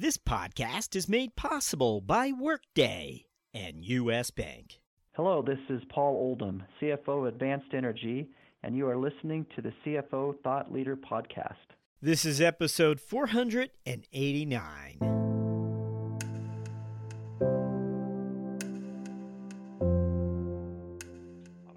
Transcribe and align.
This 0.00 0.16
podcast 0.16 0.96
is 0.96 1.10
made 1.10 1.36
possible 1.36 2.00
by 2.00 2.32
Workday 2.32 3.26
and 3.52 3.84
U.S. 3.84 4.30
Bank. 4.30 4.80
Hello, 5.12 5.42
this 5.42 5.58
is 5.68 5.82
Paul 5.90 6.14
Oldham, 6.14 6.62
CFO 6.80 7.18
of 7.18 7.26
Advanced 7.26 7.74
Energy, 7.74 8.30
and 8.62 8.74
you 8.74 8.88
are 8.88 8.96
listening 8.96 9.44
to 9.54 9.60
the 9.60 9.74
CFO 9.84 10.40
Thought 10.42 10.72
Leader 10.72 10.96
Podcast. 10.96 11.76
This 12.00 12.24
is 12.24 12.40
episode 12.40 12.98
489. 12.98 14.96
on 15.02 15.10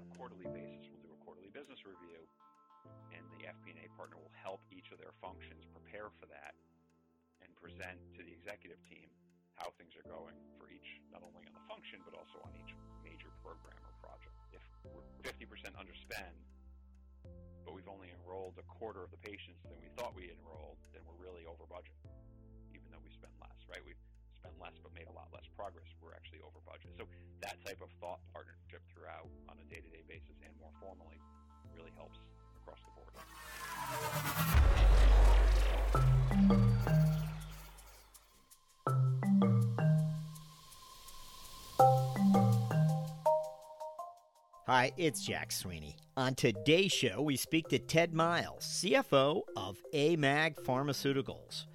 a 0.00 0.16
quarterly 0.16 0.46
basis, 0.46 0.88
we'll 0.88 1.04
do 1.04 1.12
a 1.12 1.20
quarterly 1.22 1.50
business 1.52 1.84
review, 1.84 2.24
and 3.12 3.20
the 3.36 3.44
FP&A 3.44 3.86
partner 3.98 4.16
will 4.16 4.32
help 4.42 4.62
each 4.72 4.90
of 4.92 4.98
their 4.98 5.12
functions 5.20 5.66
prepare 5.74 6.08
for 6.18 6.24
that 6.24 6.53
and 6.53 6.53
present 7.64 7.96
to 8.12 8.20
the 8.20 8.28
executive 8.28 8.76
team 8.84 9.08
how 9.56 9.72
things 9.80 9.96
are 9.96 10.04
going 10.04 10.36
for 10.60 10.68
each, 10.68 11.00
not 11.08 11.24
only 11.24 11.48
on 11.48 11.54
the 11.56 11.64
function, 11.64 11.96
but 12.04 12.12
also 12.12 12.36
on 12.44 12.52
each 12.60 12.76
major 13.00 13.32
program 13.40 13.80
or 13.80 13.96
project. 14.04 14.36
If 14.52 14.60
we're 14.84 15.08
50% 15.24 15.72
underspend, 15.80 16.36
but 17.64 17.72
we've 17.72 17.88
only 17.88 18.12
enrolled 18.12 18.60
a 18.60 18.66
quarter 18.68 19.00
of 19.00 19.08
the 19.08 19.22
patients 19.24 19.64
than 19.64 19.80
we 19.80 19.88
thought 19.96 20.12
we 20.12 20.28
enrolled, 20.28 20.76
then 20.92 21.00
we're 21.08 21.16
really 21.16 21.48
over 21.48 21.64
budget, 21.64 21.96
even 22.76 22.84
though 22.92 23.00
we 23.00 23.08
spent 23.16 23.32
less, 23.40 23.56
right? 23.64 23.80
We've 23.80 23.96
spent 24.44 24.60
less 24.60 24.76
but 24.84 24.92
made 24.92 25.08
a 25.08 25.16
lot 25.16 25.32
less 25.32 25.48
progress. 25.56 25.88
We're 26.04 26.12
actually 26.12 26.44
over 26.44 26.60
budget. 26.68 26.92
So 27.00 27.08
that 27.40 27.56
type 27.64 27.80
of 27.80 27.88
thought 27.96 28.20
partnership 28.36 28.84
throughout 28.92 29.32
on 29.48 29.56
a 29.56 29.64
day-to-day 29.72 30.04
basis 30.04 30.36
and 30.44 30.52
more 30.60 30.74
formally 30.84 31.16
really 31.72 31.96
helps 31.96 32.20
across 32.60 32.82
the 32.84 32.92
board. 32.92 33.08
Hi, 44.76 44.90
it's 44.96 45.24
Jack 45.24 45.52
Sweeney. 45.52 45.94
On 46.16 46.34
today's 46.34 46.90
show, 46.90 47.22
we 47.22 47.36
speak 47.36 47.68
to 47.68 47.78
Ted 47.78 48.12
Myles, 48.12 48.64
CFO 48.64 49.42
of 49.56 49.80
AMAG 49.94 50.56
Pharmaceuticals. 50.56 51.66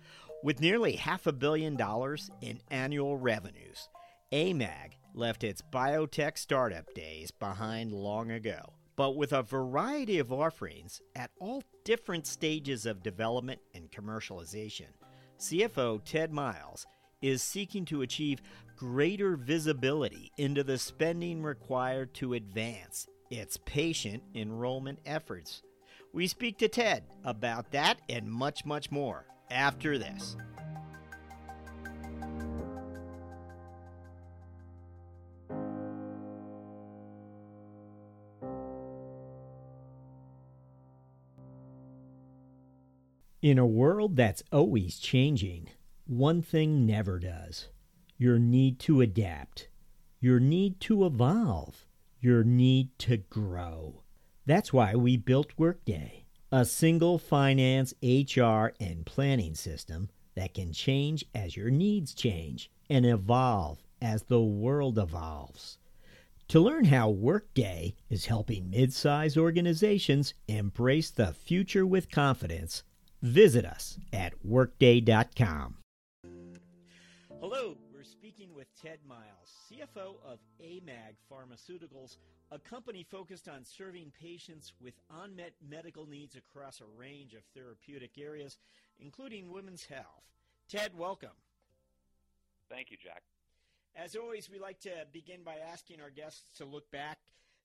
With 0.44 0.60
nearly 0.60 0.98
half 0.98 1.26
a 1.26 1.32
billion 1.32 1.78
dollars 1.78 2.30
in 2.42 2.60
annual 2.70 3.16
revenues, 3.16 3.88
AMAG 4.34 4.98
left 5.14 5.46
its 5.46 5.62
biotech 5.72 6.38
startup 6.38 6.94
days 6.94 7.32
behind 7.32 7.94
long 7.94 8.32
ago. 8.32 8.74
But 8.98 9.16
with 9.16 9.32
a 9.32 9.44
variety 9.44 10.20
of 10.20 10.34
offerings 10.34 11.02
at 11.16 11.32
all 11.40 11.64
different 11.86 12.28
stages 12.28 12.86
of 12.86 13.02
development 13.02 13.62
and 13.74 13.90
commercialization, 13.90 14.90
CFO 15.40 16.04
Ted 16.04 16.34
Myles 16.34 16.86
is 17.22 17.44
seeking 17.44 17.86
to 17.86 18.02
achieve 18.02 18.42
greater 18.76 19.36
visibility 19.36 20.32
into 20.38 20.64
the 20.64 20.78
spending 20.78 21.44
required 21.44 22.14
to 22.14 22.34
advance 22.34 23.08
its 23.30 23.58
patient 23.58 24.24
enrollment 24.34 25.00
efforts. 25.06 25.62
We 26.14 26.28
speak 26.28 26.58
to 26.60 26.68
Ted 26.68 27.04
about 27.24 27.72
that 27.72 28.00
and 28.10 28.26
much, 28.28 28.66
much 28.66 28.90
more 28.90 29.26
after 29.52 29.98
this. 29.98 30.36
In 43.42 43.58
a 43.58 43.66
world 43.66 44.18
that's 44.18 44.44
always 44.52 45.00
changing, 45.00 45.70
one 46.10 46.42
thing 46.42 46.88
never 46.88 47.20
does 47.20 47.68
your 48.18 48.40
need 48.40 48.80
to 48.80 49.00
adapt, 49.00 49.70
your 50.20 50.40
need 50.40 50.80
to 50.80 51.06
evolve, 51.06 51.86
your 52.20 52.44
need 52.44 52.90
to 52.98 53.16
grow. 53.16 54.02
That's 54.46 54.74
why 54.74 54.96
we 54.96 55.18
built 55.18 55.54
Workday, 55.56 56.26
a 56.52 56.66
single 56.66 57.20
finance, 57.20 57.94
HR, 58.02 58.74
and 58.80 59.06
planning 59.06 59.54
system 59.54 60.10
that 60.36 60.56
can 60.56 60.74
change 60.74 61.24
as 61.36 61.56
your 61.56 61.70
needs 61.70 62.16
change 62.16 62.72
and 62.90 63.06
evolve 63.06 63.84
as 64.02 64.24
the 64.24 64.42
world 64.42 64.98
evolves. 64.98 65.78
To 66.48 66.60
learn 66.60 66.86
how 66.86 67.10
Workday 67.10 67.96
is 68.10 68.26
helping 68.26 68.72
mid-size 68.72 69.38
organizations 69.38 70.34
embrace 70.48 71.12
the 71.12 71.34
future 71.34 71.86
with 71.86 72.10
confidence, 72.10 72.82
visit 73.22 73.64
us 73.64 74.00
at 74.12 74.34
workday.com. 74.44 75.79
Hello, 77.42 77.78
we're 77.94 78.04
speaking 78.04 78.54
with 78.54 78.68
Ted 78.82 79.00
Myles, 79.08 79.56
CFO 79.72 80.16
of 80.30 80.40
AMAG 80.62 81.16
Pharmaceuticals, 81.32 82.18
a 82.52 82.60
company 82.60 83.06
focused 83.10 83.48
on 83.48 83.64
serving 83.64 84.12
patients 84.20 84.74
with 84.82 84.94
unmet 85.24 85.54
medical 85.66 86.06
needs 86.06 86.36
across 86.36 86.82
a 86.82 87.00
range 87.00 87.34
of 87.34 87.40
therapeutic 87.56 88.18
areas, 88.18 88.58
including 89.00 89.54
women's 89.54 89.86
health. 89.86 90.26
Ted, 90.68 90.92
welcome. 90.98 91.30
Thank 92.70 92.92
you, 92.92 92.98
Jack. 93.02 93.24
As 93.96 94.18
always, 94.18 94.50
we 94.50 94.60
like 94.60 94.82
to 94.82 95.08
begin 95.14 95.44
by 95.46 95.56
asking 95.72 96.02
our 96.02 96.10
guests 96.10 96.44
to 96.58 96.66
look 96.66 96.92
back, 96.92 97.20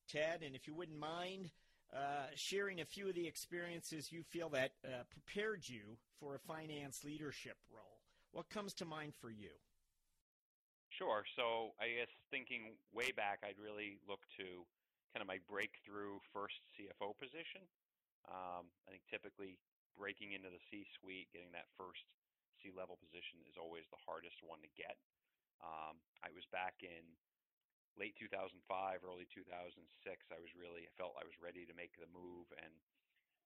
Ted, 0.09 0.45
and 0.47 0.55
if 0.55 0.69
you 0.69 0.75
wouldn't 0.75 1.01
mind 1.01 1.51
uh, 1.93 2.27
sharing 2.37 2.81
a 2.81 2.85
few 2.85 3.09
of 3.09 3.17
the 3.17 3.27
experiences 3.27 4.13
you 4.13 4.23
feel 4.23 4.51
that 4.51 4.71
uh, 4.85 5.03
prepared 5.11 5.69
you 5.69 5.97
for 6.21 6.37
a 6.37 6.39
finance 6.39 7.03
leadership 7.03 7.57
role. 7.75 7.94
What 8.35 8.51
comes 8.51 8.75
to 8.83 8.85
mind 8.85 9.15
for 9.15 9.31
you? 9.31 9.55
Sure. 10.91 11.23
So 11.39 11.71
I 11.79 12.03
guess 12.03 12.11
thinking 12.35 12.75
way 12.91 13.15
back, 13.15 13.47
I'd 13.47 13.63
really 13.63 14.03
look 14.11 14.27
to 14.43 14.67
kind 15.15 15.23
of 15.23 15.31
my 15.31 15.39
breakthrough 15.47 16.19
first 16.35 16.59
CFO 16.75 17.15
position. 17.15 17.63
Um, 18.27 18.67
I 18.91 18.99
think 18.99 19.07
typically 19.07 19.55
breaking 19.95 20.35
into 20.35 20.51
the 20.51 20.59
C-suite, 20.67 21.31
getting 21.31 21.55
that 21.55 21.71
first 21.79 22.03
C-level 22.59 22.99
position 22.99 23.39
is 23.47 23.55
always 23.55 23.87
the 23.95 24.03
hardest 24.03 24.43
one 24.43 24.59
to 24.67 24.71
get. 24.75 24.99
Um, 25.63 26.03
I 26.27 26.35
was 26.35 26.43
back 26.51 26.83
in 26.83 27.07
late 27.95 28.19
2005, 28.19 28.59
early 29.07 29.31
2006. 29.31 29.79
I 30.35 30.43
was 30.43 30.51
really, 30.59 30.91
I 30.91 30.93
felt 30.99 31.15
I 31.15 31.27
was 31.27 31.39
ready 31.39 31.63
to 31.71 31.75
make 31.79 31.95
the 31.95 32.11
move, 32.11 32.51
and 32.59 32.75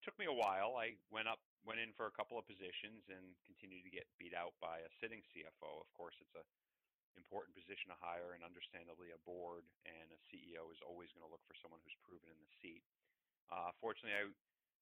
took 0.01 0.17
me 0.17 0.25
a 0.25 0.33
while. 0.33 0.81
I 0.81 0.97
went 1.13 1.29
up, 1.29 1.45
went 1.67 1.83
in 1.83 1.95
for 1.95 2.07
a 2.07 2.15
couple 2.15 2.39
of 2.39 2.47
positions, 2.47 3.07
and 3.11 3.35
continued 3.47 3.85
to 3.87 3.93
get 3.93 4.07
beat 4.19 4.35
out 4.35 4.55
by 4.63 4.83
a 4.83 4.91
sitting 5.03 5.23
CFO. 5.31 5.83
Of 5.83 5.91
course, 5.95 6.15
it's 6.23 6.35
a 6.39 6.45
important 7.19 7.59
position 7.59 7.91
to 7.91 7.99
hire, 7.99 8.39
and 8.39 8.47
understandably, 8.47 9.11
a 9.11 9.21
board 9.27 9.67
and 9.83 10.07
a 10.15 10.21
CEO 10.31 10.71
is 10.71 10.79
always 10.87 11.11
going 11.11 11.27
to 11.27 11.33
look 11.33 11.43
for 11.51 11.59
someone 11.59 11.83
who's 11.83 11.99
proven 12.07 12.31
in 12.31 12.39
the 12.39 12.53
seat. 12.63 12.87
Uh, 13.51 13.75
fortunately, 13.83 14.15
I 14.15 14.31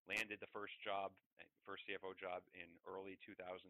landed 0.04 0.38
the 0.38 0.52
first 0.52 0.76
job, 0.84 1.16
first 1.64 1.88
CFO 1.88 2.12
job 2.14 2.44
in 2.52 2.68
early 2.84 3.16
2006. 3.24 3.64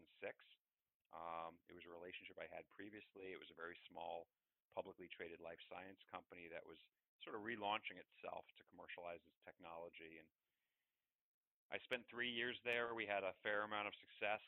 Um, 1.15 1.55
it 1.71 1.73
was 1.73 1.87
a 1.87 1.93
relationship 1.95 2.35
I 2.37 2.51
had 2.51 2.67
previously. 2.67 3.31
It 3.31 3.39
was 3.39 3.49
a 3.49 3.57
very 3.57 3.79
small, 3.87 4.27
publicly 4.75 5.07
traded 5.07 5.39
life 5.39 5.63
science 5.71 6.03
company 6.11 6.51
that 6.51 6.61
was 6.67 6.77
sort 7.23 7.39
of 7.39 7.41
relaunching 7.47 7.97
itself 7.97 8.45
to 8.59 8.67
commercialize 8.69 9.23
its 9.25 9.39
technology. 9.47 10.19
And 10.19 10.27
I 11.67 11.77
spent 11.83 12.07
three 12.07 12.31
years 12.31 12.55
there. 12.63 12.95
We 12.95 13.03
had 13.03 13.27
a 13.27 13.35
fair 13.43 13.67
amount 13.67 13.91
of 13.91 13.95
success, 13.99 14.39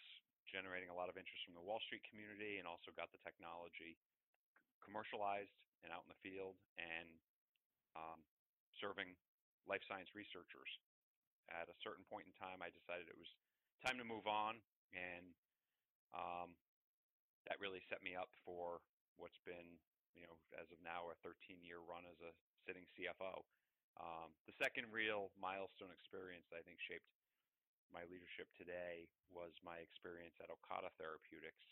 generating 0.48 0.88
a 0.88 0.96
lot 0.96 1.12
of 1.12 1.20
interest 1.20 1.44
from 1.44 1.60
the 1.60 1.66
Wall 1.66 1.84
Street 1.84 2.04
community, 2.08 2.58
and 2.60 2.66
also 2.66 2.96
got 2.96 3.12
the 3.12 3.20
technology 3.20 4.00
commercialized 4.80 5.52
and 5.84 5.92
out 5.92 6.08
in 6.08 6.12
the 6.12 6.24
field 6.24 6.56
and 6.80 7.08
um, 7.96 8.24
serving 8.80 9.16
life 9.68 9.84
science 9.86 10.10
researchers. 10.16 10.72
At 11.52 11.68
a 11.68 11.78
certain 11.82 12.06
point 12.08 12.30
in 12.30 12.34
time, 12.38 12.62
I 12.62 12.70
decided 12.70 13.10
it 13.10 13.18
was 13.18 13.30
time 13.82 13.98
to 13.98 14.06
move 14.06 14.30
on, 14.30 14.62
and 14.94 15.34
um, 16.14 16.54
that 17.50 17.58
really 17.58 17.82
set 17.90 18.06
me 18.06 18.14
up 18.14 18.30
for 18.46 18.86
what's 19.18 19.40
been, 19.44 19.82
you 20.14 20.22
know, 20.22 20.38
as 20.56 20.70
of 20.70 20.78
now, 20.86 21.10
a 21.10 21.18
13-year 21.26 21.82
run 21.82 22.06
as 22.06 22.22
a 22.22 22.32
sitting 22.70 22.86
CFO. 22.94 23.44
Um, 24.00 24.32
the 24.48 24.56
second 24.56 24.88
real 24.96 25.30
milestone 25.36 25.92
experience 25.92 26.48
that 26.50 26.64
I 26.64 26.66
think 26.66 26.80
shaped 26.80 27.08
my 27.92 28.06
leadership 28.08 28.48
today 28.56 29.10
was 29.28 29.52
my 29.66 29.82
experience 29.84 30.38
at 30.40 30.48
Ocata 30.48 30.94
Therapeutics. 30.96 31.66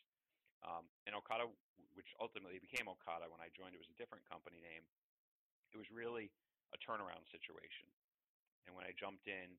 Um, 0.65 0.89
and 1.05 1.13
Ocata, 1.13 1.47
which 1.93 2.09
ultimately 2.17 2.59
became 2.59 2.89
Ocata 2.89 3.29
when 3.29 3.39
I 3.39 3.53
joined, 3.53 3.77
it 3.77 3.81
was 3.81 3.91
a 3.93 3.99
different 4.01 4.25
company 4.25 4.59
name. 4.59 4.83
It 5.71 5.77
was 5.77 5.87
really 5.93 6.33
a 6.73 6.77
turnaround 6.81 7.23
situation. 7.29 7.87
And 8.65 8.75
when 8.75 8.83
I 8.83 8.91
jumped 8.97 9.29
in, 9.29 9.55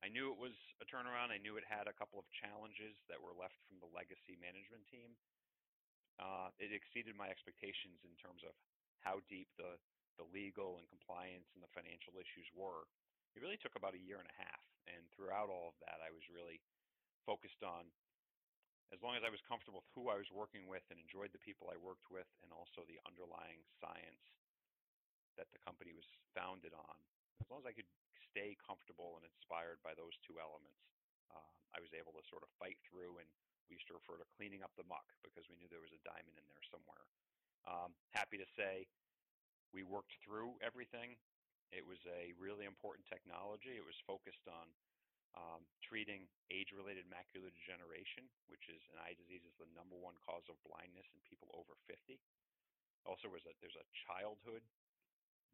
I 0.00 0.08
knew 0.08 0.32
it 0.32 0.40
was 0.40 0.56
a 0.80 0.88
turnaround. 0.88 1.28
I 1.28 1.38
knew 1.38 1.60
it 1.60 1.68
had 1.68 1.84
a 1.84 1.94
couple 1.94 2.16
of 2.16 2.26
challenges 2.32 2.96
that 3.12 3.20
were 3.20 3.36
left 3.36 3.60
from 3.68 3.78
the 3.78 3.90
legacy 3.92 4.40
management 4.40 4.88
team. 4.88 5.12
Uh, 6.16 6.48
it 6.56 6.72
exceeded 6.72 7.12
my 7.14 7.28
expectations 7.28 8.00
in 8.02 8.16
terms 8.16 8.40
of 8.42 8.56
how 9.04 9.20
deep 9.28 9.48
the, 9.60 9.76
the 10.20 10.28
legal 10.36 10.76
and 10.76 10.84
compliance 10.92 11.48
and 11.56 11.64
the 11.64 11.72
financial 11.72 12.20
issues 12.20 12.44
were. 12.52 12.84
It 13.32 13.40
really 13.40 13.56
took 13.56 13.72
about 13.72 13.96
a 13.96 14.02
year 14.04 14.20
and 14.20 14.28
a 14.28 14.36
half. 14.36 14.64
And 14.84 15.00
throughout 15.16 15.48
all 15.48 15.72
of 15.72 15.80
that, 15.88 16.04
I 16.04 16.12
was 16.12 16.28
really 16.28 16.60
focused 17.24 17.64
on 17.64 17.88
as 18.92 19.00
long 19.00 19.16
as 19.16 19.24
I 19.24 19.30
was 19.32 19.40
comfortable 19.46 19.86
with 19.86 19.94
who 19.94 20.10
I 20.12 20.18
was 20.18 20.28
working 20.34 20.66
with 20.66 20.82
and 20.90 20.98
enjoyed 20.98 21.30
the 21.32 21.40
people 21.40 21.70
I 21.70 21.78
worked 21.78 22.10
with 22.10 22.26
and 22.44 22.50
also 22.52 22.82
the 22.84 22.98
underlying 23.06 23.62
science 23.78 24.26
that 25.38 25.46
the 25.54 25.62
company 25.62 25.94
was 25.94 26.04
founded 26.34 26.74
on, 26.74 26.98
as 27.38 27.46
long 27.48 27.62
as 27.62 27.70
I 27.70 27.72
could 27.72 27.88
stay 28.28 28.58
comfortable 28.58 29.16
and 29.16 29.24
inspired 29.24 29.78
by 29.86 29.94
those 29.94 30.18
two 30.26 30.42
elements, 30.42 30.84
uh, 31.30 31.54
I 31.70 31.78
was 31.78 31.94
able 31.94 32.12
to 32.18 32.22
sort 32.26 32.42
of 32.42 32.50
fight 32.58 32.82
through. 32.82 33.22
And 33.22 33.30
we 33.70 33.78
used 33.78 33.86
to 33.88 33.96
refer 33.96 34.18
to 34.18 34.26
cleaning 34.34 34.66
up 34.66 34.74
the 34.74 34.84
muck 34.90 35.06
because 35.22 35.46
we 35.46 35.54
knew 35.56 35.70
there 35.70 35.82
was 35.82 35.94
a 35.94 36.02
diamond 36.02 36.34
in 36.34 36.46
there 36.50 36.66
somewhere. 36.66 37.06
Um, 37.62 37.94
happy 38.10 38.42
to 38.42 38.48
say 38.58 38.90
we 39.70 39.86
worked 39.86 40.14
through 40.22 40.58
everything. 40.60 41.14
It 41.70 41.86
was 41.86 42.02
a 42.10 42.34
really 42.34 42.66
important 42.66 43.06
technology. 43.06 43.78
It 43.78 43.86
was 43.86 43.96
focused 44.06 44.42
on 44.50 44.66
um, 45.38 45.62
treating 45.86 46.26
age-related 46.50 47.06
macular 47.06 47.54
degeneration, 47.54 48.26
which 48.50 48.66
is 48.66 48.82
an 48.90 48.98
eye 48.98 49.14
disease, 49.14 49.46
is 49.46 49.54
the 49.62 49.70
number 49.78 49.94
one 49.94 50.18
cause 50.26 50.42
of 50.50 50.58
blindness 50.66 51.06
in 51.14 51.22
people 51.22 51.46
over 51.54 51.78
50. 51.86 52.18
Also, 53.06 53.30
was 53.30 53.46
a, 53.46 53.54
there's 53.62 53.78
a 53.78 53.86
childhood 54.10 54.66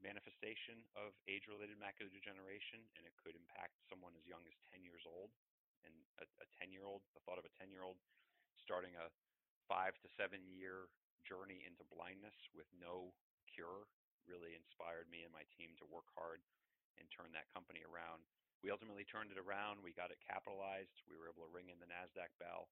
manifestation 0.00 0.80
of 0.96 1.12
age-related 1.28 1.76
macular 1.76 2.08
degeneration, 2.08 2.80
and 2.96 3.04
it 3.04 3.12
could 3.20 3.36
impact 3.36 3.76
someone 3.92 4.16
as 4.16 4.24
young 4.24 4.44
as 4.48 4.56
10 4.72 4.80
years 4.80 5.04
old. 5.04 5.28
And 5.84 5.92
a, 6.20 6.24
a 6.40 6.46
10-year-old, 6.56 7.04
the 7.12 7.22
thought 7.28 7.36
of 7.36 7.44
a 7.44 7.52
10-year-old 7.60 8.00
starting 8.64 8.96
a 8.96 9.12
five 9.68 9.94
to 10.00 10.08
seven-year 10.16 10.88
journey 11.28 11.60
into 11.62 11.84
blindness 11.92 12.34
with 12.56 12.66
no 12.80 13.12
cure 13.52 13.86
really 14.26 14.58
inspired 14.58 15.08
me 15.08 15.22
and 15.22 15.32
my 15.32 15.46
team 15.54 15.72
to 15.78 15.86
work 15.88 16.06
hard 16.14 16.42
and 16.98 17.06
turn 17.08 17.32
that 17.32 17.50
company 17.54 17.86
around 17.86 18.26
we 18.64 18.74
ultimately 18.74 19.04
turned 19.06 19.32
it 19.32 19.40
around. 19.40 19.78
We 19.84 19.94
got 19.94 20.10
it 20.10 20.20
capitalized. 20.24 20.90
We 21.06 21.14
were 21.14 21.28
able 21.28 21.44
to 21.44 21.52
ring 21.52 21.68
in 21.68 21.78
the 21.78 21.86
NASDAQ 21.86 22.34
bell. 22.40 22.66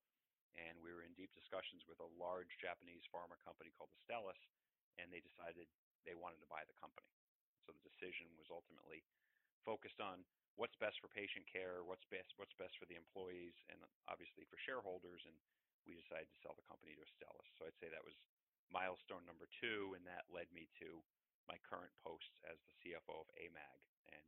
And 0.59 0.79
we 0.79 0.91
were 0.95 1.03
in 1.07 1.15
deep 1.15 1.31
discussions 1.35 1.83
with 1.87 2.03
a 2.03 2.13
large 2.19 2.51
Japanese 2.63 3.03
pharma 3.11 3.35
company 3.43 3.75
called 3.75 3.91
Astellas, 3.91 4.39
and 4.95 5.11
they 5.11 5.19
decided 5.19 5.67
they 6.07 6.15
wanted 6.15 6.39
to 6.39 6.51
buy 6.51 6.63
the 6.63 6.75
company. 6.79 7.11
So 7.67 7.75
the 7.75 7.87
decision 7.87 8.27
was 8.39 8.47
ultimately 8.47 9.03
focused 9.67 9.99
on 9.99 10.23
what's 10.55 10.75
best 10.79 10.99
for 11.03 11.11
patient 11.11 11.43
care, 11.47 11.83
what's 11.83 12.07
best 12.07 12.31
what's 12.39 12.55
best 12.55 12.75
for 12.79 12.87
the 12.87 12.95
employees, 12.95 13.55
and 13.67 13.79
obviously 14.07 14.47
for 14.47 14.55
shareholders. 14.63 15.23
And 15.27 15.35
we 15.83 15.99
decided 15.99 16.31
to 16.31 16.39
sell 16.39 16.55
the 16.55 16.67
company 16.71 16.95
to 16.95 17.03
Astellas. 17.03 17.51
So 17.59 17.67
I'd 17.67 17.79
say 17.83 17.91
that 17.91 18.07
was 18.07 18.15
milestone 18.71 19.27
number 19.27 19.51
two, 19.59 19.91
and 19.99 20.07
that 20.07 20.23
led 20.31 20.47
me 20.55 20.71
to 20.79 21.03
my 21.45 21.57
current 21.65 21.93
post 22.01 22.29
as 22.45 22.57
the 22.65 22.73
CFO 22.81 23.25
of 23.25 23.29
AMAG. 23.37 23.79
And 24.13 24.25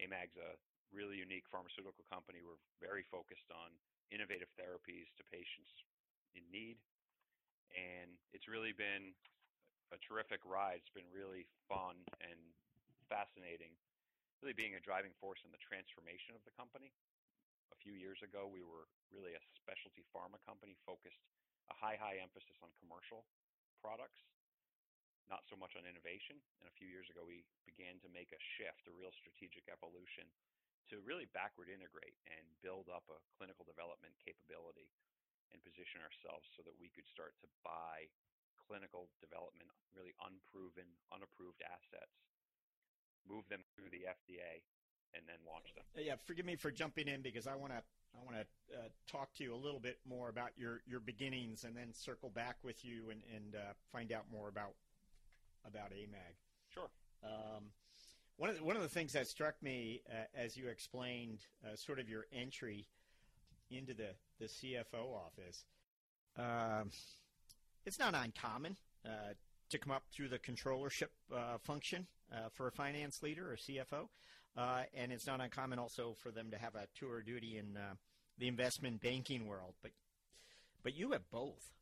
AMAG's 0.00 0.36
a 0.36 0.56
really 0.94 1.18
unique 1.18 1.48
pharmaceutical 1.50 2.04
company. 2.08 2.40
We're 2.44 2.60
very 2.78 3.04
focused 3.08 3.48
on 3.50 3.74
innovative 4.12 4.50
therapies 4.54 5.08
to 5.18 5.22
patients 5.32 5.72
in 6.36 6.44
need. 6.52 6.78
And 7.74 8.14
it's 8.30 8.46
really 8.46 8.72
been 8.72 9.12
a 9.90 9.98
terrific 10.04 10.42
ride. 10.46 10.80
It's 10.82 10.94
been 10.94 11.08
really 11.10 11.44
fun 11.66 11.98
and 12.22 12.38
fascinating, 13.10 13.74
really 14.42 14.56
being 14.56 14.78
a 14.78 14.82
driving 14.82 15.14
force 15.18 15.42
in 15.42 15.50
the 15.50 15.62
transformation 15.62 16.38
of 16.38 16.42
the 16.46 16.54
company. 16.54 16.94
A 17.74 17.78
few 17.82 17.98
years 17.98 18.22
ago, 18.22 18.46
we 18.46 18.62
were 18.62 18.86
really 19.10 19.34
a 19.34 19.42
specialty 19.58 20.06
pharma 20.14 20.38
company 20.46 20.78
focused 20.86 21.18
a 21.66 21.74
high, 21.74 21.98
high 21.98 22.22
emphasis 22.22 22.54
on 22.62 22.70
commercial 22.78 23.26
products 23.82 24.22
not 25.26 25.46
so 25.50 25.58
much 25.58 25.74
on 25.74 25.86
innovation. 25.86 26.38
And 26.62 26.66
a 26.70 26.74
few 26.78 26.86
years 26.86 27.10
ago, 27.10 27.26
we 27.26 27.42
began 27.66 27.98
to 28.02 28.08
make 28.10 28.30
a 28.30 28.40
shift, 28.58 28.86
a 28.86 28.94
real 28.94 29.12
strategic 29.14 29.66
evolution 29.66 30.26
to 30.90 31.02
really 31.02 31.26
backward 31.34 31.66
integrate 31.66 32.14
and 32.30 32.46
build 32.62 32.86
up 32.86 33.02
a 33.10 33.18
clinical 33.34 33.66
development 33.66 34.14
capability 34.22 34.86
and 35.50 35.58
position 35.66 35.98
ourselves 36.02 36.46
so 36.54 36.62
that 36.62 36.74
we 36.78 36.90
could 36.94 37.06
start 37.10 37.34
to 37.42 37.48
buy 37.66 38.06
clinical 38.66 39.10
development, 39.18 39.70
really 39.94 40.14
unproven, 40.22 40.86
unapproved 41.10 41.62
assets, 41.66 42.14
move 43.26 43.46
them 43.50 43.62
through 43.74 43.90
the 43.90 44.06
FDA, 44.06 44.62
and 45.14 45.22
then 45.26 45.38
launch 45.46 45.70
them. 45.74 45.86
Yeah, 45.94 46.18
forgive 46.26 46.46
me 46.46 46.54
for 46.54 46.70
jumping 46.70 47.06
in 47.06 47.22
because 47.22 47.46
I 47.46 47.54
want 47.54 47.74
to 47.74 47.82
I 48.16 48.24
want 48.24 48.36
to 48.36 48.46
uh, 48.74 48.88
talk 49.10 49.34
to 49.34 49.44
you 49.44 49.54
a 49.54 49.60
little 49.60 49.80
bit 49.80 49.98
more 50.08 50.28
about 50.30 50.50
your, 50.56 50.80
your 50.86 51.00
beginnings 51.00 51.64
and 51.64 51.76
then 51.76 51.92
circle 51.92 52.30
back 52.30 52.56
with 52.62 52.82
you 52.82 53.10
and, 53.10 53.20
and 53.34 53.54
uh, 53.54 53.76
find 53.92 54.10
out 54.10 54.24
more 54.32 54.48
about 54.48 54.72
about 55.68 55.90
AMAG. 55.90 56.36
Sure. 56.72 56.88
Um, 57.24 57.64
one 58.36 58.50
of 58.50 58.56
the, 58.56 58.64
one 58.64 58.76
of 58.76 58.82
the 58.82 58.88
things 58.88 59.12
that 59.12 59.26
struck 59.26 59.54
me 59.62 60.02
uh, 60.10 60.24
as 60.34 60.56
you 60.56 60.68
explained 60.68 61.38
uh, 61.64 61.74
sort 61.74 61.98
of 61.98 62.08
your 62.08 62.26
entry 62.32 62.86
into 63.70 63.94
the 63.94 64.10
the 64.38 64.46
CFO 64.46 65.14
office, 65.14 65.64
um, 66.36 66.90
it's 67.84 67.98
not 67.98 68.14
uncommon 68.14 68.76
uh, 69.04 69.32
to 69.70 69.78
come 69.78 69.92
up 69.92 70.04
through 70.12 70.28
the 70.28 70.38
controllership 70.38 71.08
uh, 71.34 71.56
function 71.64 72.06
uh, 72.32 72.48
for 72.52 72.68
a 72.68 72.72
finance 72.72 73.22
leader 73.22 73.50
or 73.50 73.56
CFO, 73.56 74.08
uh, 74.56 74.82
and 74.94 75.10
it's 75.10 75.26
not 75.26 75.40
uncommon 75.40 75.78
also 75.78 76.14
for 76.22 76.30
them 76.30 76.50
to 76.50 76.58
have 76.58 76.74
a 76.74 76.86
tour 76.94 77.22
duty 77.22 77.56
in 77.56 77.78
the 78.38 78.48
investment 78.48 79.00
banking 79.00 79.46
world. 79.46 79.74
But 79.82 79.92
but 80.82 80.94
you 80.94 81.12
have 81.12 81.28
both. 81.30 81.72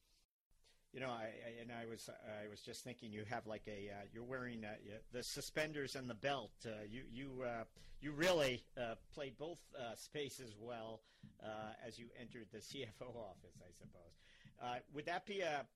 You 0.95 1.01
know, 1.01 1.11
I, 1.11 1.27
I, 1.27 1.61
and 1.61 1.73
I 1.73 1.91
was 1.91 2.09
I 2.09 2.47
was 2.49 2.61
just 2.61 2.85
thinking 2.85 3.11
you 3.11 3.25
have 3.29 3.49
like 3.49 3.67
a 3.67 3.91
uh, 3.91 4.07
you're 4.15 4.23
wearing 4.23 4.65
uh, 4.65 4.79
the 5.11 5.25
suspenders 5.25 5.97
and 5.97 6.09
the 6.09 6.15
belt. 6.15 6.55
Uh, 6.65 6.87
you 6.89 7.03
you 7.11 7.43
uh, 7.43 7.65
you 8.01 8.13
really 8.13 8.63
uh, 8.79 8.95
played 9.13 9.37
both 9.37 9.59
uh, 9.75 9.97
spaces 9.97 10.55
well 10.55 11.03
as 11.85 11.99
you 11.99 12.07
entered 12.15 12.47
the 12.53 12.59
CFO 12.71 13.11
office, 13.11 13.59
I 13.59 13.75
suppose. 13.75 14.81
would 14.95 15.07
that 15.07 15.27
be 15.27 15.41
a 15.41 15.67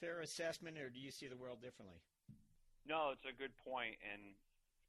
fair 0.00 0.20
assessment, 0.20 0.76
or 0.76 0.90
do 0.90 0.98
you 0.98 1.12
see 1.12 1.28
the 1.28 1.36
world 1.36 1.62
differently? 1.62 2.02
No, 2.84 3.14
it's 3.14 3.24
a 3.24 3.32
good 3.32 3.54
point, 3.62 3.94
and 4.02 4.34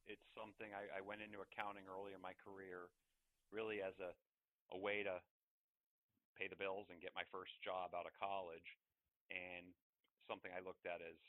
it's 0.10 0.26
something 0.34 0.74
I, 0.74 0.98
I 0.98 1.02
went 1.06 1.22
into 1.22 1.46
accounting 1.46 1.86
early 1.86 2.18
in 2.18 2.22
my 2.26 2.34
career, 2.42 2.90
really 3.54 3.86
as 3.86 3.94
a 4.02 4.18
a 4.74 4.80
way 4.82 5.04
to 5.06 5.22
pay 6.34 6.50
the 6.50 6.58
bills 6.58 6.90
and 6.90 6.98
get 6.98 7.14
my 7.14 7.22
first 7.30 7.54
job 7.62 7.94
out 7.94 8.10
of 8.10 8.18
college 8.18 8.82
and 9.32 9.72
something 10.28 10.52
I 10.52 10.64
looked 10.64 10.88
at 10.88 11.04
as 11.04 11.20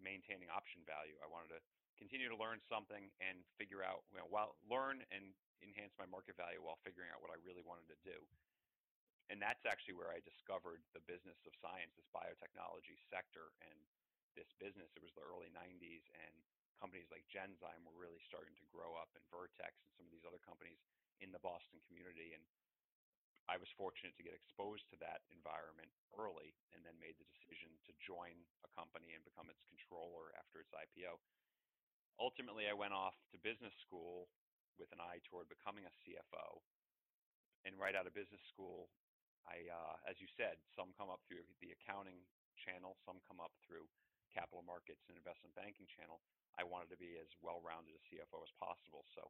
maintaining 0.00 0.52
option 0.52 0.84
value. 0.84 1.16
I 1.20 1.28
wanted 1.28 1.56
to 1.56 1.60
continue 2.00 2.28
to 2.28 2.38
learn 2.38 2.58
something 2.66 3.10
and 3.22 3.40
figure 3.56 3.84
out, 3.84 4.02
you 4.10 4.18
know, 4.18 4.28
while 4.28 4.56
learn 4.66 5.04
and 5.12 5.32
enhance 5.62 5.94
my 5.96 6.08
market 6.08 6.34
value 6.34 6.58
while 6.58 6.80
figuring 6.82 7.08
out 7.14 7.22
what 7.22 7.30
I 7.30 7.38
really 7.40 7.62
wanted 7.62 7.86
to 7.92 7.98
do. 8.02 8.18
And 9.30 9.38
that's 9.40 9.64
actually 9.64 9.96
where 9.96 10.12
I 10.12 10.20
discovered 10.26 10.82
the 10.92 11.04
business 11.08 11.38
of 11.46 11.54
science, 11.62 11.94
this 11.96 12.10
biotechnology 12.12 12.98
sector, 13.08 13.54
and 13.64 13.78
this 14.36 14.50
business. 14.58 14.92
It 14.92 15.00
was 15.04 15.14
the 15.16 15.24
early 15.24 15.48
90s, 15.54 16.04
and 16.12 16.34
companies 16.82 17.08
like 17.08 17.24
Genzyme 17.30 17.86
were 17.86 17.96
really 17.96 18.20
starting 18.26 18.52
to 18.58 18.66
grow 18.68 18.98
up, 18.98 19.08
and 19.14 19.24
Vertex 19.30 19.72
and 19.86 19.92
some 19.96 20.04
of 20.10 20.12
these 20.12 20.26
other 20.26 20.42
companies 20.42 20.82
in 21.22 21.30
the 21.30 21.40
Boston 21.40 21.80
community. 21.86 22.34
And 22.34 22.42
I 23.50 23.58
was 23.58 23.70
fortunate 23.74 24.14
to 24.18 24.26
get 24.26 24.38
exposed 24.38 24.86
to 24.90 25.00
that 25.02 25.26
environment 25.34 25.90
early 26.14 26.54
and 26.70 26.80
then 26.86 26.94
made 27.02 27.18
the 27.18 27.26
decision 27.26 27.74
to 27.88 27.92
join 28.02 28.34
a 28.62 28.70
company 28.72 29.12
and 29.14 29.26
become 29.26 29.50
its 29.50 29.62
controller 29.66 30.30
after 30.38 30.62
its 30.62 30.70
IPO. 30.70 31.18
Ultimately, 32.22 32.70
I 32.70 32.76
went 32.76 32.94
off 32.94 33.18
to 33.34 33.40
business 33.42 33.74
school 33.82 34.30
with 34.78 34.92
an 34.94 35.02
eye 35.02 35.20
toward 35.26 35.50
becoming 35.50 35.84
a 35.84 35.94
CFO. 36.04 36.62
And 37.66 37.78
right 37.78 37.94
out 37.94 38.06
of 38.06 38.14
business 38.14 38.42
school, 38.50 38.90
I, 39.46 39.66
uh, 39.66 39.96
as 40.06 40.18
you 40.22 40.30
said, 40.38 40.58
some 40.74 40.94
come 40.94 41.10
up 41.10 41.22
through 41.26 41.42
the 41.58 41.74
accounting 41.74 42.22
channel, 42.62 42.94
some 43.02 43.18
come 43.26 43.42
up 43.42 43.54
through 43.66 43.86
capital 44.30 44.62
markets 44.64 45.02
and 45.10 45.18
investment 45.18 45.52
banking 45.58 45.86
channel. 45.90 46.22
I 46.56 46.64
wanted 46.64 46.94
to 46.94 47.00
be 47.00 47.18
as 47.18 47.28
well-rounded 47.42 47.92
a 47.92 48.02
CFO 48.06 48.42
as 48.44 48.52
possible. 48.56 49.04
So 49.12 49.28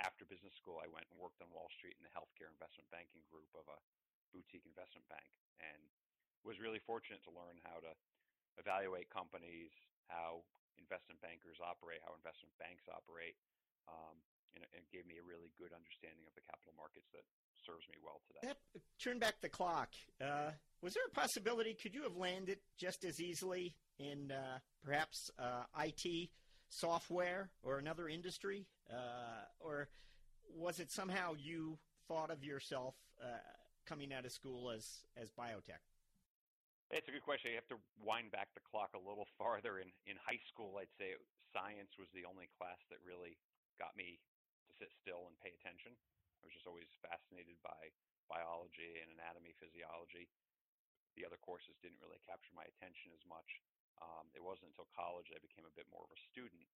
after 0.00 0.24
business 0.24 0.54
school, 0.56 0.80
I 0.80 0.88
went 0.88 1.08
and 1.12 1.16
worked 1.20 1.42
on 1.44 1.52
Wall 1.52 1.68
Street 1.74 1.96
in 1.98 2.04
the 2.04 2.12
healthcare 2.12 2.48
investment 2.48 2.88
banking 2.88 3.24
group 3.28 3.48
of 3.52 3.68
a 3.68 3.78
boutique 4.32 4.64
investment 4.64 5.04
bank 5.12 5.28
and 5.60 5.80
was 6.42 6.58
really 6.58 6.80
fortunate 6.82 7.22
to 7.28 7.32
learn 7.32 7.60
how 7.62 7.78
to 7.84 7.92
evaluate 8.58 9.12
companies, 9.12 9.70
how 10.08 10.42
investment 10.80 11.20
bankers 11.20 11.60
operate, 11.62 12.00
how 12.02 12.16
investment 12.16 12.52
banks 12.58 12.84
operate, 12.90 13.36
um, 13.86 14.16
and, 14.56 14.64
and 14.76 14.82
gave 14.92 15.04
me 15.08 15.16
a 15.20 15.24
really 15.24 15.52
good 15.56 15.72
understanding 15.72 16.24
of 16.28 16.34
the 16.36 16.44
capital 16.44 16.74
markets 16.76 17.08
that 17.16 17.24
serves 17.64 17.86
me 17.88 17.96
well 18.02 18.20
today. 18.26 18.52
turn 18.98 19.18
back 19.18 19.40
the 19.40 19.48
clock. 19.48 19.94
Uh, 20.20 20.52
was 20.82 20.94
there 20.94 21.06
a 21.06 21.14
possibility? 21.14 21.74
Could 21.78 21.94
you 21.94 22.02
have 22.02 22.16
landed 22.16 22.58
just 22.76 23.04
as 23.04 23.20
easily 23.20 23.74
in 23.98 24.32
uh, 24.32 24.58
perhaps 24.84 25.30
uh, 25.38 25.64
IT 25.78 26.28
software 26.72 27.52
or 27.62 27.76
another 27.76 28.08
industry? 28.08 28.64
Uh, 28.88 29.44
or 29.60 29.88
was 30.56 30.80
it 30.80 30.90
somehow 30.90 31.36
you 31.36 31.78
thought 32.08 32.32
of 32.32 32.42
yourself 32.42 32.96
uh, 33.20 33.38
coming 33.84 34.12
out 34.12 34.24
of 34.24 34.32
school 34.32 34.72
as, 34.72 35.04
as 35.20 35.28
biotech? 35.30 35.84
It's 36.92 37.08
a 37.08 37.14
good 37.14 37.24
question. 37.24 37.52
You 37.52 37.60
have 37.60 37.72
to 37.72 37.80
wind 38.04 38.32
back 38.32 38.52
the 38.52 38.64
clock 38.64 38.92
a 38.92 39.00
little 39.00 39.28
farther. 39.40 39.80
In, 39.80 39.92
in 40.08 40.16
high 40.20 40.40
school, 40.48 40.76
I'd 40.80 40.92
say 40.96 41.16
science 41.52 41.92
was 42.00 42.08
the 42.12 42.24
only 42.28 42.48
class 42.56 42.80
that 42.88 43.00
really 43.04 43.36
got 43.80 43.96
me 43.96 44.20
to 44.68 44.72
sit 44.76 44.92
still 45.00 45.28
and 45.28 45.36
pay 45.40 45.52
attention. 45.56 45.92
I 46.40 46.48
was 46.48 46.56
just 46.56 46.68
always 46.68 46.88
fascinated 47.00 47.56
by 47.64 47.92
biology 48.28 49.00
and 49.00 49.12
anatomy, 49.12 49.52
physiology. 49.60 50.28
the 51.16 51.28
other 51.28 51.36
courses 51.44 51.76
didn't 51.84 52.00
really 52.00 52.20
capture 52.24 52.52
my 52.56 52.64
attention 52.64 53.12
as 53.12 53.20
much. 53.28 53.60
Um, 54.02 54.26
it 54.34 54.42
wasn't 54.42 54.74
until 54.74 54.90
college 54.90 55.30
I 55.30 55.38
became 55.38 55.62
a 55.62 55.78
bit 55.78 55.86
more 55.94 56.02
of 56.02 56.10
a 56.10 56.20
student 56.34 56.66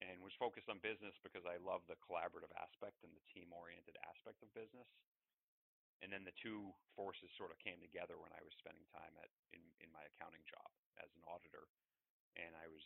and 0.00 0.24
was 0.24 0.32
focused 0.40 0.72
on 0.72 0.80
business 0.80 1.12
because 1.20 1.44
I 1.44 1.60
love 1.60 1.84
the 1.84 2.00
collaborative 2.00 2.52
aspect 2.56 3.04
and 3.04 3.12
the 3.12 3.24
team 3.28 3.52
oriented 3.52 4.00
aspect 4.00 4.40
of 4.40 4.48
business. 4.56 4.88
And 6.00 6.08
then 6.08 6.24
the 6.24 6.32
two 6.40 6.72
forces 6.96 7.28
sort 7.36 7.52
of 7.52 7.60
came 7.60 7.76
together 7.84 8.16
when 8.16 8.32
I 8.32 8.40
was 8.40 8.56
spending 8.56 8.88
time 8.88 9.12
at 9.20 9.28
in, 9.52 9.60
in 9.84 9.92
my 9.92 10.00
accounting 10.08 10.40
job 10.48 10.72
as 10.96 11.12
an 11.12 11.24
auditor. 11.28 11.68
And 12.40 12.56
I 12.56 12.64
was 12.72 12.80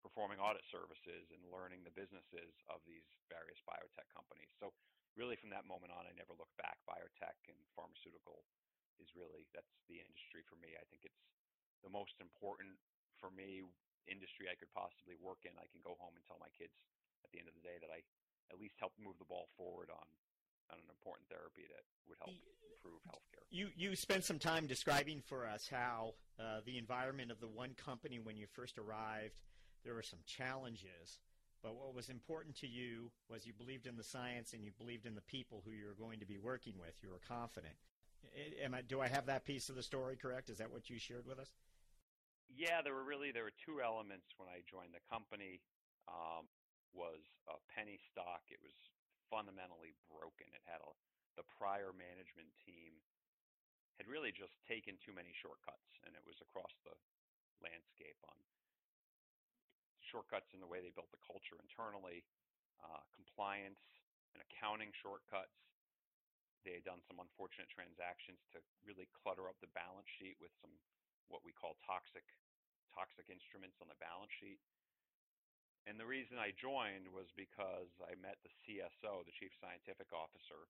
performing 0.00 0.40
audit 0.40 0.64
services 0.72 1.28
and 1.28 1.52
learning 1.52 1.84
the 1.84 1.92
businesses 1.92 2.56
of 2.72 2.80
these 2.88 3.04
various 3.28 3.60
biotech 3.68 4.08
companies. 4.08 4.48
So 4.56 4.72
really 5.20 5.36
from 5.36 5.52
that 5.52 5.68
moment 5.68 5.92
on 5.92 6.08
I 6.08 6.16
never 6.16 6.32
looked 6.32 6.56
back. 6.56 6.80
Biotech 6.88 7.36
and 7.52 7.60
pharmaceutical 7.76 8.48
is 8.96 9.12
really 9.12 9.44
that's 9.52 9.76
the 9.92 10.00
industry 10.00 10.40
for 10.48 10.56
me. 10.56 10.72
I 10.80 10.84
think 10.88 11.04
it's 11.04 11.20
the 11.84 11.92
most 11.92 12.16
important 12.20 12.76
for 13.18 13.32
me 13.32 13.64
industry 14.06 14.46
I 14.46 14.56
could 14.56 14.70
possibly 14.70 15.18
work 15.18 15.42
in. 15.44 15.54
I 15.58 15.68
can 15.68 15.82
go 15.82 15.98
home 15.98 16.14
and 16.14 16.24
tell 16.24 16.38
my 16.38 16.52
kids 16.54 16.74
at 17.26 17.30
the 17.34 17.42
end 17.42 17.50
of 17.50 17.56
the 17.58 17.64
day 17.66 17.76
that 17.82 17.90
I 17.90 18.04
at 18.52 18.62
least 18.62 18.78
helped 18.78 18.98
move 19.02 19.18
the 19.18 19.26
ball 19.26 19.50
forward 19.58 19.90
on 19.90 20.06
on 20.70 20.78
an 20.82 20.90
important 20.90 21.30
therapy 21.30 21.62
that 21.70 21.86
would 22.10 22.18
help 22.18 22.34
improve 22.66 22.98
healthcare. 23.06 23.46
You 23.50 23.70
you 23.76 23.94
spent 23.94 24.24
some 24.24 24.38
time 24.38 24.66
describing 24.66 25.22
for 25.22 25.46
us 25.46 25.68
how 25.70 26.14
uh, 26.38 26.60
the 26.66 26.78
environment 26.78 27.30
of 27.30 27.40
the 27.40 27.48
one 27.48 27.74
company 27.74 28.18
when 28.18 28.36
you 28.36 28.46
first 28.46 28.78
arrived, 28.78 29.38
there 29.84 29.94
were 29.94 30.02
some 30.02 30.18
challenges, 30.26 31.18
but 31.62 31.74
what 31.74 31.94
was 31.94 32.08
important 32.08 32.56
to 32.56 32.66
you 32.66 33.10
was 33.28 33.46
you 33.46 33.52
believed 33.52 33.86
in 33.86 33.96
the 33.96 34.04
science 34.04 34.52
and 34.52 34.64
you 34.64 34.72
believed 34.78 35.06
in 35.06 35.14
the 35.14 35.22
people 35.22 35.62
who 35.64 35.70
you 35.70 35.86
were 35.86 35.98
going 35.98 36.20
to 36.20 36.26
be 36.26 36.38
working 36.38 36.74
with. 36.78 36.94
You 37.02 37.10
were 37.10 37.20
confident. 37.26 37.74
Am 38.62 38.74
I, 38.74 38.82
do 38.82 39.00
I 39.00 39.08
have 39.08 39.26
that 39.26 39.44
piece 39.44 39.68
of 39.68 39.76
the 39.76 39.82
story 39.82 40.16
correct? 40.16 40.50
Is 40.50 40.58
that 40.58 40.70
what 40.72 40.90
you 40.90 40.98
shared 40.98 41.26
with 41.26 41.38
us? 41.38 41.50
Yeah, 42.50 42.80
there 42.82 42.94
were 42.94 43.04
really 43.06 43.30
there 43.34 43.44
were 43.44 43.58
two 43.66 43.82
elements 43.82 44.30
when 44.38 44.48
I 44.48 44.62
joined 44.70 44.94
the 44.94 45.02
company. 45.10 45.60
Um, 46.06 46.46
was 46.94 47.20
a 47.50 47.60
penny 47.68 48.00
stock. 48.08 48.40
It 48.48 48.62
was 48.64 48.72
fundamentally 49.28 49.92
broken. 50.08 50.48
It 50.54 50.64
had 50.64 50.80
a 50.80 50.90
the 51.36 51.44
prior 51.60 51.92
management 51.92 52.48
team 52.64 52.96
had 54.00 54.08
really 54.08 54.32
just 54.32 54.56
taken 54.64 54.96
too 55.04 55.12
many 55.12 55.36
shortcuts, 55.36 55.84
and 56.08 56.16
it 56.16 56.24
was 56.24 56.40
across 56.40 56.72
the 56.84 56.96
landscape 57.60 58.16
on 58.24 58.36
shortcuts 60.00 60.48
in 60.56 60.60
the 60.64 60.68
way 60.68 60.80
they 60.80 60.92
built 60.96 61.12
the 61.12 61.20
culture 61.20 61.60
internally, 61.60 62.24
uh, 62.80 63.04
compliance 63.12 63.84
and 64.32 64.40
accounting 64.48 64.92
shortcuts. 64.96 65.56
They 66.64 66.80
had 66.80 66.88
done 66.88 67.04
some 67.04 67.20
unfortunate 67.20 67.68
transactions 67.68 68.40
to 68.56 68.64
really 68.80 69.08
clutter 69.12 69.46
up 69.48 69.60
the 69.60 69.70
balance 69.76 70.08
sheet 70.16 70.40
with 70.40 70.52
some 70.64 70.72
what 71.28 71.44
we 71.44 71.54
call 71.54 71.78
toxic 71.84 72.24
toxic 72.96 73.28
instruments 73.28 73.76
on 73.84 73.92
the 73.92 74.00
balance 74.00 74.32
sheet. 74.40 74.56
And 75.84 76.00
the 76.00 76.08
reason 76.08 76.40
I 76.40 76.56
joined 76.56 77.06
was 77.12 77.28
because 77.36 77.92
I 78.02 78.16
met 78.18 78.40
the 78.42 78.50
CSO, 78.64 79.22
the 79.22 79.36
Chief 79.36 79.52
Scientific 79.60 80.10
Officer, 80.10 80.66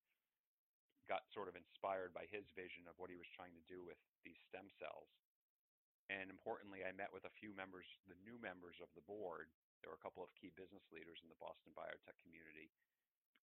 got 1.07 1.23
sort 1.31 1.47
of 1.47 1.55
inspired 1.55 2.11
by 2.11 2.27
his 2.29 2.45
vision 2.59 2.85
of 2.91 2.99
what 2.99 3.09
he 3.09 3.17
was 3.17 3.31
trying 3.33 3.55
to 3.55 3.71
do 3.71 3.81
with 3.87 3.97
these 4.27 4.37
stem 4.51 4.67
cells. 4.77 5.09
And 6.11 6.29
importantly, 6.29 6.83
I 6.83 6.93
met 6.93 7.15
with 7.15 7.25
a 7.25 7.39
few 7.39 7.55
members, 7.55 7.87
the 8.11 8.19
new 8.27 8.39
members 8.43 8.79
of 8.83 8.91
the 8.99 9.07
board. 9.07 9.51
There 9.81 9.91
were 9.91 9.99
a 9.99 10.05
couple 10.05 10.27
of 10.27 10.35
key 10.35 10.51
business 10.55 10.85
leaders 10.91 11.23
in 11.23 11.31
the 11.31 11.39
Boston 11.39 11.75
biotech 11.79 12.19
community 12.23 12.75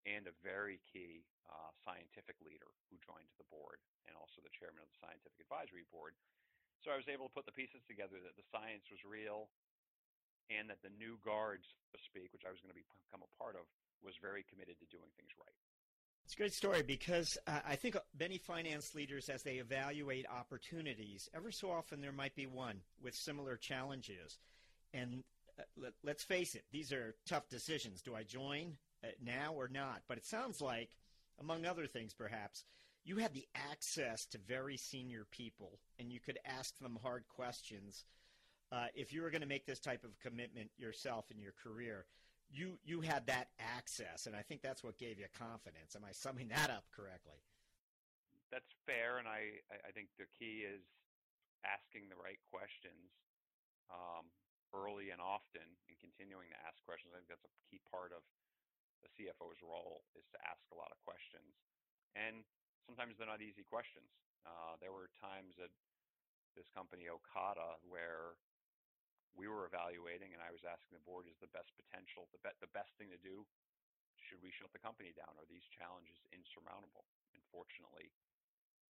and 0.03 0.27
a 0.27 0.35
very 0.43 0.83
key 0.83 1.23
uh, 1.47 1.71
scientific 1.87 2.35
leader 2.43 2.67
who 2.91 2.99
joined 2.99 3.31
the 3.39 3.47
board 3.47 3.79
and 4.07 4.15
also 4.19 4.43
the 4.43 4.51
chairman 4.51 4.83
of 4.83 4.91
the 4.91 4.99
scientific 4.99 5.39
advisory 5.39 5.87
board. 5.87 6.15
So 6.83 6.91
I 6.91 6.99
was 6.99 7.07
able 7.07 7.31
to 7.31 7.33
put 7.33 7.47
the 7.47 7.55
pieces 7.55 7.79
together 7.87 8.19
that 8.19 8.35
the 8.35 8.43
science 8.51 8.83
was 8.91 8.99
real 9.07 9.47
and 10.51 10.67
that 10.67 10.83
the 10.83 10.91
new 10.99 11.15
guard, 11.23 11.63
so 11.63 11.95
to 11.95 12.03
speak, 12.03 12.35
which 12.35 12.43
I 12.43 12.51
was 12.51 12.59
going 12.59 12.75
to 12.75 12.79
become 12.79 13.23
a 13.23 13.31
part 13.39 13.55
of, 13.55 13.63
was 14.03 14.19
very 14.19 14.43
committed 14.51 14.75
to 14.83 14.87
doing 14.91 15.07
things 15.15 15.31
right. 15.39 15.55
It's 16.25 16.33
a 16.33 16.37
great 16.37 16.53
story 16.53 16.83
because 16.83 17.37
uh, 17.47 17.59
I 17.67 17.75
think 17.75 17.95
many 18.19 18.37
finance 18.37 18.95
leaders, 18.95 19.29
as 19.29 19.43
they 19.43 19.55
evaluate 19.55 20.25
opportunities, 20.27 21.29
ever 21.33 21.51
so 21.51 21.71
often 21.71 22.01
there 22.01 22.11
might 22.11 22.35
be 22.35 22.47
one 22.47 22.81
with 23.01 23.15
similar 23.15 23.55
challenges. 23.55 24.39
And 24.93 25.23
uh, 25.59 25.63
let, 25.77 25.93
let's 26.03 26.23
face 26.23 26.55
it, 26.55 26.63
these 26.71 26.91
are 26.91 27.15
tough 27.25 27.47
decisions. 27.49 28.01
Do 28.01 28.15
I 28.15 28.23
join 28.23 28.75
uh, 29.03 29.07
now 29.23 29.53
or 29.53 29.69
not? 29.69 30.01
But 30.07 30.17
it 30.17 30.25
sounds 30.25 30.59
like, 30.59 30.89
among 31.39 31.65
other 31.65 31.87
things 31.87 32.13
perhaps, 32.13 32.65
you 33.03 33.17
had 33.17 33.33
the 33.33 33.47
access 33.71 34.25
to 34.27 34.37
very 34.37 34.77
senior 34.77 35.25
people 35.31 35.79
and 35.99 36.11
you 36.11 36.19
could 36.19 36.39
ask 36.45 36.77
them 36.79 36.97
hard 37.01 37.23
questions. 37.27 38.05
Uh, 38.71 38.87
if 38.95 39.13
you 39.13 39.21
were 39.21 39.29
going 39.29 39.41
to 39.41 39.47
make 39.47 39.65
this 39.65 39.79
type 39.79 40.03
of 40.03 40.17
commitment 40.19 40.71
yourself 40.77 41.29
in 41.29 41.39
your 41.39 41.53
career, 41.61 42.05
you 42.53 42.77
you 42.85 43.01
had 43.01 43.25
that 43.27 43.49
access, 43.57 44.29
and 44.29 44.37
I 44.37 44.45
think 44.45 44.61
that's 44.61 44.85
what 44.85 45.01
gave 45.01 45.17
you 45.17 45.25
confidence. 45.33 45.97
Am 45.97 46.05
I 46.05 46.13
summing 46.13 46.53
that 46.53 46.69
up 46.69 46.85
correctly? 46.93 47.41
That's 48.53 48.69
fair, 48.85 49.17
and 49.17 49.25
I 49.25 49.57
I 49.73 49.89
think 49.97 50.13
the 50.21 50.29
key 50.37 50.61
is 50.61 50.85
asking 51.65 52.13
the 52.13 52.19
right 52.21 52.37
questions 52.53 53.09
um, 53.89 54.29
early 54.69 55.09
and 55.09 55.17
often, 55.17 55.65
and 55.65 55.95
continuing 55.97 56.53
to 56.53 56.59
ask 56.61 56.77
questions. 56.85 57.13
I 57.13 57.25
think 57.25 57.33
that's 57.33 57.49
a 57.49 57.55
key 57.73 57.81
part 57.89 58.13
of 58.13 58.21
the 59.01 59.09
CFO's 59.17 59.59
role 59.65 60.05
is 60.13 60.29
to 60.37 60.39
ask 60.45 60.61
a 60.69 60.77
lot 60.77 60.93
of 60.93 61.01
questions, 61.01 61.57
and 62.13 62.45
sometimes 62.85 63.15
they're 63.15 63.29
not 63.29 63.43
easy 63.43 63.63
questions. 63.63 64.11
Uh, 64.43 64.75
there 64.83 64.91
were 64.91 65.09
times 65.19 65.55
at 65.59 65.71
this 66.53 66.67
company 66.75 67.09
Ocata 67.09 67.79
where 67.87 68.37
we 69.33 69.49
were 69.49 69.65
evaluating, 69.65 70.35
and 70.35 70.41
I 70.43 70.53
was 70.53 70.61
asking 70.61 70.93
the 70.93 71.07
board, 71.07 71.25
is 71.25 71.39
the 71.41 71.49
best 71.49 71.73
potential, 71.73 72.29
the, 72.29 72.41
be- 72.45 72.59
the 72.61 72.69
best 72.75 72.93
thing 73.01 73.09
to 73.09 73.17
do? 73.17 73.47
Should 74.29 74.45
we 74.45 74.53
shut 74.53 74.69
the 74.69 74.83
company 74.83 75.11
down? 75.17 75.33
Are 75.41 75.49
these 75.49 75.65
challenges 75.73 76.21
insurmountable? 76.29 77.09
And 77.33 77.41
fortunately, 77.49 78.13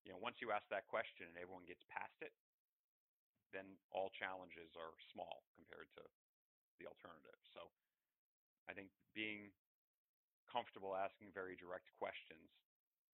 you 0.07 0.15
know, 0.15 0.21
once 0.21 0.39
you 0.39 0.55
ask 0.55 0.63
that 0.71 0.87
question 0.87 1.27
and 1.27 1.35
everyone 1.35 1.67
gets 1.67 1.83
past 1.91 2.15
it, 2.23 2.31
then 3.51 3.67
all 3.91 4.13
challenges 4.15 4.71
are 4.79 4.95
small 5.11 5.43
compared 5.57 5.91
to 5.99 6.03
the 6.79 6.87
alternative. 6.87 7.37
So 7.51 7.67
I 8.69 8.77
think 8.77 8.93
being 9.11 9.51
comfortable 10.47 10.95
asking 10.95 11.35
very 11.35 11.59
direct 11.59 11.91
questions 11.99 12.47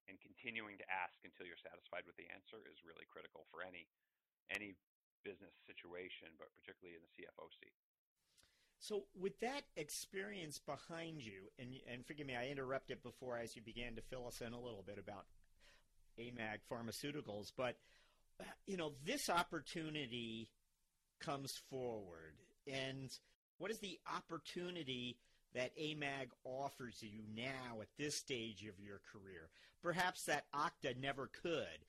and 0.07 0.21
continuing 0.21 0.77
to 0.77 0.87
ask 0.87 1.17
until 1.25 1.45
you're 1.49 1.59
satisfied 1.59 2.05
with 2.05 2.17
the 2.17 2.29
answer 2.29 2.61
is 2.69 2.85
really 2.85 3.05
critical 3.09 3.45
for 3.49 3.65
any 3.65 3.89
any 4.53 4.77
business 5.25 5.57
situation, 5.65 6.29
but 6.37 6.53
particularly 6.53 6.93
in 6.93 7.01
the 7.01 7.13
CFO 7.17 7.49
seat. 7.57 7.73
So, 8.77 9.05
with 9.17 9.39
that 9.39 9.63
experience 9.75 10.59
behind 10.59 11.25
you, 11.25 11.49
and 11.57 11.73
and 11.91 12.05
forgive 12.05 12.27
me, 12.27 12.35
I 12.35 12.49
interrupted 12.49 13.01
before 13.01 13.37
as 13.37 13.55
you 13.55 13.61
began 13.61 13.95
to 13.95 14.01
fill 14.01 14.27
us 14.27 14.41
in 14.41 14.53
a 14.53 14.61
little 14.61 14.83
bit 14.85 14.99
about 14.99 15.25
AMAG 16.19 16.59
Pharmaceuticals, 16.71 17.51
but 17.57 17.77
uh, 18.39 18.43
you 18.67 18.77
know 18.77 18.93
this 19.03 19.29
opportunity 19.29 20.49
comes 21.19 21.59
forward, 21.69 22.35
and 22.67 23.09
what 23.57 23.71
is 23.71 23.79
the 23.79 23.97
opportunity 24.13 25.17
that 25.55 25.75
AMAG 25.77 26.27
offers 26.43 27.01
you 27.01 27.21
now 27.35 27.81
at 27.81 27.87
this 27.97 28.17
stage 28.17 28.63
of 28.63 28.83
your 28.83 29.01
career? 29.11 29.49
Perhaps 29.81 30.25
that 30.27 30.45
Ocata 30.53 30.95
never 30.99 31.29
could. 31.41 31.85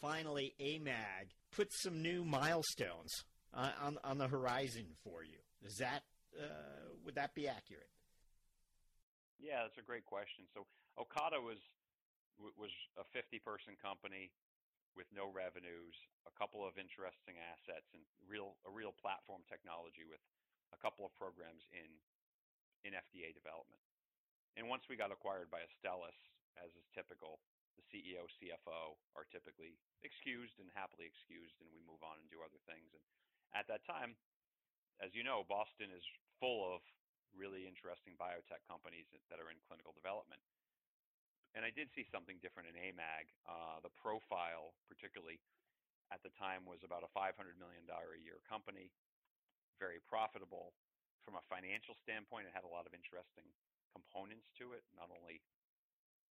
Finally, 0.00 0.54
AMAG 0.60 1.34
puts 1.50 1.82
some 1.82 2.02
new 2.02 2.24
milestones 2.24 3.24
uh, 3.52 3.70
on, 3.82 3.98
on 4.04 4.18
the 4.18 4.28
horizon 4.28 4.86
for 5.04 5.24
you. 5.24 5.38
Is 5.66 5.76
that 5.76 6.02
uh, 6.38 6.94
would 7.04 7.16
that 7.16 7.34
be 7.34 7.48
accurate? 7.48 7.90
Yeah, 9.40 9.64
that's 9.64 9.80
a 9.80 9.84
great 9.84 10.04
question. 10.04 10.44
So 10.54 10.64
Ocata 11.00 11.40
was 11.40 11.58
was 12.56 12.72
a 12.96 13.04
50 13.12 13.36
person 13.44 13.76
company 13.76 14.32
with 14.96 15.04
no 15.12 15.28
revenues, 15.28 15.92
a 16.24 16.32
couple 16.32 16.64
of 16.64 16.80
interesting 16.80 17.36
assets, 17.52 17.88
and 17.92 18.00
real 18.24 18.56
a 18.64 18.72
real 18.72 18.96
platform 18.96 19.44
technology 19.48 20.08
with 20.08 20.22
a 20.72 20.78
couple 20.80 21.04
of 21.04 21.12
programs 21.18 21.66
in 21.74 21.88
in 22.84 22.96
FDA 22.96 23.32
development. 23.32 23.80
And 24.58 24.66
once 24.66 24.88
we 24.90 24.98
got 24.98 25.14
acquired 25.14 25.48
by 25.52 25.62
Astellas, 25.62 26.16
as 26.58 26.72
is 26.74 26.86
typical, 26.92 27.38
the 27.78 27.86
CEO, 27.88 28.26
CFO 28.40 28.98
are 29.16 29.24
typically 29.30 29.78
excused 30.04 30.58
and 30.60 30.68
happily 30.74 31.08
excused, 31.08 31.56
and 31.62 31.70
we 31.72 31.80
move 31.86 32.02
on 32.04 32.18
and 32.20 32.28
do 32.28 32.44
other 32.44 32.60
things. 32.68 32.90
And 32.92 33.04
at 33.54 33.70
that 33.70 33.86
time, 33.86 34.18
as 35.00 35.14
you 35.16 35.24
know, 35.24 35.48
Boston 35.48 35.88
is 35.94 36.04
full 36.42 36.66
of 36.66 36.84
really 37.32 37.64
interesting 37.64 38.18
biotech 38.18 38.60
companies 38.66 39.08
that 39.30 39.38
are 39.38 39.48
in 39.48 39.58
clinical 39.64 39.94
development. 39.94 40.42
And 41.54 41.66
I 41.66 41.72
did 41.74 41.90
see 41.96 42.06
something 42.10 42.38
different 42.38 42.70
in 42.70 42.76
AMAG. 42.78 43.26
Uh, 43.42 43.82
the 43.82 43.90
profile, 43.98 44.74
particularly 44.86 45.42
at 46.14 46.22
the 46.22 46.30
time, 46.38 46.62
was 46.62 46.82
about 46.86 47.02
a 47.02 47.10
$500 47.10 47.34
million 47.58 47.86
a 47.90 48.20
year 48.22 48.38
company, 48.46 48.90
very 49.82 49.98
profitable, 50.06 50.74
from 51.24 51.36
a 51.36 51.48
financial 51.52 51.96
standpoint, 52.02 52.48
it 52.48 52.56
had 52.56 52.66
a 52.66 52.72
lot 52.72 52.88
of 52.88 52.96
interesting 52.96 53.46
components 53.92 54.48
to 54.58 54.72
it, 54.72 54.86
not 54.94 55.10
only 55.10 55.42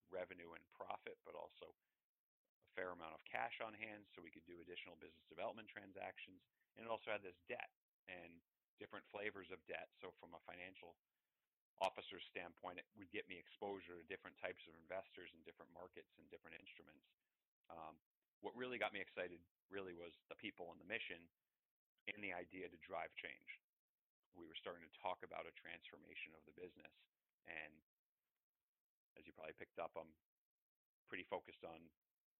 revenue 0.09 0.55
and 0.55 0.63
profit, 0.73 1.19
but 1.23 1.37
also 1.37 1.69
a 1.69 2.69
fair 2.73 2.91
amount 2.91 3.13
of 3.13 3.21
cash 3.29 3.61
on 3.61 3.75
hand 3.77 4.07
so 4.11 4.23
we 4.23 4.33
could 4.33 4.45
do 4.49 4.59
additional 4.61 4.97
business 4.97 5.25
development 5.29 5.69
transactions. 5.69 6.41
And 6.75 6.87
it 6.87 6.91
also 6.91 7.13
had 7.13 7.21
this 7.21 7.37
debt 7.45 7.69
and 8.09 8.41
different 8.81 9.05
flavors 9.11 9.51
of 9.53 9.61
debt. 9.67 9.91
So 10.01 10.15
from 10.17 10.33
a 10.33 10.41
financial 10.47 10.95
officer's 11.79 12.25
standpoint, 12.31 12.79
it 12.79 12.87
would 12.99 13.11
get 13.11 13.27
me 13.27 13.39
exposure 13.39 13.95
to 13.99 14.11
different 14.11 14.35
types 14.39 14.63
of 14.67 14.75
investors 14.79 15.31
in 15.31 15.39
different 15.47 15.71
markets 15.71 16.11
and 16.19 16.27
different 16.31 16.59
instruments. 16.59 17.07
Um, 17.71 17.95
what 18.39 18.55
really 18.55 18.79
got 18.79 18.95
me 18.95 19.03
excited 19.03 19.39
really 19.67 19.95
was 19.95 20.15
the 20.31 20.39
people 20.39 20.71
and 20.71 20.79
the 20.79 20.87
mission 20.87 21.19
and 22.07 22.19
the 22.23 22.33
idea 22.33 22.71
to 22.71 22.79
drive 22.87 23.11
change. 23.19 23.49
We 24.39 24.47
were 24.47 24.57
starting 24.57 24.87
to 24.87 24.93
talk 25.03 25.21
about 25.21 25.43
a 25.43 25.53
transformation 25.59 26.31
of 26.33 26.43
the 26.47 26.55
business. 26.55 26.95
And 27.45 27.75
as 29.19 29.27
you 29.27 29.35
probably 29.35 29.59
picked 29.59 29.77
up, 29.77 29.91
I'm 29.99 30.09
pretty 31.11 31.27
focused 31.27 31.67
on 31.67 31.83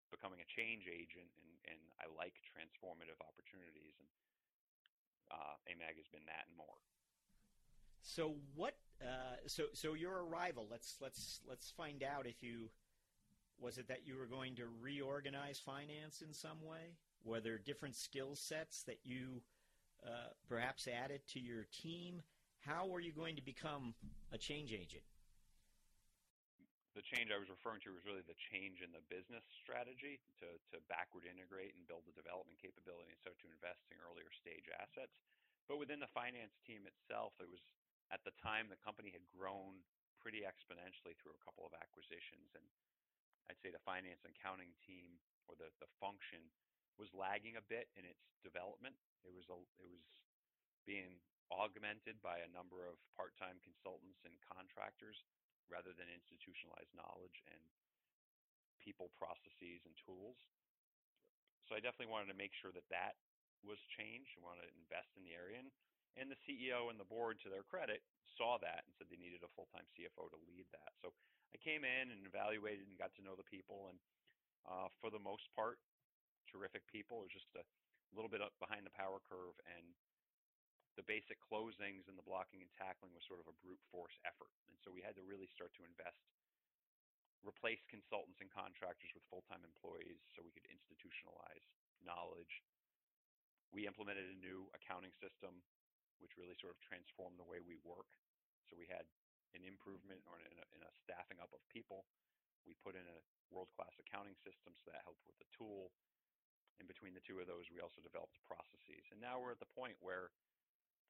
becoming 0.10 0.42
a 0.42 0.48
change 0.48 0.90
agent 0.90 1.30
and, 1.38 1.52
and 1.76 1.82
I 2.02 2.10
like 2.16 2.34
transformative 2.50 3.20
opportunities 3.22 4.00
and 4.00 4.10
uh, 5.30 5.56
AMAG 5.70 6.00
has 6.02 6.10
been 6.10 6.26
that 6.26 6.50
and 6.50 6.58
more. 6.58 6.82
So 8.02 8.36
what? 8.56 8.74
Uh, 9.02 9.38
so 9.48 9.66
so 9.74 9.94
your 9.94 10.26
arrival. 10.26 10.68
Let's 10.70 10.98
let's 11.00 11.42
let's 11.48 11.70
find 11.70 12.02
out 12.04 12.26
if 12.26 12.42
you 12.42 12.70
was 13.60 13.78
it 13.78 13.88
that 13.88 14.08
you 14.08 14.18
were 14.18 14.26
going 14.26 14.56
to 14.56 14.64
reorganize 14.82 15.60
finance 15.60 16.24
in 16.26 16.34
some 16.34 16.64
way? 16.64 16.96
Were 17.24 17.40
there 17.40 17.58
different 17.58 17.96
skill 17.96 18.36
sets 18.36 18.84
that 18.84 19.00
you 19.04 19.42
uh, 20.06 20.32
perhaps 20.48 20.88
added 20.88 21.22
to 21.36 21.40
your 21.40 21.68
team? 21.72 22.22
How 22.60 22.88
were 22.88 23.00
you 23.00 23.12
going 23.12 23.36
to 23.36 23.46
become 23.46 23.96
a 24.32 24.38
change 24.38 24.72
agent? 24.72 25.04
The 26.98 27.06
change 27.06 27.32
I 27.32 27.40
was 27.40 27.48
referring 27.48 27.80
to 27.88 27.96
was 27.96 28.04
really 28.04 28.26
the 28.28 28.36
change 28.52 28.84
in 28.84 28.92
the 28.92 29.06
business 29.08 29.46
strategy 29.64 30.20
to, 30.44 30.48
to 30.74 30.84
backward 30.92 31.24
integrate 31.24 31.72
and 31.78 31.88
build 31.88 32.04
the 32.04 32.18
development 32.18 32.60
capability 32.60 33.14
and 33.14 33.20
start 33.22 33.40
to 33.40 33.48
invest 33.48 33.88
in 33.94 34.02
earlier 34.04 34.28
stage 34.36 34.68
assets. 34.76 35.16
But 35.70 35.80
within 35.80 36.02
the 36.02 36.12
finance 36.12 36.58
team 36.66 36.84
itself, 36.90 37.38
it 37.40 37.48
was 37.48 37.62
at 38.10 38.26
the 38.26 38.36
time 38.42 38.68
the 38.68 38.82
company 38.82 39.14
had 39.14 39.24
grown 39.32 39.80
pretty 40.20 40.44
exponentially 40.44 41.16
through 41.16 41.38
a 41.38 41.44
couple 41.46 41.64
of 41.64 41.78
acquisitions. 41.78 42.52
And 42.58 42.66
I'd 43.48 43.62
say 43.64 43.72
the 43.72 43.82
finance 43.88 44.26
and 44.26 44.34
accounting 44.36 44.74
team 44.84 45.22
or 45.48 45.56
the, 45.56 45.72
the 45.80 45.88
function 46.02 46.42
was 47.00 47.14
lagging 47.16 47.56
a 47.56 47.64
bit 47.64 47.88
in 47.96 48.04
its 48.04 48.20
development. 48.44 48.98
It 49.24 49.34
was 49.34 49.48
a, 49.52 49.58
it 49.82 49.90
was 49.90 50.06
being 50.88 51.20
augmented 51.50 52.22
by 52.22 52.42
a 52.42 52.54
number 52.54 52.86
of 52.86 52.98
part-time 53.18 53.58
consultants 53.66 54.22
and 54.26 54.34
contractors 54.46 55.18
rather 55.70 55.94
than 55.94 56.10
institutionalized 56.10 56.94
knowledge 56.94 57.42
and 57.50 57.62
people 58.82 59.10
processes 59.18 59.82
and 59.86 59.94
tools. 60.02 60.38
So 61.70 61.78
I 61.78 61.84
definitely 61.84 62.10
wanted 62.10 62.34
to 62.34 62.42
make 62.42 62.54
sure 62.58 62.74
that 62.74 62.90
that 62.90 63.18
was 63.62 63.78
changed. 63.94 64.34
I 64.38 64.42
wanted 64.42 64.66
to 64.66 64.74
invest 64.82 65.14
in 65.14 65.22
the 65.22 65.38
area. 65.38 65.62
And, 65.62 65.70
and 66.18 66.28
the 66.32 66.42
CEO 66.48 66.90
and 66.90 66.98
the 66.98 67.06
board, 67.06 67.38
to 67.46 67.54
their 67.54 67.66
credit, 67.68 68.02
saw 68.34 68.58
that 68.66 68.82
and 68.88 68.92
said 68.98 69.12
they 69.12 69.22
needed 69.22 69.46
a 69.46 69.54
full-time 69.54 69.86
CFO 69.94 70.32
to 70.34 70.40
lead 70.50 70.66
that. 70.74 70.96
So 71.06 71.14
I 71.54 71.62
came 71.62 71.86
in 71.86 72.10
and 72.10 72.26
evaluated 72.26 72.90
and 72.90 72.98
got 72.98 73.14
to 73.20 73.26
know 73.26 73.38
the 73.38 73.46
people. 73.46 73.94
And 73.94 74.00
uh, 74.66 74.90
for 74.98 75.14
the 75.14 75.22
most 75.22 75.46
part, 75.54 75.78
terrific 76.50 76.82
people. 76.90 77.22
It 77.22 77.30
was 77.30 77.38
just 77.38 77.54
a 77.54 77.66
little 78.16 78.32
bit 78.32 78.42
up 78.42 78.54
behind 78.58 78.86
the 78.86 78.94
power 78.94 79.22
curve, 79.26 79.58
and 79.66 79.86
the 80.98 81.06
basic 81.06 81.40
closings 81.40 82.10
and 82.12 82.20
the 82.20 82.26
blocking 82.28 82.60
and 82.60 82.72
tackling 82.76 83.16
was 83.16 83.24
sort 83.24 83.40
of 83.40 83.48
a 83.48 83.60
brute 83.64 83.80
force 83.88 84.16
effort. 84.28 84.52
And 84.68 84.76
so 84.84 84.92
we 84.92 85.00
had 85.00 85.16
to 85.16 85.24
really 85.24 85.48
start 85.48 85.72
to 85.80 85.88
invest, 85.88 86.20
replace 87.40 87.80
consultants 87.88 88.44
and 88.44 88.52
contractors 88.52 89.14
with 89.16 89.24
full-time 89.32 89.64
employees 89.64 90.20
so 90.36 90.44
we 90.44 90.52
could 90.52 90.68
institutionalize 90.68 91.64
knowledge. 92.04 92.52
We 93.72 93.88
implemented 93.88 94.28
a 94.28 94.44
new 94.44 94.68
accounting 94.76 95.16
system, 95.24 95.64
which 96.20 96.36
really 96.36 96.58
sort 96.60 96.76
of 96.76 96.84
transformed 96.84 97.40
the 97.40 97.48
way 97.48 97.64
we 97.64 97.80
work. 97.86 98.12
So 98.68 98.76
we 98.76 98.90
had 98.92 99.08
an 99.56 99.64
improvement 99.64 100.20
or 100.28 100.42
in 100.44 100.52
a, 100.52 100.66
in 100.76 100.82
a 100.84 100.92
staffing 101.06 101.40
up 101.40 101.56
of 101.56 101.64
people. 101.72 102.04
We 102.68 102.76
put 102.84 103.00
in 103.00 103.08
a 103.08 103.24
world-class 103.56 103.96
accounting 104.04 104.36
system, 104.44 104.76
so 104.76 104.92
that 104.92 105.08
helped 105.08 105.24
with 105.24 105.40
the 105.40 105.48
tool 105.56 105.96
in 106.80 106.88
between 106.88 107.12
the 107.14 107.24
two 107.24 107.44
of 107.44 107.48
those, 107.48 107.68
we 107.70 107.84
also 107.84 108.00
developed 108.00 108.40
processes. 108.48 109.04
And 109.12 109.20
now 109.20 109.38
we're 109.38 109.54
at 109.56 109.62
the 109.62 109.76
point 109.76 110.00
where, 110.00 110.32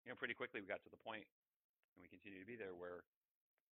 you 0.03 0.09
know, 0.09 0.17
pretty 0.17 0.33
quickly 0.33 0.59
we 0.59 0.67
got 0.69 0.81
to 0.83 0.93
the 0.93 0.99
point, 1.05 1.25
and 1.93 2.01
we 2.01 2.09
continue 2.09 2.41
to 2.41 2.49
be 2.49 2.57
there, 2.57 2.73
where 2.73 3.05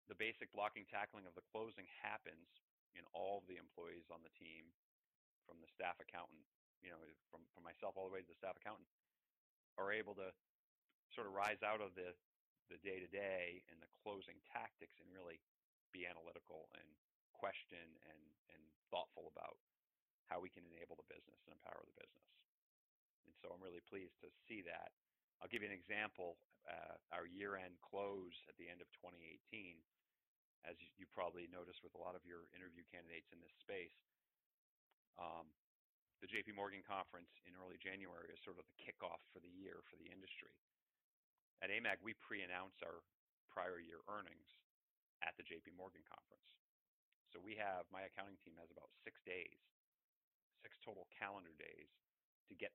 the 0.07 0.17
basic 0.17 0.53
blocking 0.53 0.87
tackling 0.87 1.25
of 1.27 1.35
the 1.35 1.45
closing 1.51 1.89
happens 2.05 2.47
in 2.95 3.03
all 3.17 3.43
of 3.43 3.49
the 3.49 3.57
employees 3.61 4.07
on 4.13 4.21
the 4.23 4.33
team, 4.37 4.69
from 5.49 5.63
the 5.63 5.71
staff 5.73 5.97
accountant, 6.03 6.43
you 6.83 6.91
know, 6.91 6.99
from, 7.31 7.47
from 7.55 7.63
myself 7.63 7.95
all 7.95 8.11
the 8.11 8.15
way 8.15 8.23
to 8.23 8.31
the 8.31 8.39
staff 8.39 8.59
accountant, 8.59 8.89
are 9.79 9.95
able 9.95 10.13
to 10.19 10.29
sort 11.15 11.31
of 11.31 11.33
rise 11.33 11.63
out 11.63 11.79
of 11.81 11.95
the 11.95 12.13
the 12.67 12.83
day 12.83 12.99
to 12.99 13.07
day 13.07 13.63
and 13.71 13.79
the 13.79 13.87
closing 14.03 14.43
tactics 14.51 14.99
and 14.99 15.07
really 15.15 15.39
be 15.95 16.03
analytical 16.03 16.67
and 16.75 16.89
question 17.31 17.87
and 18.11 18.23
and 18.51 18.63
thoughtful 18.91 19.31
about 19.31 19.55
how 20.27 20.43
we 20.43 20.51
can 20.51 20.67
enable 20.67 20.99
the 20.99 21.07
business 21.07 21.39
and 21.47 21.55
empower 21.55 21.83
the 21.87 21.99
business. 21.99 22.29
And 23.27 23.35
so 23.39 23.55
I'm 23.55 23.63
really 23.63 23.83
pleased 23.87 24.15
to 24.23 24.29
see 24.47 24.63
that. 24.67 24.95
I'll 25.39 25.51
give 25.51 25.63
you 25.63 25.71
an 25.71 25.77
example. 25.77 26.39
Uh, 26.67 26.99
our 27.15 27.31
year-end 27.31 27.79
close 27.79 28.35
at 28.51 28.59
the 28.59 28.67
end 28.67 28.83
of 28.83 28.91
2018, 28.99 29.79
as 30.67 30.75
you 30.99 31.07
probably 31.15 31.47
noticed 31.47 31.79
with 31.87 31.95
a 31.95 32.03
lot 32.03 32.19
of 32.19 32.27
your 32.27 32.51
interview 32.51 32.83
candidates 32.91 33.31
in 33.31 33.39
this 33.39 33.55
space, 33.63 33.95
um, 35.15 35.47
the 36.19 36.27
JP 36.27 36.59
Morgan 36.59 36.83
conference 36.83 37.31
in 37.47 37.55
early 37.55 37.79
January 37.79 38.33
is 38.33 38.41
sort 38.43 38.59
of 38.59 38.65
the 38.67 38.79
kickoff 38.83 39.23
for 39.31 39.39
the 39.39 39.53
year 39.53 39.85
for 39.87 39.95
the 40.01 40.09
industry. 40.11 40.51
At 41.63 41.71
AMAG, 41.71 42.03
we 42.03 42.19
pre-announce 42.19 42.75
our 42.83 43.05
prior 43.53 43.79
year 43.79 44.03
earnings 44.11 44.49
at 45.23 45.37
the 45.39 45.47
JP 45.47 45.77
Morgan 45.77 46.05
conference. 46.09 46.51
So 47.31 47.39
we 47.39 47.57
have, 47.61 47.85
my 47.93 48.09
accounting 48.09 48.41
team 48.43 48.57
has 48.59 48.73
about 48.73 48.89
six 49.05 49.21
days 49.29 49.61
six 50.67 50.83
total 50.83 51.07
calendar 51.15 51.55
days 51.63 51.95
to 52.51 52.59
get 52.59 52.75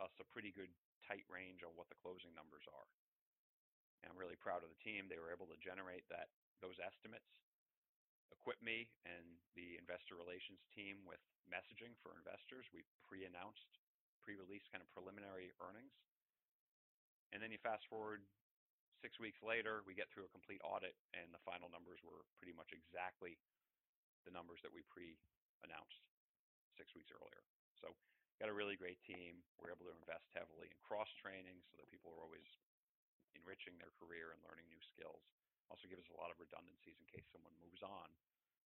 us 0.00 0.16
a 0.16 0.24
pretty 0.32 0.56
good 0.56 0.72
tight 1.04 1.28
range 1.28 1.60
on 1.60 1.76
what 1.76 1.92
the 1.92 2.00
closing 2.00 2.32
numbers 2.32 2.64
are. 2.72 2.88
And 4.00 4.08
I'm 4.08 4.16
really 4.16 4.40
proud 4.40 4.64
of 4.64 4.72
the 4.72 4.80
team. 4.80 5.04
They 5.04 5.20
were 5.20 5.28
able 5.28 5.44
to 5.52 5.60
generate 5.60 6.08
that 6.08 6.32
those 6.64 6.80
estimates, 6.80 7.28
equip 8.32 8.56
me 8.64 8.88
and 9.04 9.36
the 9.52 9.76
investor 9.76 10.16
relations 10.16 10.64
team 10.72 11.04
with 11.04 11.20
messaging 11.44 11.92
for 12.00 12.16
investors. 12.16 12.64
We 12.72 12.88
pre-announced, 13.04 13.68
pre-released 14.24 14.72
kind 14.72 14.80
of 14.80 14.88
preliminary 14.96 15.52
earnings. 15.60 15.92
And 17.36 17.44
then 17.44 17.52
you 17.52 17.60
fast 17.60 17.84
forward 17.92 18.24
six 19.04 19.20
weeks 19.20 19.44
later, 19.44 19.84
we 19.84 19.92
get 19.92 20.08
through 20.08 20.24
a 20.24 20.32
complete 20.32 20.64
audit 20.64 20.96
and 21.12 21.28
the 21.36 21.42
final 21.44 21.68
numbers 21.68 22.00
were 22.00 22.24
pretty 22.40 22.56
much 22.56 22.72
exactly 22.72 23.36
the 24.24 24.32
numbers 24.32 24.64
that 24.64 24.72
we 24.72 24.80
pre-announced 24.88 26.00
six 26.76 26.92
weeks 26.94 27.10
earlier. 27.10 27.42
So 27.80 27.92
got 28.38 28.52
a 28.52 28.56
really 28.56 28.76
great 28.76 29.00
team. 29.02 29.40
We're 29.58 29.72
able 29.72 29.88
to 29.88 29.96
invest 29.96 30.28
heavily 30.36 30.68
in 30.68 30.78
cross 30.84 31.08
training 31.18 31.60
so 31.72 31.80
that 31.80 31.88
people 31.88 32.12
are 32.14 32.22
always 32.22 32.46
enriching 33.34 33.76
their 33.80 33.92
career 33.96 34.32
and 34.32 34.40
learning 34.44 34.68
new 34.68 34.80
skills. 34.80 35.24
Also 35.72 35.90
gives 35.90 36.06
us 36.06 36.12
a 36.14 36.20
lot 36.20 36.30
of 36.30 36.38
redundancies 36.38 36.96
in 37.00 37.06
case 37.10 37.26
someone 37.32 37.52
moves 37.58 37.82
on 37.82 38.08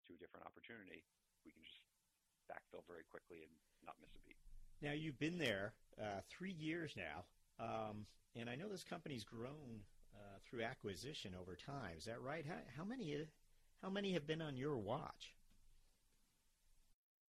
to 0.10 0.16
a 0.16 0.20
different 0.20 0.48
opportunity. 0.48 1.06
We 1.46 1.54
can 1.54 1.62
just 1.62 1.84
backfill 2.50 2.88
very 2.88 3.06
quickly 3.06 3.44
and 3.44 3.54
not 3.86 4.00
miss 4.02 4.12
a 4.16 4.22
beat. 4.26 4.40
Now 4.82 4.96
you've 4.96 5.20
been 5.20 5.38
there 5.38 5.74
uh, 6.00 6.24
three 6.30 6.56
years 6.56 6.96
now, 6.96 7.28
um, 7.60 8.08
and 8.36 8.50
I 8.50 8.56
know 8.56 8.70
this 8.70 8.84
company's 8.84 9.24
grown 9.24 9.84
uh, 10.16 10.38
through 10.46 10.64
acquisition 10.64 11.34
over 11.40 11.56
time. 11.56 11.98
Is 11.98 12.06
that 12.06 12.22
right? 12.22 12.46
How, 12.46 12.60
how 12.78 12.86
many 12.86 13.28
how 13.82 13.90
many 13.90 14.14
have 14.14 14.26
been 14.26 14.42
on 14.42 14.58
your 14.58 14.78
watch? 14.78 15.34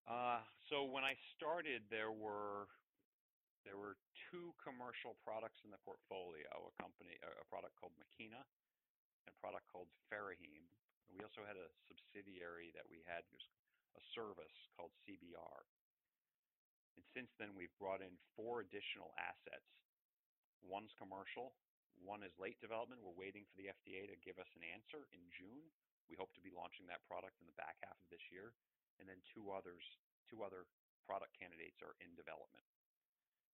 Uh, 0.08 0.40
so 0.68 0.84
when 0.84 1.08
I 1.08 1.16
started, 1.36 1.88
there 1.88 2.12
were 2.12 2.68
there 3.64 3.76
were 3.76 4.00
two 4.32 4.56
commercial 4.64 5.20
products 5.28 5.60
in 5.68 5.72
the 5.72 5.82
portfolio. 5.84 6.48
A 6.48 6.74
company, 6.80 7.20
a 7.20 7.44
product 7.52 7.76
called 7.76 7.96
Makena, 8.00 8.40
and 8.40 9.28
a 9.28 9.38
product 9.44 9.68
called 9.68 9.92
Feraheme. 10.08 10.68
We 11.12 11.20
also 11.24 11.44
had 11.44 11.60
a 11.60 11.72
subsidiary 11.88 12.72
that 12.76 12.88
we 12.88 13.04
had 13.04 13.28
a 13.96 14.02
service 14.16 14.56
called 14.76 14.96
CBR. 15.04 15.60
And 16.96 17.04
since 17.12 17.32
then, 17.40 17.56
we've 17.56 17.74
brought 17.80 18.00
in 18.00 18.16
four 18.40 18.64
additional 18.64 19.12
assets. 19.20 19.68
One's 20.64 20.92
commercial, 20.96 21.56
one 22.02 22.22
is 22.22 22.34
late 22.38 22.60
development. 22.60 23.02
We're 23.02 23.16
waiting 23.16 23.46
for 23.50 23.56
the 23.58 23.72
FDA 23.72 24.06
to 24.10 24.18
give 24.26 24.38
us 24.38 24.50
an 24.58 24.66
answer 24.66 25.06
in 25.14 25.22
June. 25.34 25.64
We 26.10 26.16
hope 26.16 26.32
to 26.36 26.44
be 26.44 26.54
launching 26.56 26.88
that 26.88 27.04
product 27.08 27.40
in 27.44 27.48
the 27.48 27.58
back 27.60 27.78
half 27.84 27.98
of 28.00 28.10
this 28.10 28.24
year 28.32 28.56
and 28.98 29.06
then 29.06 29.22
two 29.34 29.54
others, 29.54 29.84
two 30.28 30.44
other 30.44 30.68
product 31.08 31.34
candidates 31.40 31.80
are 31.82 31.96
in 32.04 32.12
development. 32.20 32.64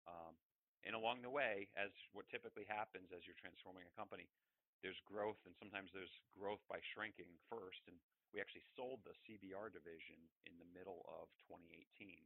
Um, 0.10 0.36
and 0.84 0.98
along 0.98 1.24
the 1.24 1.32
way, 1.32 1.72
as 1.80 1.94
what 2.12 2.28
typically 2.28 2.68
happens 2.68 3.14
as 3.16 3.24
you're 3.24 3.40
transforming 3.40 3.88
a 3.88 3.94
company, 3.96 4.28
there's 4.84 5.00
growth, 5.08 5.40
and 5.48 5.56
sometimes 5.56 5.96
there's 5.96 6.12
growth 6.36 6.60
by 6.68 6.84
shrinking 6.92 7.32
first. 7.48 7.80
And 7.88 7.96
we 8.36 8.44
actually 8.44 8.68
sold 8.76 9.00
the 9.08 9.16
CBR 9.24 9.72
division 9.72 10.20
in 10.44 10.60
the 10.60 10.68
middle 10.76 11.08
of 11.08 11.32
2018. 11.48 12.20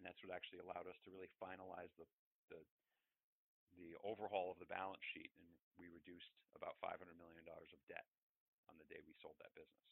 and 0.00 0.02
that's 0.08 0.18
what 0.24 0.32
actually 0.32 0.64
allowed 0.64 0.88
us 0.88 0.96
to 1.04 1.12
really 1.12 1.28
finalize 1.36 1.92
the 2.00 2.08
the 2.48 2.60
the 3.78 3.92
overhaul 4.02 4.50
of 4.50 4.58
the 4.58 4.66
balance 4.66 5.04
sheet, 5.14 5.30
and 5.38 5.46
we 5.78 5.86
reduced 5.92 6.32
about 6.58 6.74
$500 6.82 6.98
million 7.14 7.46
of 7.46 7.80
debt 7.86 8.08
on 8.66 8.74
the 8.80 8.88
day 8.90 8.98
we 9.06 9.14
sold 9.22 9.38
that 9.38 9.54
business. 9.54 9.90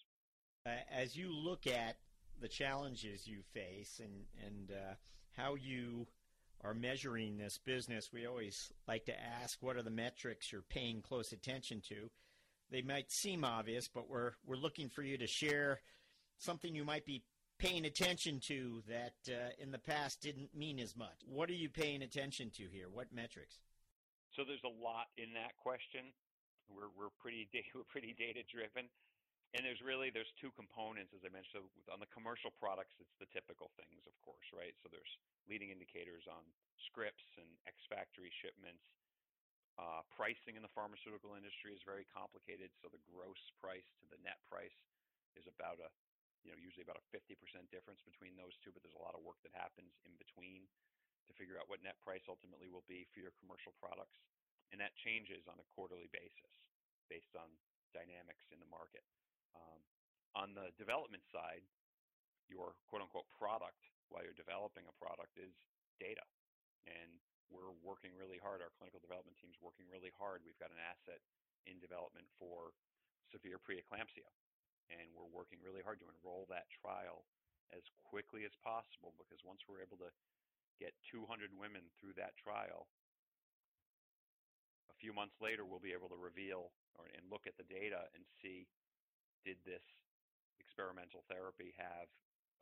As 0.90 1.14
you 1.14 1.30
look 1.30 1.66
at 1.70 1.96
the 2.40 2.48
challenges 2.48 3.26
you 3.26 3.42
face 3.52 4.00
and 4.02 4.24
and 4.46 4.70
uh, 4.70 4.94
how 5.32 5.54
you 5.54 6.06
are 6.62 6.74
measuring 6.74 7.38
this 7.38 7.58
business, 7.58 8.10
we 8.12 8.26
always 8.26 8.72
like 8.86 9.04
to 9.06 9.14
ask 9.42 9.62
what 9.62 9.76
are 9.76 9.82
the 9.82 9.90
metrics 9.90 10.50
you're 10.50 10.62
paying 10.62 11.00
close 11.00 11.32
attention 11.32 11.80
to. 11.88 12.10
They 12.70 12.82
might 12.82 13.10
seem 13.10 13.44
obvious, 13.44 13.88
but 13.88 14.08
we're 14.08 14.32
we're 14.44 14.56
looking 14.56 14.88
for 14.88 15.02
you 15.02 15.18
to 15.18 15.26
share 15.26 15.80
something 16.38 16.74
you 16.74 16.84
might 16.84 17.06
be 17.06 17.22
paying 17.58 17.84
attention 17.84 18.40
to 18.40 18.82
that 18.88 19.14
uh, 19.28 19.50
in 19.58 19.70
the 19.70 19.78
past 19.78 20.20
didn't 20.20 20.54
mean 20.54 20.78
as 20.78 20.96
much. 20.96 21.18
What 21.26 21.50
are 21.50 21.54
you 21.54 21.68
paying 21.68 22.02
attention 22.02 22.50
to 22.56 22.64
here? 22.70 22.86
What 22.90 23.12
metrics? 23.12 23.58
So 24.36 24.42
there's 24.46 24.64
a 24.64 24.82
lot 24.82 25.06
in 25.16 25.32
that 25.34 25.56
question. 25.56 26.12
We're 26.68 26.90
we're 26.96 27.14
pretty 27.20 27.48
we're 27.74 27.88
pretty 27.88 28.14
data 28.18 28.40
driven, 28.50 28.88
and 29.56 29.64
there's 29.64 29.80
really 29.80 30.12
there's 30.12 30.30
two 30.36 30.52
components 30.52 31.16
as 31.16 31.24
I 31.24 31.32
mentioned. 31.32 31.64
So 31.64 31.92
on 31.92 32.00
the 32.00 32.10
commercial 32.12 32.52
products, 32.60 32.92
it's 33.00 33.16
the 33.16 33.30
typical 33.32 33.72
things, 33.80 34.04
of 34.04 34.16
course, 34.20 34.44
right? 34.52 34.76
So 34.84 34.92
there's 34.92 35.14
leading 35.48 35.72
indicators 35.72 36.28
on 36.28 36.44
scripts 36.88 37.24
and 37.40 37.48
ex-factory 37.64 38.32
shipments. 38.44 38.84
Uh, 39.78 40.02
pricing 40.10 40.58
in 40.58 40.62
the 40.66 40.74
pharmaceutical 40.74 41.38
industry 41.38 41.70
is 41.70 41.80
very 41.86 42.04
complicated. 42.10 42.74
So 42.82 42.90
the 42.90 43.00
gross 43.08 43.38
price 43.62 43.86
to 44.02 44.06
the 44.10 44.18
net 44.26 44.42
price 44.50 44.74
is 45.38 45.46
about 45.48 45.80
a 45.80 45.88
you 46.44 46.52
know 46.52 46.58
usually 46.60 46.84
about 46.84 47.00
a 47.00 47.06
50% 47.10 47.34
difference 47.72 48.04
between 48.04 48.36
those 48.36 48.54
two, 48.60 48.70
but 48.74 48.84
there's 48.84 48.98
a 48.98 49.04
lot 49.04 49.16
of 49.16 49.24
work 49.24 49.40
that 49.46 49.54
happens 49.56 49.96
in 50.04 50.12
between 50.20 50.68
to 51.28 51.32
figure 51.36 51.56
out 51.60 51.68
what 51.68 51.80
net 51.84 51.96
price 52.04 52.24
ultimately 52.28 52.68
will 52.68 52.84
be 52.88 53.04
for 53.12 53.20
your 53.20 53.32
commercial 53.40 53.72
products. 53.80 54.16
And 54.72 54.80
that 54.80 54.96
changes 55.00 55.48
on 55.48 55.56
a 55.60 55.66
quarterly 55.72 56.08
basis 56.12 56.52
based 57.08 57.32
on 57.36 57.48
dynamics 57.96 58.44
in 58.52 58.60
the 58.60 58.68
market. 58.68 59.04
Um, 59.56 59.80
on 60.36 60.48
the 60.52 60.74
development 60.76 61.24
side, 61.28 61.64
your 62.48 62.76
quote 62.88 63.04
unquote 63.04 63.28
product 63.36 63.80
while 64.08 64.24
you're 64.24 64.36
developing 64.36 64.88
a 64.88 64.94
product 64.96 65.36
is 65.36 65.52
data. 66.00 66.24
And 66.88 67.20
we're 67.52 67.76
working 67.84 68.12
really 68.16 68.40
hard. 68.40 68.64
Our 68.64 68.72
clinical 68.76 69.00
development 69.00 69.36
team's 69.40 69.60
working 69.60 69.88
really 69.88 70.12
hard. 70.16 70.40
We've 70.44 70.58
got 70.60 70.72
an 70.72 70.80
asset 70.80 71.20
in 71.68 71.76
development 71.80 72.28
for 72.40 72.72
severe 73.28 73.60
preeclampsia. 73.60 74.28
And 74.88 75.12
we're 75.12 75.28
working 75.28 75.60
really 75.60 75.84
hard 75.84 76.00
to 76.00 76.08
enroll 76.08 76.48
that 76.48 76.68
trial 76.80 77.28
as 77.76 77.84
quickly 78.08 78.48
as 78.48 78.54
possible 78.64 79.12
because 79.20 79.44
once 79.44 79.60
we're 79.68 79.84
able 79.84 80.00
to 80.00 80.08
get 80.80 80.94
200 81.10 81.52
women 81.52 81.82
through 81.98 82.14
that 82.16 82.38
trial. 82.38 82.86
A 84.88 84.96
few 84.96 85.12
months 85.12 85.34
later, 85.42 85.66
we'll 85.66 85.82
be 85.82 85.94
able 85.94 86.08
to 86.08 86.18
reveal 86.18 86.70
or, 86.96 87.10
and 87.12 87.26
look 87.28 87.44
at 87.50 87.58
the 87.58 87.66
data 87.66 88.06
and 88.14 88.22
see 88.40 88.66
did 89.44 89.58
this 89.62 89.84
experimental 90.58 91.24
therapy 91.26 91.74
have 91.78 92.10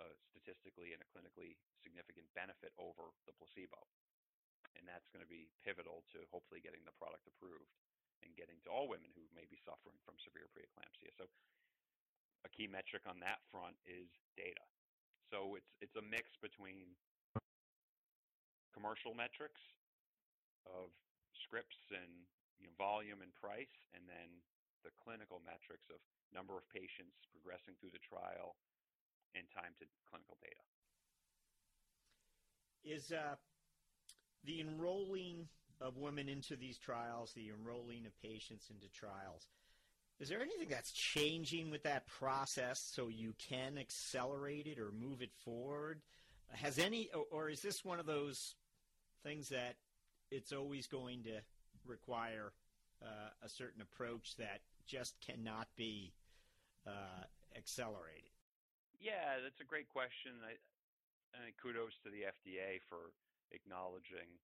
a 0.01 0.13
statistically 0.29 0.93
and 0.93 1.01
a 1.01 1.09
clinically 1.09 1.57
significant 1.81 2.29
benefit 2.37 2.73
over 2.77 3.13
the 3.25 3.35
placebo. 3.37 3.81
And 4.77 4.85
that's 4.85 5.09
going 5.09 5.25
to 5.25 5.31
be 5.31 5.49
pivotal 5.65 6.05
to 6.13 6.29
hopefully 6.29 6.61
getting 6.61 6.85
the 6.85 6.93
product 7.01 7.25
approved 7.25 7.73
and 8.21 8.37
getting 8.37 8.61
to 8.65 8.73
all 8.73 8.93
women 8.93 9.09
who 9.17 9.25
may 9.33 9.49
be 9.49 9.57
suffering 9.65 9.97
from 10.05 10.21
severe 10.21 10.53
preeclampsia. 10.53 11.13
So 11.17 11.25
a 12.45 12.51
key 12.53 12.69
metric 12.69 13.09
on 13.09 13.21
that 13.25 13.41
front 13.49 13.77
is 13.89 14.09
data. 14.37 14.65
So 15.33 15.57
it's 15.59 15.73
it's 15.83 15.97
a 15.97 16.05
mix 16.05 16.31
between 16.39 16.95
commercial 18.77 19.17
metrics 19.17 19.61
of 20.69 20.93
scripts 21.43 21.81
and 21.91 22.29
you 22.61 22.69
know, 22.69 22.75
volume 22.77 23.25
and 23.25 23.33
price, 23.35 23.73
and 23.97 24.05
then 24.05 24.29
the 24.85 24.93
clinical 25.03 25.41
metrics 25.43 25.89
of 25.89 25.99
number 26.35 26.57
of 26.57 26.69
patients 26.71 27.17
progressing 27.33 27.75
through 27.81 27.91
the 27.93 28.03
trial 28.03 28.57
and 29.35 29.45
time 29.55 29.75
to 29.79 29.87
clinical 30.09 30.37
data. 30.41 30.65
Is 32.85 33.13
uh, 33.13 33.37
the 34.45 34.61
enrolling 34.61 35.49
of 35.81 35.97
women 35.97 36.29
into 36.29 36.57
these 36.57 36.79
trials, 36.79 37.33
the 37.35 37.51
enrolling 37.51 38.07
of 38.07 38.13
patients 38.23 38.71
into 38.71 38.89
trials, 38.93 39.49
is 40.19 40.31
there 40.31 40.41
anything 40.41 40.69
that's 40.71 40.93
changing 40.93 41.71
with 41.71 41.83
that 41.83 42.07
process 42.07 42.81
so 42.81 43.09
you 43.09 43.35
can 43.51 43.77
accelerate 43.77 44.67
it 44.67 44.79
or 44.79 44.91
move 44.91 45.21
it 45.21 45.33
forward? 45.45 46.01
Has 46.53 46.79
any, 46.79 47.11
or 47.31 47.51
is 47.51 47.61
this 47.61 47.85
one 47.85 48.01
of 48.01 48.07
those 48.07 48.55
things 49.23 49.51
that 49.51 49.75
it's 50.31 50.53
always 50.53 50.87
going 50.87 51.25
to 51.25 51.41
require 51.87 52.53
uh, 53.03 53.31
a 53.43 53.49
certain 53.49 53.83
approach 53.83 54.37
that 54.37 54.63
just 54.87 55.19
cannot 55.21 55.69
be 55.77 56.13
uh, 56.87 57.27
accelerated? 57.57 58.33
Yeah, 58.97 59.43
that's 59.43 59.61
a 59.61 59.69
great 59.69 59.89
question. 59.89 60.41
I, 60.41 60.57
I 61.37 61.53
kudos 61.61 61.99
to 62.05 62.09
the 62.09 62.29
FDA 62.31 62.81
for 62.89 63.13
acknowledging 63.53 64.41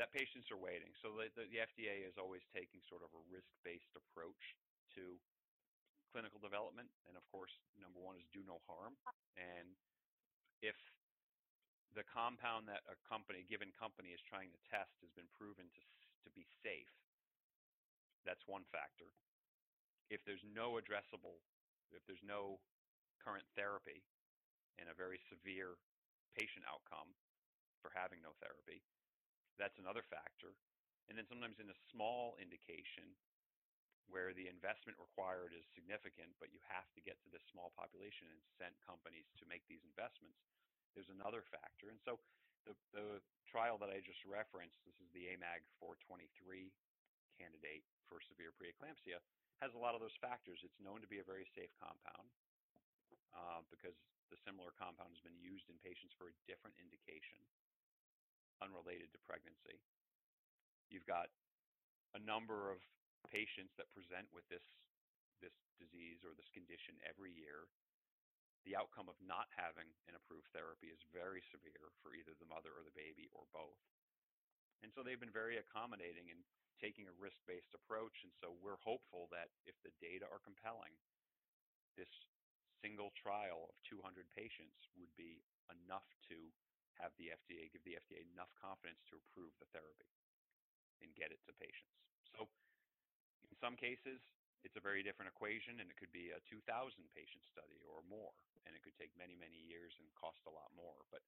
that 0.00 0.12
patients 0.12 0.48
are 0.48 0.60
waiting. 0.60 0.92
So 1.00 1.12
the, 1.12 1.28
the, 1.36 1.44
the 1.52 1.60
FDA 1.64 2.04
is 2.04 2.16
always 2.16 2.44
taking 2.52 2.80
sort 2.88 3.04
of 3.04 3.12
a 3.12 3.22
risk-based 3.28 3.92
approach 3.92 4.56
to 4.96 5.20
clinical 6.12 6.40
development, 6.40 6.92
and 7.08 7.16
of 7.16 7.24
course, 7.32 7.52
number 7.80 8.00
one 8.00 8.20
is 8.20 8.24
do 8.32 8.44
no 8.44 8.60
harm. 8.68 8.96
And 9.36 9.72
if 10.60 10.76
the 11.96 12.04
compound 12.04 12.68
that 12.68 12.84
a 12.88 12.96
company, 13.04 13.44
a 13.44 13.48
given 13.48 13.72
company, 13.76 14.12
is 14.12 14.20
trying 14.24 14.52
to 14.52 14.60
test 14.68 14.92
has 15.00 15.12
been 15.12 15.28
proven 15.36 15.68
to 15.72 15.82
to 16.24 16.30
be 16.38 16.46
safe. 16.62 16.90
That's 18.22 18.42
one 18.46 18.66
factor. 18.70 19.10
If 20.10 20.22
there's 20.28 20.44
no 20.44 20.76
addressable, 20.78 21.40
if 21.90 22.04
there's 22.06 22.22
no 22.22 22.60
current 23.22 23.46
therapy, 23.54 24.02
and 24.80 24.88
a 24.88 24.96
very 24.96 25.20
severe 25.28 25.76
patient 26.32 26.64
outcome 26.64 27.12
for 27.84 27.92
having 27.92 28.24
no 28.24 28.32
therapy, 28.40 28.80
that's 29.60 29.76
another 29.76 30.04
factor. 30.08 30.56
And 31.10 31.18
then 31.18 31.28
sometimes 31.28 31.60
in 31.60 31.68
a 31.68 31.84
small 31.92 32.38
indication 32.40 33.12
where 34.10 34.34
the 34.34 34.48
investment 34.50 34.98
required 34.98 35.54
is 35.54 35.64
significant, 35.76 36.34
but 36.36 36.50
you 36.50 36.60
have 36.66 36.88
to 36.96 37.04
get 37.04 37.20
to 37.22 37.30
this 37.30 37.44
small 37.52 37.70
population 37.76 38.28
and 38.28 38.40
send 38.58 38.74
companies 38.82 39.28
to 39.38 39.48
make 39.48 39.64
these 39.68 39.82
investments, 39.86 40.36
there's 40.92 41.12
another 41.12 41.46
factor. 41.48 41.88
And 41.88 42.00
so 42.02 42.20
the, 42.68 42.74
the 42.92 43.22
trial 43.48 43.80
that 43.80 43.88
I 43.92 44.02
just 44.04 44.22
referenced, 44.26 44.78
this 44.84 44.98
is 45.00 45.08
the 45.16 45.32
AMAG 45.32 45.64
423 45.80 46.70
candidate 47.38 47.84
for 48.06 48.20
severe 48.24 48.52
preeclampsia, 48.56 49.20
has 49.60 49.72
a 49.72 49.80
lot 49.80 49.94
of 49.94 50.02
those 50.02 50.14
factors. 50.18 50.60
It's 50.62 50.78
known 50.82 51.00
to 51.02 51.10
be 51.10 51.22
a 51.22 51.26
very 51.26 51.46
safe 51.54 51.70
compound 51.78 52.28
uh, 53.32 53.60
because 53.70 53.96
the 54.28 54.40
similar 54.42 54.72
compound 54.74 55.12
has 55.12 55.22
been 55.22 55.38
used 55.38 55.68
in 55.68 55.76
patients 55.80 56.16
for 56.16 56.32
a 56.32 56.40
different 56.48 56.76
indication 56.80 57.40
unrelated 58.62 59.10
to 59.12 59.18
pregnancy. 59.26 59.78
You've 60.90 61.08
got 61.08 61.30
a 62.14 62.20
number 62.20 62.70
of 62.70 62.78
patients 63.28 63.72
that 63.78 63.90
present 63.94 64.28
with 64.34 64.44
this 64.50 64.64
this 65.42 65.54
disease 65.74 66.22
or 66.22 66.38
this 66.38 66.46
condition 66.54 66.94
every 67.02 67.34
year 67.34 67.66
the 68.64 68.78
outcome 68.78 69.10
of 69.10 69.18
not 69.18 69.50
having 69.50 69.90
an 70.06 70.14
approved 70.14 70.46
therapy 70.54 70.94
is 70.94 71.02
very 71.10 71.42
severe 71.50 71.90
for 72.02 72.14
either 72.14 72.34
the 72.38 72.46
mother 72.46 72.70
or 72.70 72.86
the 72.86 72.94
baby 72.94 73.26
or 73.34 73.42
both. 73.50 73.78
And 74.82 74.90
so 74.90 75.02
they've 75.02 75.20
been 75.20 75.32
very 75.32 75.62
accommodating 75.62 76.28
in 76.30 76.42
taking 76.82 77.06
a 77.06 77.14
risk 77.14 77.38
based 77.46 77.70
approach. 77.74 78.26
And 78.26 78.34
so 78.42 78.54
we're 78.58 78.80
hopeful 78.82 79.30
that 79.30 79.54
if 79.66 79.78
the 79.86 79.94
data 80.02 80.26
are 80.26 80.42
compelling, 80.42 80.94
this 81.94 82.10
single 82.82 83.14
trial 83.14 83.70
of 83.70 83.78
200 83.86 84.26
patients 84.34 84.74
would 84.98 85.12
be 85.14 85.42
enough 85.70 86.06
to 86.26 86.50
have 86.98 87.14
the 87.16 87.30
FDA 87.32 87.70
give 87.72 87.86
the 87.86 87.96
FDA 87.96 88.26
enough 88.34 88.50
confidence 88.58 89.00
to 89.08 89.22
approve 89.22 89.54
the 89.62 89.70
therapy 89.70 90.10
and 91.00 91.14
get 91.14 91.30
it 91.30 91.40
to 91.46 91.54
patients. 91.56 91.96
So 92.34 92.50
in 93.48 93.56
some 93.62 93.78
cases, 93.78 94.20
it's 94.62 94.78
a 94.78 94.82
very 94.82 95.02
different 95.02 95.30
equation 95.30 95.82
and 95.82 95.90
it 95.90 95.98
could 95.98 96.12
be 96.14 96.30
a 96.30 96.42
2000 96.46 96.62
patient 97.14 97.42
study 97.50 97.82
or 97.86 98.02
more 98.06 98.34
and 98.66 98.74
it 98.78 98.82
could 98.82 98.94
take 98.94 99.10
many 99.18 99.34
many 99.34 99.58
years 99.58 99.90
and 99.98 100.06
cost 100.14 100.38
a 100.46 100.54
lot 100.54 100.70
more 100.74 101.02
but 101.10 101.22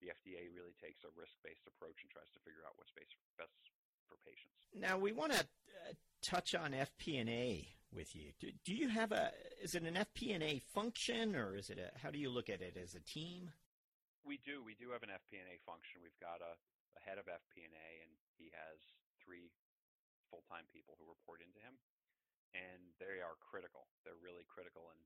the 0.00 0.12
FDA 0.12 0.48
really 0.52 0.74
takes 0.80 1.04
a 1.04 1.12
risk-based 1.12 1.68
approach 1.68 2.00
and 2.00 2.08
tries 2.10 2.28
to 2.32 2.40
figure 2.42 2.64
out 2.64 2.76
what's 2.80 2.92
best 2.96 3.60
for 4.08 4.16
patients. 4.24 4.56
Now 4.72 4.96
we 4.96 5.12
want 5.12 5.32
to 5.36 5.44
uh, 5.44 5.94
touch 6.24 6.56
on 6.56 6.72
FP&A 6.72 7.68
with 7.92 8.16
you. 8.16 8.32
Do, 8.40 8.50
do, 8.64 8.74
you 8.74 8.88
have 8.88 9.12
a 9.12 9.30
is 9.62 9.74
it 9.74 9.84
an 9.84 9.94
FP&A 9.94 10.62
function 10.72 11.36
or 11.36 11.54
is 11.54 11.70
it 11.70 11.78
a 11.78 11.92
how 12.00 12.10
do 12.10 12.18
you 12.18 12.30
look 12.30 12.48
at 12.48 12.62
it 12.62 12.78
as 12.80 12.94
a 12.94 13.02
team? 13.02 13.50
We 14.24 14.36
do. 14.44 14.60
We 14.60 14.76
do 14.76 14.92
have 14.92 15.02
an 15.02 15.12
FP&A 15.12 15.56
function. 15.64 16.04
We've 16.04 16.20
got 16.20 16.44
a, 16.44 16.52
a 16.54 17.00
head 17.00 17.16
of 17.16 17.26
FP&A 17.26 17.88
and 18.04 18.12
he 18.36 18.52
has 18.52 18.78
three 19.20 19.48
full-time 20.28 20.68
people 20.70 20.94
who 21.00 21.08
report 21.08 21.42
into 21.42 21.58
him 21.58 21.74
and 22.54 22.94
they 23.02 23.22
are 23.22 23.38
critical. 23.38 23.90
They're 24.06 24.18
really 24.18 24.46
critical 24.46 24.90
in 24.94 24.98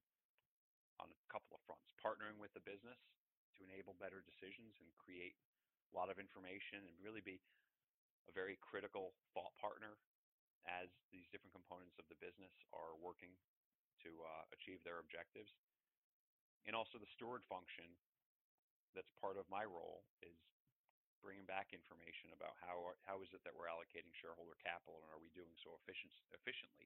on 1.02 1.08
a 1.10 1.18
couple 1.32 1.56
of 1.56 1.62
fronts. 1.64 1.90
Partnering 1.98 2.38
with 2.38 2.52
the 2.52 2.62
business 2.62 3.00
to 3.58 3.66
enable 3.66 3.98
better 3.98 4.22
decisions 4.24 4.76
and 4.82 4.88
create 5.00 5.36
a 5.90 5.92
lot 5.94 6.10
of 6.10 6.18
information 6.18 6.84
and 6.86 6.94
really 6.98 7.22
be 7.22 7.38
a 8.26 8.32
very 8.32 8.56
critical 8.60 9.14
thought 9.36 9.54
partner 9.60 10.00
as 10.64 10.88
these 11.12 11.28
different 11.28 11.52
components 11.52 12.00
of 12.00 12.08
the 12.08 12.18
business 12.18 12.52
are 12.72 12.96
working 12.96 13.36
to 14.00 14.10
uh, 14.24 14.44
achieve 14.56 14.80
their 14.82 15.00
objectives. 15.00 15.52
And 16.64 16.72
also 16.72 16.96
the 16.96 17.10
steward 17.12 17.44
function 17.44 17.86
that's 18.96 19.12
part 19.20 19.36
of 19.36 19.44
my 19.52 19.68
role 19.68 20.06
is 20.24 20.38
bringing 21.20 21.48
back 21.48 21.72
information 21.72 22.28
about 22.36 22.52
how 22.60 22.92
how 23.08 23.24
is 23.24 23.32
it 23.32 23.40
that 23.48 23.56
we're 23.56 23.68
allocating 23.68 24.12
shareholder 24.12 24.60
capital 24.60 25.00
and 25.00 25.08
are 25.08 25.16
we 25.16 25.32
doing 25.32 25.56
so 25.64 25.72
efficient, 25.80 26.12
efficiently 26.36 26.84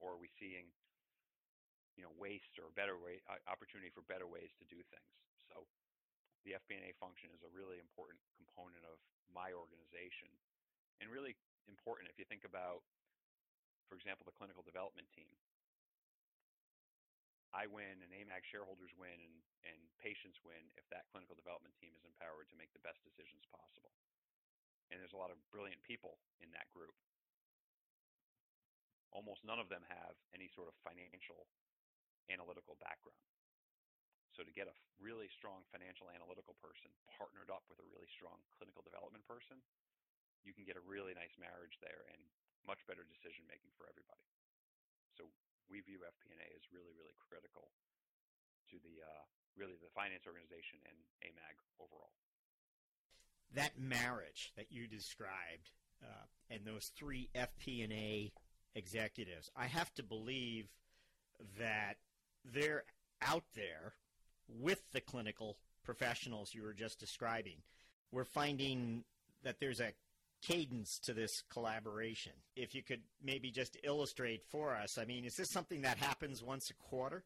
or 0.00 0.16
are 0.16 0.20
we 0.20 0.32
seeing 0.40 0.72
you 1.94 2.02
know 2.02 2.10
waste 2.16 2.56
or 2.56 2.72
better 2.72 2.96
way 2.96 3.20
uh, 3.28 3.36
opportunity 3.44 3.92
for 3.92 4.00
better 4.08 4.24
ways 4.24 4.48
to 4.56 4.64
do 4.72 4.80
things 4.88 5.12
so 5.52 5.68
the 6.44 6.56
FP&A 6.60 6.92
function 7.00 7.32
is 7.32 7.40
a 7.42 7.50
really 7.52 7.80
important 7.80 8.20
component 8.36 8.84
of 8.84 9.00
my 9.32 9.50
organization 9.56 10.28
and 11.00 11.08
really 11.08 11.34
important 11.66 12.08
if 12.12 12.20
you 12.20 12.28
think 12.28 12.44
about 12.44 12.84
for 13.88 13.96
example 13.96 14.28
the 14.28 14.36
clinical 14.36 14.62
development 14.62 15.08
team 15.12 15.32
I 17.54 17.70
win 17.70 18.02
and 18.02 18.10
AMAG 18.10 18.42
shareholders 18.50 18.90
win 18.98 19.14
and, 19.14 19.36
and 19.62 19.78
patients 20.02 20.42
win 20.42 20.58
if 20.74 20.82
that 20.90 21.06
clinical 21.14 21.38
development 21.38 21.78
team 21.78 21.94
is 21.94 22.02
empowered 22.02 22.50
to 22.50 22.58
make 22.58 22.74
the 22.74 22.82
best 22.82 22.98
decisions 23.06 23.46
possible. 23.46 23.94
And 24.90 24.98
there's 24.98 25.14
a 25.14 25.22
lot 25.22 25.30
of 25.30 25.38
brilliant 25.54 25.78
people 25.86 26.18
in 26.42 26.50
that 26.50 26.66
group. 26.74 26.98
Almost 29.14 29.46
none 29.46 29.62
of 29.62 29.70
them 29.70 29.86
have 29.86 30.18
any 30.34 30.50
sort 30.50 30.66
of 30.66 30.74
financial 30.82 31.46
analytical 32.26 32.74
background. 32.82 33.22
So 34.34 34.42
to 34.42 34.50
get 34.50 34.66
a 34.66 34.74
really 34.98 35.30
strong 35.30 35.62
financial 35.70 36.10
analytical 36.10 36.58
person 36.58 36.90
partnered 37.06 37.54
up 37.54 37.62
with 37.70 37.78
a 37.78 37.86
really 37.86 38.10
strong 38.10 38.42
clinical 38.58 38.82
development 38.82 39.22
person, 39.30 39.62
you 40.42 40.50
can 40.50 40.66
get 40.66 40.74
a 40.74 40.82
really 40.82 41.14
nice 41.14 41.32
marriage 41.38 41.78
there 41.78 42.02
and 42.10 42.18
much 42.66 42.82
better 42.90 43.06
decision 43.06 43.46
making 43.46 43.70
for 43.78 43.86
everybody. 43.86 44.26
So 45.14 45.30
we 45.70 45.80
view 45.86 46.02
FP&A 46.02 46.48
as 46.50 46.66
really, 46.74 46.90
really 46.98 47.14
critical 47.22 47.70
to 48.74 48.76
the 48.82 49.06
uh, 49.06 49.22
really 49.54 49.78
the 49.78 49.92
finance 49.94 50.26
organization 50.26 50.82
and 50.82 50.98
AMAG 51.22 51.56
overall. 51.78 52.10
That 53.54 53.78
marriage 53.78 54.50
that 54.58 54.74
you 54.74 54.90
described 54.90 55.70
uh, 56.02 56.26
and 56.50 56.66
those 56.66 56.90
three 56.98 57.30
FP&A 57.38 58.32
executives, 58.74 59.50
I 59.54 59.66
have 59.66 59.94
to 59.94 60.02
believe 60.02 60.66
that 61.58 62.02
they're 62.44 62.84
out 63.22 63.44
there 63.54 63.94
with 64.48 64.82
the 64.92 65.00
clinical 65.00 65.56
professionals 65.84 66.54
you 66.54 66.62
were 66.62 66.74
just 66.74 66.98
describing. 66.98 67.56
We're 68.10 68.24
finding 68.24 69.04
that 69.42 69.60
there's 69.60 69.80
a 69.80 69.92
cadence 70.42 70.98
to 71.00 71.12
this 71.12 71.42
collaboration. 71.50 72.32
If 72.56 72.74
you 72.74 72.82
could 72.82 73.00
maybe 73.22 73.50
just 73.50 73.76
illustrate 73.82 74.42
for 74.50 74.74
us, 74.74 74.98
I 74.98 75.04
mean, 75.04 75.24
is 75.24 75.36
this 75.36 75.50
something 75.50 75.82
that 75.82 75.98
happens 75.98 76.42
once 76.42 76.70
a 76.70 76.74
quarter? 76.74 77.24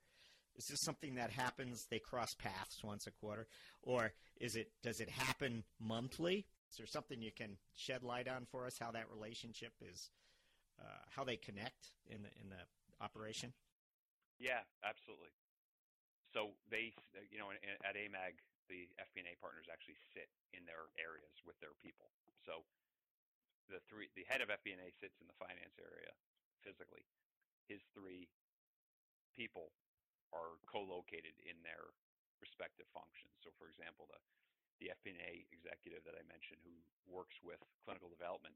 Is 0.57 0.67
this 0.67 0.81
something 0.81 1.15
that 1.15 1.31
happens 1.31 1.87
they 1.89 2.01
cross 2.01 2.35
paths 2.35 2.83
once 2.83 3.07
a 3.07 3.13
quarter 3.13 3.47
or 3.83 4.13
is 4.41 4.57
it 4.57 4.73
does 4.83 5.01
it 5.01 5.09
happen 5.09 5.63
monthly? 5.81 6.47
Is 6.71 6.77
there 6.77 6.87
something 6.87 7.23
you 7.23 7.31
can 7.31 7.57
shed 7.77 8.03
light 8.03 8.29
on 8.29 8.45
for 8.51 8.67
us 8.67 8.77
how 8.79 8.91
that 8.91 9.07
relationship 9.15 9.73
is 9.81 10.11
uh, 10.81 10.85
how 11.15 11.23
they 11.23 11.37
connect 11.37 11.93
in 12.09 12.23
the 12.23 12.31
in 12.43 12.51
the 12.51 13.05
operation? 13.05 13.53
Yeah, 14.41 14.61
absolutely. 14.85 15.31
So 16.33 16.53
they, 16.69 16.93
uh, 17.17 17.25
you 17.33 17.41
know, 17.41 17.49
at 17.53 17.95
AMAG, 17.97 18.37
the 18.69 18.85
FP&A 19.01 19.33
partners 19.41 19.65
actually 19.73 19.97
sit 20.13 20.29
in 20.53 20.69
their 20.69 20.93
areas 21.01 21.33
with 21.49 21.57
their 21.65 21.73
people. 21.81 22.13
So 22.45 22.69
the 23.73 23.81
three 23.89 24.13
the 24.13 24.29
head 24.29 24.45
of 24.45 24.53
FP&A 24.53 24.93
sits 25.01 25.17
in 25.21 25.29
the 25.29 25.37
finance 25.41 25.77
area 25.81 26.13
physically. 26.61 27.05
His 27.69 27.81
three 27.97 28.29
people 29.37 29.73
are 30.33 30.61
co-located 30.69 31.37
in 31.45 31.57
their 31.65 31.93
respective 32.45 32.89
functions. 32.93 33.33
So, 33.41 33.53
for 33.57 33.69
example, 33.69 34.09
the 34.13 34.21
the 34.79 34.95
FP&A 34.95 35.43
executive 35.51 36.07
that 36.07 36.15
I 36.15 36.23
mentioned 36.31 36.63
who 36.63 36.77
works 37.11 37.35
with 37.43 37.59
clinical 37.83 38.07
development, 38.07 38.55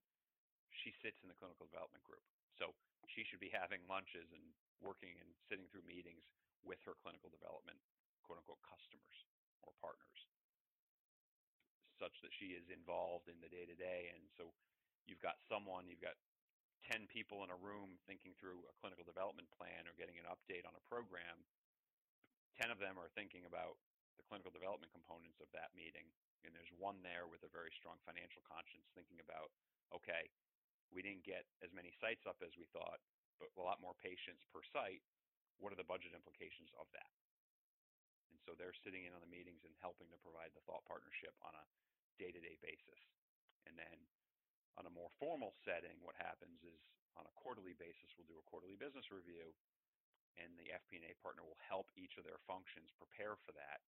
she 0.70 0.94
sits 1.02 1.18
in 1.24 1.26
the 1.26 1.34
clinical 1.34 1.66
development 1.66 2.06
group. 2.06 2.22
So 2.62 2.70
she 3.10 3.26
should 3.26 3.42
be 3.42 3.50
having 3.50 3.82
lunches 3.90 4.30
and 4.30 4.44
working 4.78 5.18
and 5.18 5.26
sitting 5.50 5.66
through 5.74 5.82
meetings 5.82 6.22
with 6.62 6.80
her 6.86 6.96
clinical 7.02 7.28
development 7.28 7.78
quote 8.24 8.38
unquote 8.38 8.62
customers 8.64 9.16
or 9.66 9.74
partners 9.82 10.20
such 12.00 12.14
that 12.22 12.34
she 12.34 12.56
is 12.58 12.66
involved 12.72 13.30
in 13.30 13.38
the 13.38 13.52
day 13.52 13.62
to 13.66 13.76
day 13.78 14.10
and 14.10 14.26
so 14.34 14.50
you've 15.06 15.22
got 15.22 15.38
someone, 15.50 15.90
you've 15.90 16.02
got 16.02 16.18
10 16.90 17.06
people 17.10 17.46
in 17.46 17.50
a 17.50 17.58
room 17.58 17.98
thinking 18.10 18.34
through 18.38 18.66
a 18.66 18.74
clinical 18.82 19.06
development 19.06 19.46
plan 19.54 19.86
or 19.86 19.94
getting 19.94 20.18
an 20.18 20.26
update 20.26 20.66
on 20.66 20.74
a 20.74 20.82
program, 20.90 21.46
10 22.58 22.74
of 22.74 22.82
them 22.82 22.98
are 22.98 23.10
thinking 23.14 23.46
about 23.46 23.78
the 24.18 24.26
clinical 24.26 24.50
development 24.50 24.90
components 24.90 25.38
of 25.38 25.48
that 25.54 25.70
meeting. 25.72 26.06
And 26.42 26.50
there's 26.50 26.70
one 26.74 26.98
there 27.06 27.30
with 27.30 27.46
a 27.46 27.54
very 27.54 27.70
strong 27.78 28.02
financial 28.02 28.42
conscience 28.42 28.84
thinking 28.98 29.22
about, 29.22 29.54
okay, 29.94 30.26
we 30.90 31.00
didn't 31.00 31.22
get 31.22 31.46
as 31.62 31.70
many 31.70 31.94
sites 32.02 32.26
up 32.26 32.42
as 32.42 32.52
we 32.58 32.66
thought, 32.74 32.98
but 33.38 33.54
a 33.54 33.62
lot 33.62 33.78
more 33.78 33.94
patients 34.02 34.42
per 34.50 34.60
site. 34.74 35.06
What 35.62 35.70
are 35.70 35.78
the 35.78 35.86
budget 35.86 36.10
implications 36.10 36.74
of 36.74 36.90
that? 36.90 37.14
And 38.34 38.42
so 38.42 38.58
they're 38.58 38.74
sitting 38.82 39.06
in 39.06 39.14
on 39.14 39.22
the 39.22 39.30
meetings 39.30 39.62
and 39.62 39.72
helping 39.78 40.10
to 40.10 40.18
provide 40.26 40.50
the 40.52 40.64
thought 40.66 40.82
partnership 40.90 41.38
on 41.46 41.54
a 41.54 41.64
day 42.18 42.34
to 42.34 42.40
day 42.42 42.58
basis. 42.58 42.98
And 43.70 43.78
then 43.78 43.98
on 44.74 44.90
a 44.90 44.92
more 44.92 45.14
formal 45.22 45.54
setting, 45.62 46.02
what 46.02 46.18
happens 46.18 46.58
is 46.66 46.82
on 47.14 47.28
a 47.28 47.36
quarterly 47.38 47.76
basis, 47.78 48.10
we'll 48.18 48.26
do 48.26 48.40
a 48.42 48.50
quarterly 48.50 48.74
business 48.74 49.06
review, 49.12 49.54
and 50.40 50.56
the 50.56 50.72
FP&A 50.72 51.12
partner 51.20 51.44
will 51.44 51.60
help 51.60 51.92
each 51.92 52.16
of 52.16 52.24
their 52.24 52.40
functions 52.48 52.88
prepare 52.96 53.36
for 53.44 53.52
that 53.52 53.84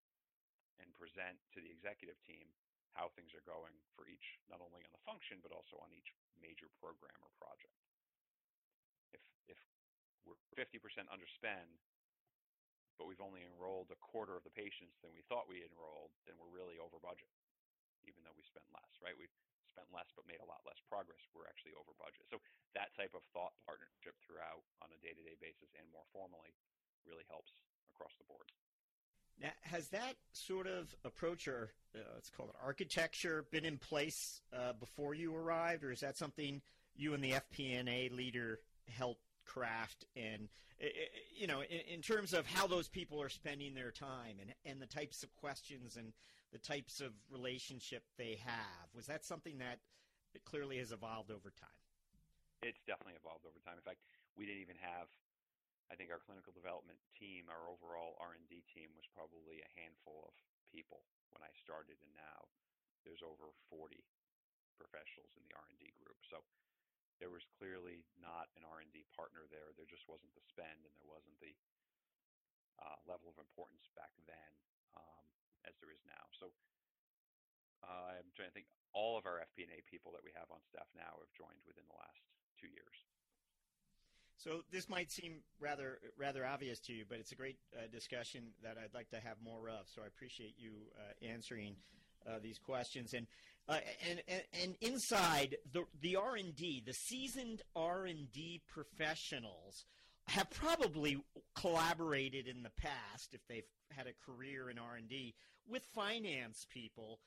and 0.76 0.92
present 0.92 1.40
to 1.56 1.64
the 1.64 1.72
executive 1.72 2.20
team 2.28 2.52
how 2.92 3.10
things 3.16 3.34
are 3.34 3.42
going 3.42 3.74
for 3.98 4.06
each, 4.06 4.38
not 4.46 4.62
only 4.62 4.86
on 4.86 4.92
the 4.94 5.02
function, 5.02 5.42
but 5.42 5.50
also 5.50 5.80
on 5.82 5.90
each 5.90 6.14
major 6.38 6.70
program 6.78 7.16
or 7.18 7.32
project. 7.34 7.74
If, 9.10 9.22
if 9.50 9.58
we're 10.24 10.40
50% 10.56 10.80
underspend, 11.08 11.70
but 12.96 13.06
we've 13.08 13.22
only 13.22 13.42
enrolled 13.44 13.90
a 13.90 13.98
quarter 13.98 14.36
of 14.38 14.44
the 14.44 14.54
patients 14.54 14.96
than 15.02 15.12
we 15.14 15.24
thought 15.26 15.50
we 15.50 15.64
enrolled, 15.64 16.14
then 16.24 16.38
we're 16.38 16.52
really 16.52 16.78
over 16.80 17.00
budget, 17.00 17.30
even 18.04 18.22
though 18.24 18.34
we 18.36 18.44
spent 18.46 18.66
less, 18.72 18.90
right? 19.02 19.16
We've 19.16 19.32
spent 19.74 19.90
less 19.90 20.06
but 20.14 20.28
made 20.30 20.38
a 20.38 20.46
lot 20.46 20.62
less 20.62 20.78
progress, 20.86 21.18
we're 21.34 21.50
actually 21.50 21.74
over 21.74 21.90
budget. 21.98 22.22
So 22.30 22.38
that 22.78 22.94
type 22.94 23.10
of 23.12 23.26
thought 23.34 23.58
partnership 23.66 24.14
throughout 24.22 24.62
on 24.78 24.94
a 24.94 24.98
day-to-day 25.02 25.36
basis 25.42 25.70
and 25.74 25.86
more 25.90 26.06
formally 26.14 26.54
really 27.02 27.26
helps 27.26 27.50
across 27.90 28.14
the 28.22 28.26
board. 28.30 28.46
Now, 29.42 29.50
has 29.66 29.88
that 29.90 30.14
sort 30.32 30.66
of 30.66 30.94
approach 31.04 31.48
or 31.48 31.74
uh, 31.94 31.98
let's 32.14 32.30
call 32.30 32.46
it 32.46 32.54
architecture 32.62 33.44
been 33.50 33.64
in 33.64 33.78
place 33.78 34.40
uh, 34.54 34.72
before 34.78 35.14
you 35.14 35.34
arrived, 35.34 35.82
or 35.84 35.90
is 35.90 36.00
that 36.00 36.16
something 36.16 36.62
you 36.96 37.14
and 37.14 37.22
the 37.22 37.32
FP&A 37.32 38.10
leader 38.14 38.60
helped 38.88 39.33
craft? 39.44 40.04
And 40.16 40.48
eh, 40.80 40.86
eh, 40.86 40.88
eh, 40.88 41.20
you 41.36 41.46
know, 41.46 41.60
in, 41.60 41.80
in, 41.86 42.00
terms 42.02 42.32
of 42.32 42.46
how 42.46 42.66
those 42.66 42.88
people 42.88 43.20
are 43.20 43.28
spending 43.28 43.74
their 43.74 43.90
time 43.90 44.36
and 44.40 44.52
and 44.64 44.80
the 44.80 44.90
types 44.90 45.22
of 45.22 45.34
questions 45.36 45.96
and 45.96 46.12
the 46.52 46.58
types 46.58 47.00
of 47.00 47.12
relationship 47.30 48.02
they 48.16 48.38
have. 48.44 48.86
Was 48.94 49.06
that 49.06 49.24
something 49.24 49.58
that 49.58 49.82
clearly 50.46 50.78
has 50.78 50.94
evolved 50.94 51.30
over 51.30 51.50
time? 51.50 51.82
It's 52.62 52.80
definitely 52.86 53.18
evolved 53.18 53.44
over 53.44 53.58
time. 53.60 53.76
In 53.76 53.84
fact, 53.84 54.00
we 54.38 54.46
didn't 54.46 54.62
even 54.62 54.78
have. 54.80 55.10
I 55.92 56.00
think 56.00 56.08
our 56.08 56.22
clinical 56.22 56.54
development 56.56 56.96
team, 57.12 57.52
our 57.52 57.68
overall 57.68 58.16
R&D 58.16 58.64
team, 58.72 58.88
was 58.96 59.04
probably 59.12 59.60
a 59.60 59.70
handful 59.76 60.24
of 60.24 60.34
people 60.64 61.04
when 61.36 61.44
I 61.44 61.52
started, 61.60 62.00
and 62.00 62.14
now 62.16 62.48
there's 63.04 63.20
over 63.20 63.52
40 63.68 64.00
professionals 64.80 65.36
in 65.36 65.44
the 65.44 65.52
R&D 65.54 65.92
group. 66.00 66.16
So 66.24 66.40
there 67.22 67.32
was 67.32 67.46
clearly 67.58 68.02
not 68.18 68.50
an 68.58 68.66
R&D 68.66 69.06
partner 69.14 69.46
there. 69.48 69.70
There 69.74 69.88
just 69.88 70.06
wasn't 70.10 70.34
the 70.34 70.44
spend, 70.46 70.82
and 70.82 70.94
there 70.98 71.10
wasn't 71.10 71.38
the 71.38 71.54
uh, 72.82 72.98
level 73.06 73.30
of 73.30 73.38
importance 73.38 73.86
back 73.94 74.12
then. 74.26 74.52
Um, 74.94 75.24
as 75.66 75.74
there 75.80 75.90
is 75.90 76.02
now. 76.04 76.24
So 76.36 76.52
uh, 77.84 78.20
I'm 78.20 78.30
trying 78.36 78.52
to 78.52 78.56
think. 78.56 78.70
All 78.94 79.18
of 79.18 79.26
our 79.26 79.42
FP&A 79.42 79.82
people 79.90 80.14
that 80.14 80.22
we 80.22 80.30
have 80.38 80.46
on 80.54 80.62
staff 80.70 80.86
now 80.94 81.18
have 81.18 81.32
joined 81.34 81.58
within 81.66 81.82
the 81.90 81.98
last 81.98 82.22
two 82.62 82.70
years. 82.70 82.94
So 84.38 84.62
this 84.70 84.86
might 84.86 85.10
seem 85.10 85.42
rather 85.58 85.98
rather 86.14 86.46
obvious 86.46 86.78
to 86.86 86.92
you, 86.94 87.02
but 87.02 87.18
it's 87.18 87.32
a 87.32 87.34
great 87.34 87.58
uh, 87.74 87.90
discussion 87.90 88.54
that 88.62 88.78
I'd 88.78 88.94
like 88.94 89.10
to 89.10 89.18
have 89.18 89.42
more 89.42 89.66
of. 89.66 89.90
So 89.90 90.02
I 90.02 90.06
appreciate 90.06 90.54
you 90.54 90.94
uh, 90.94 91.10
answering 91.26 91.74
uh, 92.28 92.38
these 92.42 92.58
questions. 92.58 93.14
And, 93.14 93.26
uh, 93.68 93.78
and 94.10 94.22
and 94.28 94.42
and 94.62 94.76
inside 94.82 95.56
the 95.72 95.84
the 96.02 96.16
R 96.16 96.36
and 96.36 96.54
D, 96.54 96.82
the 96.84 96.92
seasoned 96.92 97.62
R 97.74 98.04
and 98.04 98.30
D 98.30 98.60
professionals 98.66 99.86
have 100.28 100.50
probably 100.50 101.18
collaborated 101.54 102.48
in 102.48 102.62
the 102.62 102.70
past 102.70 103.32
if 103.32 103.40
they've 103.48 103.64
had 103.90 104.06
a 104.06 104.30
career 104.30 104.70
in 104.70 104.78
R&D 104.78 105.34
with 105.68 105.84
finance 105.94 106.66
people. 106.72 107.20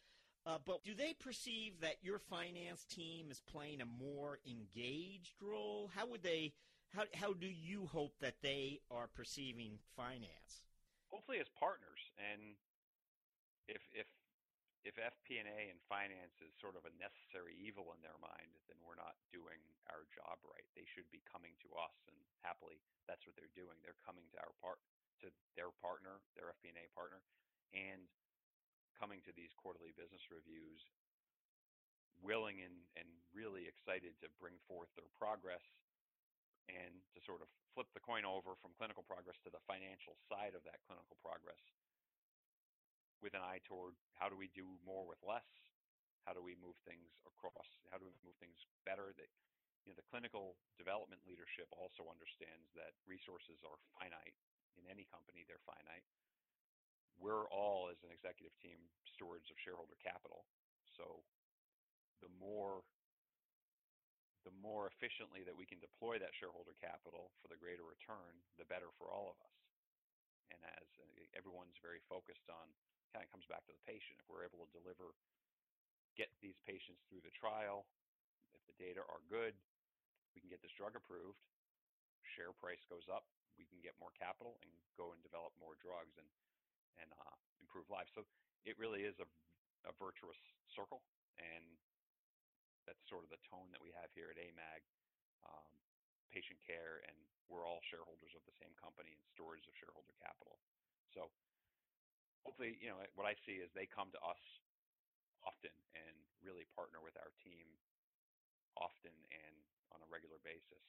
Uh, 0.46 0.58
but 0.66 0.84
do 0.84 0.94
they 0.96 1.14
perceive 1.14 1.74
that 1.82 1.98
your 2.02 2.20
finance 2.20 2.86
team 2.86 3.28
is 3.30 3.42
playing 3.52 3.82
a 3.82 4.04
more 4.04 4.40
engaged 4.48 5.34
role? 5.42 5.92
How 5.94 6.08
would 6.08 6.24
they? 6.24 6.54
How 6.96 7.04
how 7.14 7.34
do 7.34 7.48
you 7.48 7.86
hope 7.88 8.14
that 8.22 8.36
they 8.42 8.80
are 8.90 9.10
perceiving 9.14 9.80
finance? 9.98 10.64
Hopefully, 11.10 11.40
as 11.40 11.50
partners, 11.60 12.00
and 12.32 12.42
if 13.68 13.82
if 13.94 14.08
if 14.88 14.96
FP&A 14.96 15.68
and 15.68 15.84
finance 15.92 16.40
is 16.40 16.56
sort 16.64 16.80
of 16.80 16.88
a 16.88 16.96
necessary 16.96 17.60
evil 17.60 17.92
in 17.92 18.00
their 18.00 18.16
mind, 18.24 18.56
then 18.72 18.80
we're 18.80 18.96
not 18.96 19.20
doing 19.36 19.60
our 19.92 20.08
job 20.16 20.40
right. 20.48 20.64
They 20.80 20.88
should 20.96 21.12
be 21.12 21.20
coming 21.28 21.60
to 21.68 21.70
us, 21.76 21.92
and 22.08 22.16
happily, 22.40 22.80
that's 23.04 23.28
what 23.28 23.36
they're 23.36 23.52
doing. 23.52 23.76
They're 23.84 24.00
coming 24.08 24.24
to 24.32 24.40
our 24.40 24.56
part 24.64 24.80
to 25.28 25.28
their 25.60 25.76
partner, 25.84 26.24
their 26.40 26.56
FP&A 26.56 26.88
partner, 26.96 27.20
and 27.76 28.08
coming 28.96 29.20
to 29.28 29.36
these 29.36 29.52
quarterly 29.60 29.92
business 29.92 30.24
reviews, 30.32 30.80
willing 32.24 32.64
and, 32.64 32.78
and 32.96 33.10
really 33.36 33.68
excited 33.68 34.16
to 34.24 34.32
bring 34.40 34.56
forth 34.72 34.90
their 34.96 35.12
progress 35.20 35.66
and 36.72 36.96
to 37.12 37.20
sort 37.28 37.44
of 37.44 37.50
flip 37.76 37.92
the 37.92 38.04
coin 38.04 38.24
over 38.24 38.56
from 38.64 38.72
clinical 38.80 39.04
progress 39.04 39.38
to 39.44 39.52
the 39.52 39.62
financial 39.68 40.16
side 40.32 40.56
of 40.56 40.64
that 40.64 40.80
clinical 40.88 41.18
progress 41.20 41.60
with 43.22 43.34
an 43.34 43.44
eye 43.44 43.62
toward 43.66 43.98
how 44.18 44.30
do 44.30 44.38
we 44.38 44.50
do 44.54 44.66
more 44.86 45.06
with 45.06 45.20
less? 45.26 45.48
How 46.28 46.36
do 46.36 46.44
we 46.44 46.60
move 46.60 46.76
things 46.84 47.08
across? 47.24 47.68
How 47.88 47.98
do 47.98 48.06
we 48.06 48.16
move 48.22 48.36
things 48.44 48.60
better? 48.84 49.16
That 49.16 49.32
you 49.88 49.96
know, 49.96 49.98
the 49.98 50.10
clinical 50.12 50.60
development 50.76 51.24
leadership 51.24 51.72
also 51.72 52.12
understands 52.12 52.68
that 52.76 52.92
resources 53.08 53.64
are 53.64 53.80
finite. 53.96 54.36
In 54.76 54.84
any 54.92 55.08
company, 55.08 55.48
they're 55.48 55.64
finite. 55.64 56.04
We're 57.18 57.50
all, 57.50 57.90
as 57.90 57.98
an 58.06 58.14
executive 58.14 58.54
team, 58.62 58.78
stewards 59.16 59.50
of 59.50 59.58
shareholder 59.64 59.98
capital. 60.04 60.46
So 61.00 61.24
the 62.22 62.30
more 62.38 62.84
the 64.46 64.64
more 64.64 64.88
efficiently 64.88 65.44
that 65.44 65.60
we 65.60 65.68
can 65.68 65.76
deploy 65.84 66.16
that 66.24 66.32
shareholder 66.40 66.72
capital 66.80 67.36
for 67.44 67.52
the 67.52 67.60
greater 67.60 67.84
return, 67.84 68.32
the 68.56 68.64
better 68.72 68.88
for 68.96 69.12
all 69.12 69.28
of 69.28 69.36
us. 69.44 69.58
And 70.56 70.64
as 70.80 70.88
uh, 71.04 71.04
everyone's 71.36 71.76
very 71.84 72.00
focused 72.08 72.48
on 72.48 72.72
kind 73.14 73.24
of 73.24 73.30
comes 73.32 73.48
back 73.48 73.64
to 73.68 73.74
the 73.74 73.84
patient. 73.88 74.20
If 74.20 74.28
we're 74.28 74.48
able 74.48 74.64
to 74.66 74.72
deliver, 74.72 75.16
get 76.16 76.34
these 76.42 76.58
patients 76.66 77.04
through 77.08 77.24
the 77.24 77.34
trial, 77.36 77.86
if 78.56 78.62
the 78.66 78.78
data 78.82 79.04
are 79.06 79.24
good, 79.30 79.54
we 80.34 80.42
can 80.42 80.50
get 80.52 80.62
this 80.62 80.74
drug 80.76 80.98
approved, 80.98 81.40
share 82.38 82.54
price 82.54 82.82
goes 82.90 83.06
up, 83.10 83.26
we 83.58 83.66
can 83.66 83.82
get 83.82 83.98
more 83.98 84.14
capital 84.14 84.58
and 84.62 84.70
go 84.98 85.14
and 85.14 85.22
develop 85.26 85.54
more 85.58 85.78
drugs 85.82 86.14
and 86.18 86.30
and 86.98 87.14
uh, 87.14 87.36
improve 87.62 87.86
lives. 87.94 88.10
So 88.18 88.26
it 88.66 88.74
really 88.82 89.06
is 89.06 89.14
a, 89.22 89.28
a 89.86 89.94
virtuous 90.02 90.38
circle, 90.74 91.06
and 91.38 91.78
that's 92.90 93.02
sort 93.06 93.22
of 93.22 93.30
the 93.30 93.38
tone 93.46 93.70
that 93.70 93.82
we 93.86 93.94
have 93.94 94.10
here 94.18 94.34
at 94.34 94.42
AMAG. 94.42 94.82
Um, 95.46 95.78
patient 96.34 96.58
care, 96.66 97.06
and 97.06 97.18
we're 97.48 97.64
all 97.64 97.80
shareholders 97.88 98.34
of 98.36 98.44
the 98.50 98.56
same 98.60 98.74
company 98.78 99.16
and 99.16 99.22
stewards 99.32 99.64
of 99.70 99.74
shareholder 99.78 100.14
capital. 100.20 100.60
So 101.16 101.32
hopefully, 102.48 102.80
you 102.80 102.88
know, 102.88 102.96
what 103.20 103.28
I 103.28 103.36
see 103.46 103.60
is 103.60 103.68
they 103.76 103.92
come 103.92 104.08
to 104.16 104.22
us 104.24 104.40
often 105.44 105.76
and 105.92 106.16
really 106.40 106.64
partner 106.72 107.04
with 107.04 107.20
our 107.20 107.36
team 107.44 107.68
often 108.80 109.12
and 109.36 109.56
on 109.92 110.00
a 110.00 110.08
regular 110.08 110.40
basis. 110.48 110.80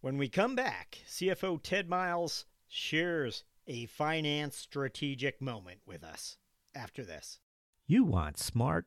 When 0.00 0.18
we 0.18 0.28
come 0.28 0.54
back, 0.54 1.02
CFO 1.08 1.60
Ted 1.60 1.88
Myles 1.88 2.46
shares 2.68 3.42
a 3.66 3.86
finance 3.86 4.56
strategic 4.56 5.42
moment 5.42 5.80
with 5.84 6.04
us 6.04 6.36
after 6.76 7.04
this. 7.04 7.40
You 7.88 8.04
want 8.04 8.38
smart, 8.38 8.86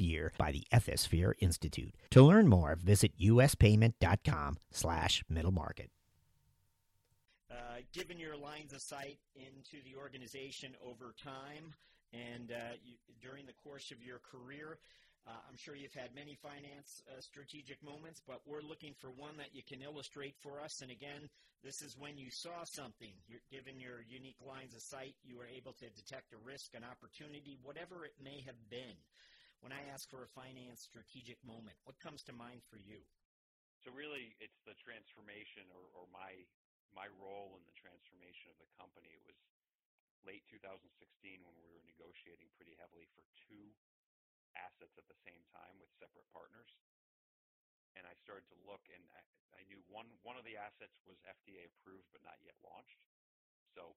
year 0.01 0.33
by 0.37 0.51
the 0.51 0.63
Ethisphere 0.73 1.33
Institute. 1.39 1.93
To 2.11 2.23
learn 2.23 2.47
more, 2.47 2.75
visit 2.75 3.17
uspayment.com 3.17 4.57
slash 4.71 5.23
middle 5.29 5.51
market. 5.51 5.89
Uh, 7.49 7.81
given 7.93 8.17
your 8.17 8.37
lines 8.37 8.73
of 8.73 8.81
sight 8.81 9.17
into 9.35 9.83
the 9.83 9.97
organization 9.97 10.73
over 10.85 11.13
time 11.21 11.73
and 12.13 12.51
uh, 12.51 12.75
you, 12.83 12.95
during 13.21 13.45
the 13.45 13.53
course 13.53 13.91
of 13.91 14.01
your 14.03 14.19
career, 14.19 14.77
uh, 15.27 15.37
I'm 15.47 15.57
sure 15.57 15.75
you've 15.75 15.93
had 15.93 16.15
many 16.15 16.35
finance 16.35 17.03
uh, 17.07 17.21
strategic 17.21 17.83
moments, 17.83 18.21
but 18.25 18.41
we're 18.45 18.61
looking 18.63 18.93
for 18.99 19.11
one 19.11 19.37
that 19.37 19.53
you 19.53 19.61
can 19.61 19.81
illustrate 19.81 20.35
for 20.39 20.59
us. 20.59 20.81
And 20.81 20.89
again, 20.89 21.29
this 21.63 21.81
is 21.81 21.95
when 21.97 22.17
you 22.17 22.31
saw 22.31 22.63
something. 22.63 23.13
You're, 23.27 23.45
given 23.51 23.79
your 23.79 24.01
unique 24.09 24.41
lines 24.41 24.73
of 24.73 24.81
sight, 24.81 25.13
you 25.23 25.37
were 25.37 25.45
able 25.45 25.73
to 25.73 25.85
detect 25.93 26.33
a 26.33 26.41
risk, 26.43 26.73
an 26.73 26.83
opportunity, 26.83 27.59
whatever 27.61 28.03
it 28.03 28.15
may 28.23 28.41
have 28.47 28.57
been. 28.69 28.97
When 29.61 29.69
I 29.69 29.93
ask 29.93 30.09
for 30.09 30.25
a 30.25 30.33
finance 30.33 30.81
strategic 30.81 31.37
moment, 31.45 31.77
what 31.85 32.01
comes 32.01 32.25
to 32.25 32.33
mind 32.33 32.65
for 32.65 32.81
you? 32.81 33.05
So 33.85 33.93
really, 33.93 34.33
it's 34.41 34.57
the 34.65 34.73
transformation, 34.81 35.69
or, 35.69 35.85
or 35.93 36.09
my 36.09 36.33
my 36.91 37.07
role 37.21 37.55
in 37.55 37.63
the 37.63 37.77
transformation 37.77 38.51
of 38.51 38.57
the 38.57 38.67
company. 38.75 39.13
It 39.13 39.23
was 39.23 39.37
late 40.25 40.43
2016 40.49 40.81
when 41.45 41.55
we 41.61 41.69
were 41.69 41.85
negotiating 41.85 42.49
pretty 42.57 42.75
heavily 42.81 43.05
for 43.13 43.23
two 43.47 43.69
assets 44.57 44.97
at 44.97 45.07
the 45.07 45.17
same 45.23 45.45
time 45.53 45.77
with 45.77 45.87
separate 46.01 46.27
partners. 46.33 46.73
And 47.95 48.03
I 48.09 48.17
started 48.17 48.49
to 48.51 48.57
look, 48.65 48.81
and 48.89 49.03
I, 49.13 49.21
I 49.55 49.61
knew 49.69 49.85
one 49.93 50.09
one 50.25 50.41
of 50.41 50.45
the 50.45 50.57
assets 50.57 50.97
was 51.05 51.21
FDA 51.21 51.69
approved 51.69 52.09
but 52.09 52.25
not 52.25 52.41
yet 52.41 52.57
launched. 52.65 52.97
So 53.77 53.93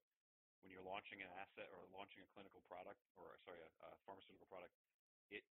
when 0.61 0.69
you're 0.69 0.85
launching 0.85 1.25
an 1.25 1.33
asset 1.41 1.73
or 1.73 1.89
launching 1.93 2.21
a 2.21 2.29
clinical 2.37 2.61
product, 2.69 3.01
or 3.17 3.41
sorry, 3.49 3.65
a, 3.65 3.71
a 3.85 3.97
pharmaceutical 4.05 4.49
product, 4.49 4.77
it 5.31 5.45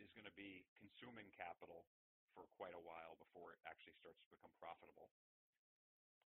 is 0.00 0.10
going 0.12 0.26
to 0.26 0.34
be 0.34 0.66
consuming 0.76 1.30
capital 1.32 1.86
for 2.34 2.48
quite 2.58 2.74
a 2.74 2.82
while 2.82 3.14
before 3.16 3.54
it 3.54 3.60
actually 3.64 3.94
starts 4.00 4.18
to 4.26 4.32
become 4.34 4.52
profitable. 4.58 5.12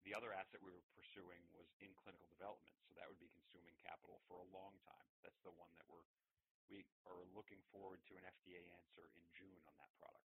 The 0.05 0.15
other 0.15 0.31
asset 0.31 0.63
we 0.63 0.71
were 0.71 0.85
pursuing 0.95 1.43
was 1.51 1.67
in 1.83 1.91
clinical 1.99 2.29
development, 2.31 2.77
so 2.87 2.95
that 2.95 3.09
would 3.09 3.19
be 3.19 3.33
consuming 3.33 3.75
capital 3.81 4.23
for 4.29 4.39
a 4.39 4.47
long 4.55 4.77
time. 4.87 5.09
That's 5.19 5.41
the 5.43 5.51
one 5.57 5.73
that 5.81 5.89
we're 5.89 6.05
we 6.67 6.83
are 7.07 7.23
looking 7.31 7.63
forward 7.71 8.03
to 8.11 8.19
an 8.19 8.27
FDA 8.27 8.59
answer 8.75 9.07
in 9.15 9.23
June 9.31 9.59
on 9.63 9.75
that 9.79 9.91
product. 9.95 10.27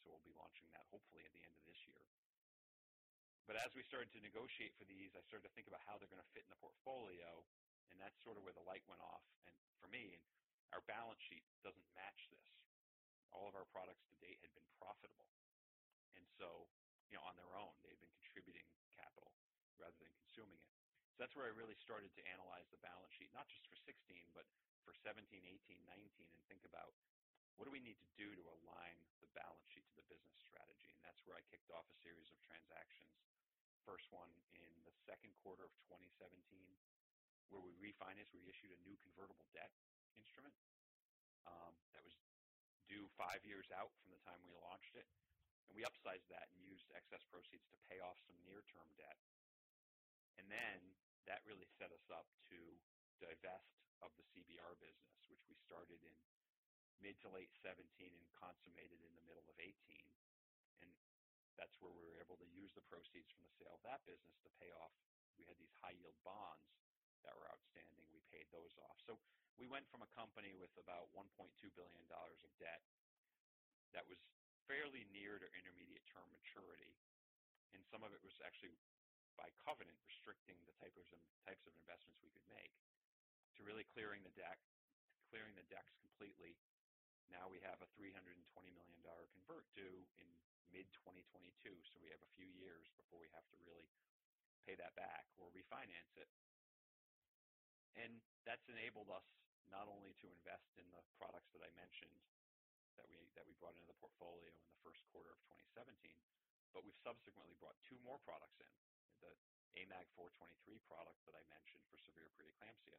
So 0.00 0.08
we'll 0.08 0.24
be 0.24 0.32
launching 0.32 0.64
that 0.72 0.88
hopefully 0.88 1.20
at 1.24 1.32
the 1.36 1.44
end 1.44 1.52
of 1.60 1.64
this 1.68 1.76
year. 1.84 2.04
But 3.44 3.60
as 3.60 3.68
we 3.76 3.84
started 3.84 4.08
to 4.16 4.20
negotiate 4.24 4.72
for 4.80 4.88
these, 4.88 5.12
I 5.12 5.20
started 5.28 5.44
to 5.44 5.52
think 5.52 5.68
about 5.68 5.84
how 5.84 6.00
they're 6.00 6.08
going 6.08 6.24
to 6.24 6.32
fit 6.32 6.48
in 6.48 6.52
the 6.52 6.60
portfolio, 6.64 7.44
and 7.92 8.00
that's 8.00 8.16
sort 8.24 8.40
of 8.40 8.44
where 8.48 8.56
the 8.56 8.64
light 8.64 8.80
went 8.88 9.04
off. 9.04 9.24
And 9.44 9.52
for 9.76 9.88
me, 9.92 10.16
our 10.74 10.82
balance 10.90 11.22
sheet 11.22 11.46
doesn't 11.62 11.86
match 11.94 12.26
this. 12.34 12.50
All 13.30 13.46
of 13.46 13.54
our 13.54 13.66
products 13.70 14.02
to 14.10 14.18
date 14.18 14.42
had 14.42 14.50
been 14.58 14.66
profitable. 14.82 15.30
And 16.18 16.26
so, 16.34 16.66
you 17.06 17.14
know, 17.14 17.24
on 17.30 17.38
their 17.38 17.54
own, 17.54 17.70
they 17.86 17.94
had 17.94 18.02
been 18.02 18.14
contributing 18.18 18.66
capital 18.98 19.30
rather 19.78 19.94
than 20.02 20.10
consuming 20.18 20.58
it. 20.58 20.74
So 21.14 21.22
that's 21.22 21.38
where 21.38 21.46
I 21.46 21.54
really 21.54 21.78
started 21.78 22.10
to 22.18 22.22
analyze 22.26 22.66
the 22.74 22.82
balance 22.82 23.14
sheet, 23.14 23.30
not 23.30 23.46
just 23.46 23.62
for 23.70 23.78
16, 23.86 23.94
but 24.34 24.50
for 24.82 24.90
17, 25.06 25.22
18, 25.30 25.46
19 25.46 26.10
and 26.26 26.42
think 26.50 26.66
about 26.66 26.90
what 27.54 27.70
do 27.70 27.72
we 27.72 27.78
need 27.78 28.02
to 28.02 28.10
do 28.18 28.34
to 28.34 28.42
align 28.42 28.98
the 29.22 29.30
balance 29.30 29.62
sheet 29.70 29.86
to 29.86 29.96
the 30.02 30.10
business 30.10 30.42
strategy? 30.42 30.90
And 30.90 30.98
that's 31.06 31.22
where 31.22 31.38
I 31.38 31.46
kicked 31.54 31.70
off 31.70 31.86
a 31.86 32.02
series 32.02 32.26
of 32.34 32.38
transactions. 32.42 33.14
First 33.86 34.10
one 34.10 34.30
in 34.58 34.74
the 34.82 34.94
second 35.06 35.30
quarter 35.38 35.62
of 35.62 35.70
2017, 35.86 36.34
where 37.54 37.62
we 37.62 37.70
refinanced, 37.78 38.34
we 38.34 38.42
issued 38.50 38.74
a 38.74 38.80
new 38.82 38.98
convertible 39.06 39.46
debt 39.54 39.70
instrument 40.18 40.54
um, 41.46 41.74
that 41.92 42.02
was 42.02 42.16
due 42.88 43.08
five 43.16 43.42
years 43.44 43.68
out 43.74 43.92
from 44.00 44.12
the 44.12 44.20
time 44.22 44.40
we 44.44 44.54
launched 44.56 44.94
it. 44.96 45.08
And 45.68 45.72
we 45.74 45.86
upsized 45.88 46.28
that 46.28 46.52
and 46.52 46.60
used 46.60 46.92
excess 46.92 47.24
proceeds 47.32 47.64
to 47.72 47.78
pay 47.88 47.98
off 48.04 48.20
some 48.28 48.36
near 48.44 48.62
term 48.68 48.88
debt. 49.00 49.16
And 50.36 50.46
then 50.52 50.80
that 51.24 51.40
really 51.48 51.68
set 51.80 51.88
us 51.88 52.04
up 52.12 52.28
to 52.52 52.58
divest 53.16 53.80
of 54.04 54.12
the 54.20 54.26
CBR 54.34 54.76
business, 54.82 55.24
which 55.32 55.40
we 55.48 55.56
started 55.56 56.04
in 56.04 56.14
mid 57.00 57.16
to 57.24 57.32
late 57.32 57.52
17 57.64 57.80
and 58.12 58.26
consummated 58.36 59.00
in 59.00 59.12
the 59.16 59.24
middle 59.24 59.48
of 59.48 59.56
18. 59.56 59.72
And 60.84 60.90
that's 61.56 61.80
where 61.80 61.92
we 61.92 62.04
were 62.04 62.20
able 62.20 62.36
to 62.40 62.48
use 62.52 62.76
the 62.76 62.84
proceeds 62.84 63.32
from 63.32 63.48
the 63.48 63.56
sale 63.56 63.80
of 63.80 63.84
that 63.88 64.04
business 64.04 64.36
to 64.44 64.50
pay 64.60 64.68
off. 64.76 64.92
We 65.40 65.48
had 65.48 65.56
these 65.56 65.74
high 65.80 65.96
yield 65.96 66.18
bonds 66.22 66.68
that 67.24 67.36
were 67.36 67.48
outstanding. 67.50 68.04
We 68.12 68.22
paid 68.30 68.48
those 68.52 68.72
off. 68.84 69.00
So 69.04 69.16
we 69.56 69.66
went 69.70 69.86
from 69.88 70.02
a 70.02 70.10
company 70.14 70.52
with 70.54 70.72
about 70.78 71.10
$1.2 71.14 71.24
billion 71.74 72.06
of 72.08 72.52
debt 72.60 72.82
that 73.94 74.06
was 74.06 74.18
fairly 74.66 75.06
near 75.12 75.38
to 75.38 75.48
intermediate 75.54 76.04
term 76.08 76.26
maturity, 76.34 76.96
and 77.76 77.84
some 77.86 78.02
of 78.02 78.10
it 78.10 78.22
was 78.24 78.34
actually 78.42 78.74
by 79.34 79.50
covenant 79.62 79.98
restricting 80.06 80.58
the 80.66 80.76
types 80.78 80.96
of 81.10 81.20
types 81.42 81.66
of 81.66 81.74
investments 81.82 82.22
we 82.22 82.30
could 82.30 82.46
make, 82.50 82.74
to 83.58 83.66
really 83.66 83.86
clearing 83.94 84.22
the 84.22 84.34
deck, 84.34 84.58
clearing 85.30 85.54
the 85.58 85.66
decks 85.70 85.94
completely. 85.98 86.54
Now 87.30 87.50
we 87.50 87.58
have 87.66 87.80
a 87.82 87.88
$320 87.98 88.36
million 88.74 89.00
convert 89.02 89.66
due 89.74 90.06
in 90.20 90.28
mid 90.70 90.86
2022, 91.02 91.70
so 91.90 91.98
we 92.02 92.10
have 92.10 92.22
a 92.22 92.34
few 92.38 92.50
years 92.58 92.90
before 92.98 93.22
we 93.22 93.30
have 93.34 93.46
to 93.50 93.58
really 93.62 93.90
pay 94.66 94.74
that 94.80 94.94
back 94.96 95.28
or 95.38 95.50
refinance 95.52 96.14
it. 96.18 96.30
And 97.98 98.18
that's 98.42 98.66
enabled 98.66 99.10
us 99.10 99.26
not 99.70 99.86
only 99.88 100.12
to 100.20 100.26
invest 100.28 100.70
in 100.76 100.86
the 100.90 101.02
products 101.16 101.50
that 101.54 101.62
I 101.62 101.70
mentioned 101.78 102.18
that 102.98 103.06
we 103.10 103.18
that 103.34 103.46
we 103.46 103.54
brought 103.58 103.74
into 103.74 103.90
the 103.90 103.98
portfolio 103.98 104.46
in 104.46 104.54
the 104.70 104.82
first 104.86 105.02
quarter 105.10 105.34
of 105.34 105.40
2017, 105.50 105.90
but 106.70 106.86
we've 106.86 106.98
subsequently 107.02 107.58
brought 107.58 107.78
two 107.86 107.98
more 108.02 108.18
products 108.22 108.58
in. 108.62 108.70
The 109.22 109.32
AMAG 109.74 110.06
423 110.14 110.78
product 110.86 111.18
that 111.26 111.34
I 111.34 111.42
mentioned 111.50 111.82
for 111.90 111.98
severe 111.98 112.30
preeclampsia. 112.38 112.98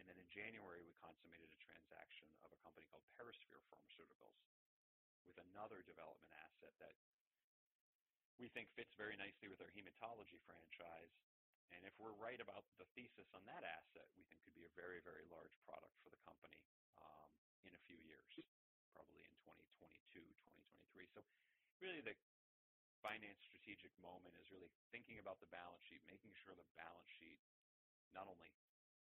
And 0.00 0.08
then 0.08 0.16
in 0.16 0.28
January, 0.32 0.80
we 0.80 0.96
consummated 0.96 1.52
a 1.52 1.60
transaction 1.60 2.24
of 2.40 2.48
a 2.56 2.60
company 2.64 2.88
called 2.88 3.04
Perosphere 3.20 3.60
Pharmaceuticals 3.68 4.40
with 5.28 5.36
another 5.52 5.84
development 5.84 6.32
asset 6.40 6.72
that 6.80 6.96
we 8.40 8.48
think 8.56 8.72
fits 8.72 8.96
very 8.96 9.20
nicely 9.20 9.52
with 9.52 9.60
our 9.60 9.68
hematology 9.76 10.40
franchise. 10.48 11.12
And 11.70 11.86
if 11.86 11.94
we're 12.02 12.16
right 12.18 12.38
about 12.42 12.66
the 12.76 12.86
thesis 12.98 13.30
on 13.32 13.42
that 13.46 13.62
asset, 13.62 14.06
we 14.18 14.26
think 14.26 14.42
could 14.42 14.58
be 14.58 14.66
a 14.66 14.74
very, 14.74 14.98
very 15.02 15.24
large 15.30 15.54
product 15.62 15.94
for 16.02 16.10
the 16.10 16.20
company 16.26 16.58
um, 16.98 17.30
in 17.62 17.72
a 17.72 17.82
few 17.86 17.98
years, 18.02 18.26
probably 18.92 19.22
in 19.22 19.34
2022, 19.46 20.18
2023. 20.18 21.14
So 21.14 21.22
really 21.78 22.02
the 22.02 22.14
finance 23.00 23.40
strategic 23.48 23.92
moment 24.02 24.36
is 24.36 24.52
really 24.52 24.68
thinking 24.92 25.16
about 25.22 25.40
the 25.40 25.48
balance 25.48 25.80
sheet, 25.88 26.04
making 26.04 26.36
sure 26.36 26.52
the 26.52 26.68
balance 26.76 27.08
sheet 27.16 27.40
not 28.12 28.28
only 28.28 28.52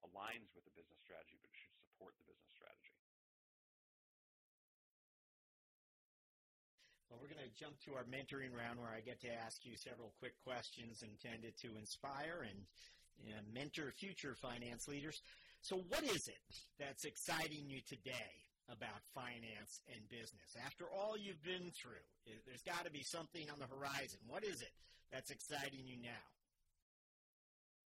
aligns 0.08 0.47
with 0.56 0.64
the 0.64 0.76
business 0.76 0.99
strategy, 1.04 1.36
but 1.43 1.51
it 1.51 1.58
should 1.60 1.76
support 1.84 2.16
the 2.16 2.28
business 2.28 2.51
strategy. 2.56 2.95
Well, 7.14 7.22
we're 7.22 7.30
going 7.30 7.45
to 7.45 7.53
jump 7.53 7.78
to 7.86 7.93
our 7.93 8.09
mentoring 8.09 8.49
round 8.57 8.82
where 8.82 8.89
I 8.89 9.05
get 9.05 9.22
to 9.22 9.30
ask 9.30 9.61
you 9.70 9.78
several 9.78 10.18
quick 10.18 10.34
questions 10.41 11.05
intended 11.05 11.53
to 11.61 11.78
inspire 11.78 12.41
and, 12.41 12.57
and 13.30 13.45
mentor 13.53 13.93
future 13.93 14.34
finance 14.34 14.89
leaders. 14.89 15.22
So, 15.61 15.86
what 15.93 16.01
is 16.01 16.26
it 16.26 16.49
that's 16.82 17.05
exciting 17.05 17.70
you 17.70 17.86
today 17.86 18.34
about 18.66 18.97
finance 19.14 19.86
and 19.93 20.01
business? 20.09 20.57
After 20.66 20.89
all 20.89 21.14
you've 21.14 21.45
been 21.45 21.70
through, 21.78 22.01
there's 22.49 22.66
got 22.66 22.82
to 22.82 22.89
be 22.89 23.05
something 23.05 23.45
on 23.53 23.61
the 23.61 23.70
horizon. 23.70 24.18
What 24.26 24.41
is 24.41 24.66
it 24.66 24.74
that's 25.14 25.30
exciting 25.30 25.86
you 25.86 26.01
now? 26.01 26.26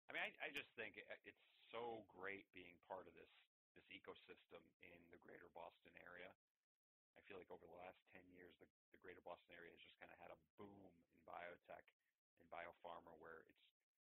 I 0.05 0.13
mean, 0.13 0.21
I, 0.21 0.29
I 0.37 0.49
just 0.53 0.69
think 0.77 1.01
it's 1.01 1.45
so 1.73 2.05
great 2.13 2.45
being 2.53 2.77
part 2.85 3.09
of 3.09 3.13
this 3.17 3.33
this 3.73 3.89
ecosystem 3.89 4.61
in 4.85 5.01
the 5.09 5.17
greater 5.25 5.49
Boston 5.57 5.97
area. 5.97 6.29
I 7.15 7.23
feel 7.25 7.39
like 7.39 7.51
over 7.51 7.65
the 7.65 7.79
last 7.79 7.99
10 8.11 8.21
years, 8.31 8.55
the, 8.59 8.67
the 8.91 9.01
greater 9.01 9.23
Boston 9.23 9.55
area 9.55 9.71
has 9.71 9.81
just 9.81 9.97
kind 9.99 10.11
of 10.11 10.19
had 10.19 10.31
a 10.31 10.39
boom 10.59 10.83
in 10.83 10.95
biotech 11.27 11.85
and 12.39 12.45
biopharma 12.51 13.15
where 13.17 13.43
it's 13.47 13.65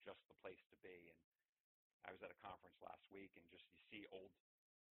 just 0.03 0.21
the 0.27 0.37
place 0.39 0.61
to 0.69 0.77
be. 0.83 1.09
And 1.11 1.19
I 2.07 2.11
was 2.11 2.23
at 2.23 2.31
a 2.31 2.39
conference 2.43 2.79
last 2.83 3.07
week 3.11 3.35
and 3.39 3.43
just 3.51 3.67
you 3.71 3.79
see 3.87 4.03
old 4.11 4.31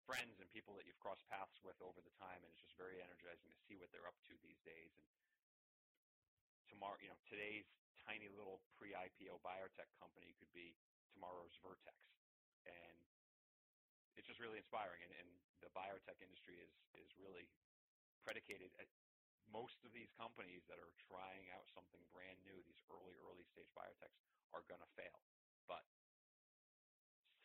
friends 0.06 0.38
and 0.38 0.46
people 0.54 0.78
that 0.78 0.86
you've 0.86 1.02
crossed 1.02 1.26
paths 1.26 1.58
with 1.66 1.78
over 1.82 1.98
the 1.98 2.14
time, 2.22 2.38
and 2.46 2.50
it's 2.54 2.62
just 2.62 2.78
very 2.78 3.02
energizing 3.02 3.50
to 3.50 3.62
see 3.66 3.74
what 3.74 3.90
they're 3.90 4.06
up 4.06 4.18
to 4.30 4.38
these 4.46 4.62
days. 4.62 4.94
And 5.02 5.10
tomorrow, 6.70 7.02
you 7.02 7.10
know, 7.10 7.18
today's 7.26 7.66
tiny 8.06 8.30
little 8.30 8.62
pre-IPO 8.78 9.42
biotech 9.42 9.90
company 9.98 10.38
could 10.38 10.54
be 10.54 10.78
tomorrow's 11.10 11.58
Vertex 11.66 11.98
and 12.66 12.98
it's 14.18 14.28
just 14.28 14.42
really 14.42 14.60
inspiring. 14.60 15.04
And, 15.06 15.14
and 15.22 15.30
the 15.62 15.72
biotech 15.76 16.20
industry 16.20 16.60
is 16.60 16.72
is 16.98 17.10
really 17.20 17.48
predicated 18.26 18.74
at 18.82 18.90
most 19.54 19.86
of 19.86 19.94
these 19.94 20.10
companies 20.18 20.66
that 20.66 20.82
are 20.82 20.94
trying 21.06 21.46
out 21.54 21.70
something 21.70 22.02
brand 22.10 22.42
new. 22.42 22.58
These 22.66 22.82
early 22.90 23.14
early 23.22 23.46
stage 23.54 23.70
biotechs 23.78 24.18
are 24.58 24.66
going 24.66 24.82
to 24.82 24.92
fail, 24.98 25.22
but 25.70 25.86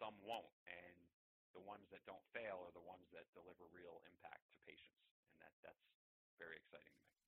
some 0.00 0.16
won't. 0.24 0.56
And 0.64 0.96
the 1.52 1.60
ones 1.62 1.84
that 1.92 2.00
don't 2.08 2.24
fail 2.32 2.64
are 2.64 2.72
the 2.72 2.82
ones 2.88 3.04
that 3.12 3.28
deliver 3.36 3.68
real 3.76 4.00
impact 4.08 4.48
to 4.48 4.56
patients, 4.64 5.04
and 5.28 5.36
that 5.44 5.52
that's 5.60 5.84
very 6.40 6.56
exciting 6.56 6.88
to 6.88 7.04
me. 7.04 7.20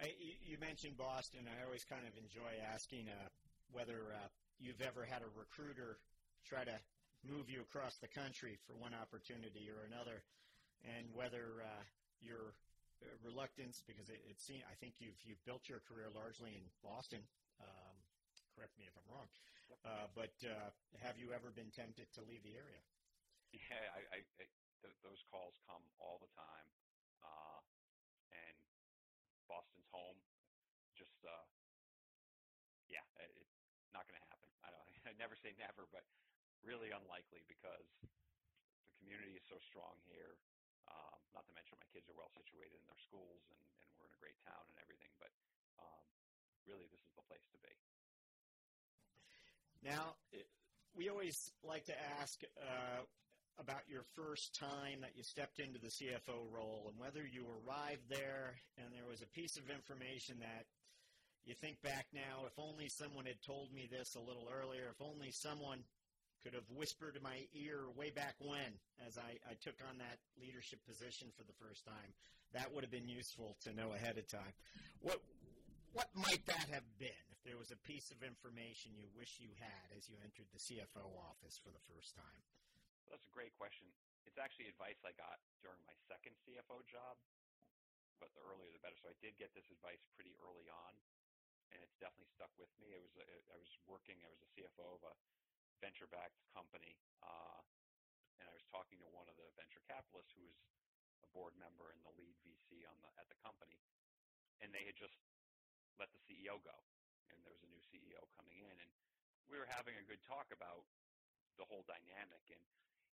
I, 0.00 0.06
you 0.42 0.56
mentioned 0.58 0.98
Boston. 0.98 1.46
I 1.46 1.62
always 1.62 1.84
kind 1.84 2.02
of 2.08 2.16
enjoy 2.16 2.56
asking 2.72 3.06
uh, 3.12 3.28
whether 3.70 4.16
uh, 4.16 4.28
you've 4.58 4.80
ever 4.80 5.04
had 5.04 5.22
a 5.22 5.30
recruiter 5.36 6.00
try 6.48 6.64
to 6.64 6.76
move 7.20 7.52
you 7.52 7.60
across 7.60 8.00
the 8.00 8.08
country 8.08 8.56
for 8.64 8.72
one 8.80 8.96
opportunity 8.96 9.68
or 9.68 9.84
another, 9.84 10.24
and 10.84 11.08
whether 11.12 11.60
uh, 11.64 11.84
your 12.20 12.56
uh, 13.00 13.12
reluctance, 13.24 13.82
because 13.84 14.08
it, 14.08 14.20
it 14.28 14.40
seems, 14.40 14.64
I 14.68 14.76
think 14.76 15.00
you've 15.00 15.18
you've 15.24 15.40
built 15.44 15.68
your 15.68 15.80
career 15.84 16.08
largely 16.12 16.56
in 16.56 16.64
Boston. 16.84 17.24
Um, 17.60 17.96
correct 18.56 18.76
me 18.80 18.88
if 18.88 18.94
I'm 18.96 19.08
wrong, 19.08 19.28
uh, 19.84 20.06
but 20.16 20.32
uh, 20.44 20.72
have 21.00 21.16
you 21.20 21.32
ever 21.32 21.52
been 21.52 21.72
tempted 21.72 22.08
to 22.16 22.20
leave 22.24 22.44
the 22.44 22.56
area? 22.56 22.80
Yeah, 23.50 23.82
I, 23.98 24.00
I, 24.14 24.18
I 24.38 24.44
th- 24.84 24.98
those 25.02 25.20
calls 25.26 25.58
come 25.66 25.82
all 25.98 26.22
the 26.22 26.30
time, 26.38 26.68
uh, 27.26 27.60
and 28.30 28.56
Boston's 29.50 29.88
home. 29.90 30.16
Just 30.94 31.18
uh, 31.26 31.46
yeah, 32.86 33.02
it, 33.18 33.32
not 33.94 34.06
going 34.06 34.18
to 34.18 34.26
happen. 34.30 34.48
I, 34.62 34.70
don't, 34.70 34.86
I 35.10 35.12
never 35.18 35.34
say 35.34 35.54
never, 35.58 35.86
but 35.90 36.06
really 36.62 36.92
unlikely 36.92 37.42
because 37.48 37.88
the 38.04 38.92
community 39.00 39.34
is 39.38 39.44
so 39.48 39.56
strong 39.64 39.96
here. 40.06 40.36
Um, 40.90 41.18
not 41.32 41.46
to 41.46 41.52
mention 41.54 41.78
my 41.78 41.88
kids 41.94 42.10
are 42.10 42.18
well 42.18 42.30
situated 42.34 42.74
in 42.74 42.86
their 42.90 43.02
schools 43.02 43.42
and, 43.54 43.62
and 43.80 43.88
we're 43.96 44.10
in 44.10 44.14
a 44.14 44.22
great 44.22 44.38
town 44.44 44.62
and 44.68 44.76
everything, 44.82 45.10
but 45.22 45.32
um, 45.78 46.04
really 46.66 46.90
this 46.90 47.02
is 47.02 47.14
the 47.14 47.26
place 47.30 47.46
to 47.54 47.58
be. 47.62 47.72
Now, 49.86 50.18
we 50.92 51.08
always 51.08 51.38
like 51.64 51.86
to 51.88 51.96
ask 52.20 52.42
uh, 52.60 53.00
about 53.58 53.88
your 53.88 54.04
first 54.16 54.56
time 54.56 55.00
that 55.00 55.16
you 55.16 55.22
stepped 55.22 55.60
into 55.60 55.78
the 55.78 55.88
CFO 55.88 56.48
role 56.52 56.88
and 56.88 56.98
whether 56.98 57.24
you 57.24 57.46
arrived 57.64 58.04
there 58.08 58.60
and 58.76 58.88
there 58.92 59.08
was 59.08 59.22
a 59.22 59.30
piece 59.32 59.56
of 59.56 59.68
information 59.68 60.36
that 60.40 60.64
you 61.44 61.54
think 61.56 61.80
back 61.80 62.06
now, 62.12 62.44
if 62.44 62.52
only 62.60 62.88
someone 62.88 63.24
had 63.24 63.40
told 63.40 63.72
me 63.72 63.88
this 63.88 64.14
a 64.14 64.20
little 64.20 64.48
earlier, 64.52 64.92
if 64.92 65.00
only 65.00 65.32
someone 65.32 65.80
could 66.40 66.56
have 66.56 66.66
whispered 66.72 67.16
in 67.16 67.22
my 67.22 67.44
ear 67.52 67.88
way 67.96 68.10
back 68.10 68.34
when, 68.40 68.72
as 69.04 69.20
I, 69.20 69.36
I 69.44 69.54
took 69.60 69.76
on 69.84 70.00
that 70.00 70.18
leadership 70.40 70.80
position 70.88 71.28
for 71.36 71.44
the 71.44 71.56
first 71.60 71.84
time, 71.84 72.10
that 72.56 72.72
would 72.72 72.82
have 72.82 72.90
been 72.92 73.08
useful 73.08 73.54
to 73.62 73.76
know 73.76 73.92
ahead 73.92 74.18
of 74.18 74.26
time. 74.26 74.54
What 75.00 75.20
what 75.90 76.06
might 76.14 76.46
that 76.46 76.70
have 76.70 76.86
been 77.02 77.24
if 77.34 77.42
there 77.42 77.58
was 77.58 77.74
a 77.74 77.80
piece 77.82 78.14
of 78.14 78.22
information 78.22 78.94
you 78.94 79.10
wish 79.10 79.42
you 79.42 79.50
had 79.58 79.86
as 79.90 80.06
you 80.06 80.14
entered 80.22 80.46
the 80.54 80.62
CFO 80.62 81.02
office 81.18 81.58
for 81.58 81.74
the 81.74 81.82
first 81.90 82.14
time? 82.14 82.40
Well, 83.02 83.18
that's 83.18 83.26
a 83.26 83.34
great 83.34 83.50
question. 83.58 83.90
It's 84.22 84.38
actually 84.38 84.70
advice 84.70 85.02
I 85.02 85.10
got 85.18 85.42
during 85.66 85.82
my 85.82 85.96
second 86.06 86.38
CFO 86.46 86.78
job, 86.86 87.18
but 88.22 88.30
the 88.38 88.42
earlier 88.46 88.70
the 88.70 88.78
better. 88.78 88.94
So 89.02 89.10
I 89.10 89.18
did 89.18 89.34
get 89.34 89.50
this 89.50 89.66
advice 89.74 89.98
pretty 90.14 90.38
early 90.38 90.70
on 90.70 90.94
and 91.74 91.78
it's 91.82 91.98
definitely 92.02 92.30
stuck 92.34 92.50
with 92.58 92.70
me. 92.82 92.94
It 92.94 93.02
was 93.02 93.14
I 93.18 93.58
was 93.58 93.70
working, 93.86 94.18
I 94.22 94.30
was 94.30 94.42
a 94.42 94.50
CFO 94.54 94.98
of 94.98 95.02
a 95.06 95.14
venture-backed 95.80 96.40
company, 96.52 96.96
uh, 97.24 97.60
and 98.38 98.46
I 98.48 98.52
was 98.54 98.64
talking 98.68 99.00
to 99.00 99.08
one 99.10 99.28
of 99.28 99.36
the 99.36 99.48
venture 99.56 99.82
capitalists 99.88 100.32
who 100.36 100.44
was 100.44 100.56
a 101.24 101.30
board 101.32 101.56
member 101.56 101.92
and 101.92 102.00
the 102.04 102.14
lead 102.16 102.36
VC 102.44 102.84
on 102.88 102.96
the 103.00 103.10
at 103.20 103.28
the 103.28 103.38
company, 103.40 103.80
and 104.60 104.72
they 104.72 104.84
had 104.84 104.96
just 104.96 105.16
let 105.96 106.12
the 106.12 106.22
CEO 106.24 106.60
go, 106.64 106.76
and 107.32 107.40
there 107.44 107.52
was 107.52 107.64
a 107.64 107.72
new 107.72 107.82
CEO 107.92 108.20
coming 108.36 108.60
in, 108.60 108.76
and 108.80 108.90
we 109.48 109.56
were 109.56 109.68
having 109.68 109.96
a 109.96 110.04
good 110.06 110.20
talk 110.24 110.48
about 110.52 110.86
the 111.60 111.66
whole 111.68 111.84
dynamic, 111.84 112.44
and 112.48 112.62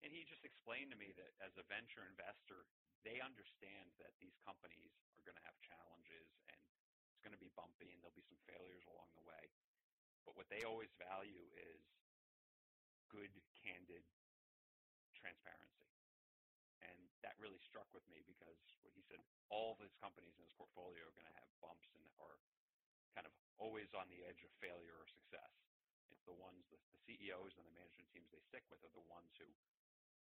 and 0.05 0.13
he 0.13 0.29
just 0.29 0.45
explained 0.45 0.93
to 0.93 0.99
me 1.01 1.11
that 1.17 1.33
as 1.41 1.57
a 1.57 1.65
venture 1.67 2.05
investor, 2.05 2.69
they 3.03 3.23
understand 3.23 3.91
that 4.03 4.13
these 4.21 4.37
companies 4.43 4.93
are 5.19 5.25
going 5.25 5.39
to 5.39 5.47
have 5.47 5.57
challenges 5.63 6.31
and 6.51 6.59
it's 7.11 7.23
going 7.23 7.35
to 7.35 7.41
be 7.41 7.51
bumpy 7.55 7.91
and 7.95 7.99
there'll 8.03 8.15
be 8.19 8.27
some 8.27 8.39
failures 8.45 8.85
along 8.91 9.09
the 9.17 9.25
way. 9.25 9.51
But 10.27 10.35
what 10.35 10.51
they 10.51 10.67
always 10.67 10.91
value 10.99 11.47
is 11.55 11.83
good, 13.11 13.33
candid 13.59 14.05
transparency. 15.17 15.91
And 16.85 16.99
that 17.25 17.35
really 17.41 17.59
struck 17.65 17.89
with 17.97 18.05
me 18.07 18.23
because 18.29 18.61
what 18.85 18.95
he 18.95 19.03
said, 19.07 19.19
all 19.49 19.75
of 19.75 19.83
his 19.83 19.95
companies 19.99 20.37
in 20.37 20.45
his 20.45 20.55
portfolio 20.55 21.03
are 21.03 21.17
going 21.17 21.29
to 21.29 21.39
have 21.41 21.51
bumps 21.59 21.89
and 21.97 22.05
are 22.21 22.39
kind 23.17 23.25
of 23.25 23.35
always 23.57 23.91
on 23.97 24.07
the 24.13 24.23
edge 24.29 24.45
of 24.45 24.53
failure 24.61 24.95
or 24.95 25.09
success. 25.09 25.51
It's 26.13 26.23
the 26.29 26.37
ones, 26.37 26.69
the, 26.69 26.79
the 26.93 27.01
CEOs 27.09 27.57
and 27.57 27.67
the 27.67 27.75
management 27.75 28.07
teams 28.13 28.31
they 28.31 28.45
stick 28.45 28.63
with 28.69 28.85
are 28.85 28.95
the 28.95 29.09
ones 29.09 29.33
who 29.41 29.49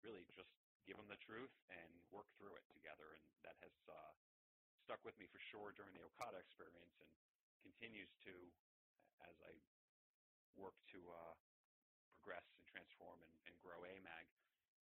really 0.06 0.24
just 0.32 0.54
give 0.86 1.00
them 1.00 1.10
the 1.10 1.20
truth 1.20 1.52
and 1.74 1.92
work 2.14 2.30
through 2.38 2.56
it 2.56 2.66
together. 2.72 3.18
And 3.18 3.26
that 3.44 3.58
has 3.66 3.76
uh, 3.90 4.14
stuck 4.86 5.02
with 5.04 5.18
me 5.18 5.28
for 5.28 5.42
sure 5.42 5.74
during 5.76 5.92
the 5.98 6.06
Ocata 6.06 6.40
experience 6.40 6.96
and 7.02 7.12
continues 7.64 8.12
to 8.28 8.36
as 9.28 9.36
I 9.44 9.56
work 10.60 10.76
to 10.94 11.00
uh, 11.00 11.34
progress 12.24 12.46
transform 12.74 13.22
and, 13.22 13.34
and 13.46 13.54
grow 13.62 13.78
AMAG 13.86 14.26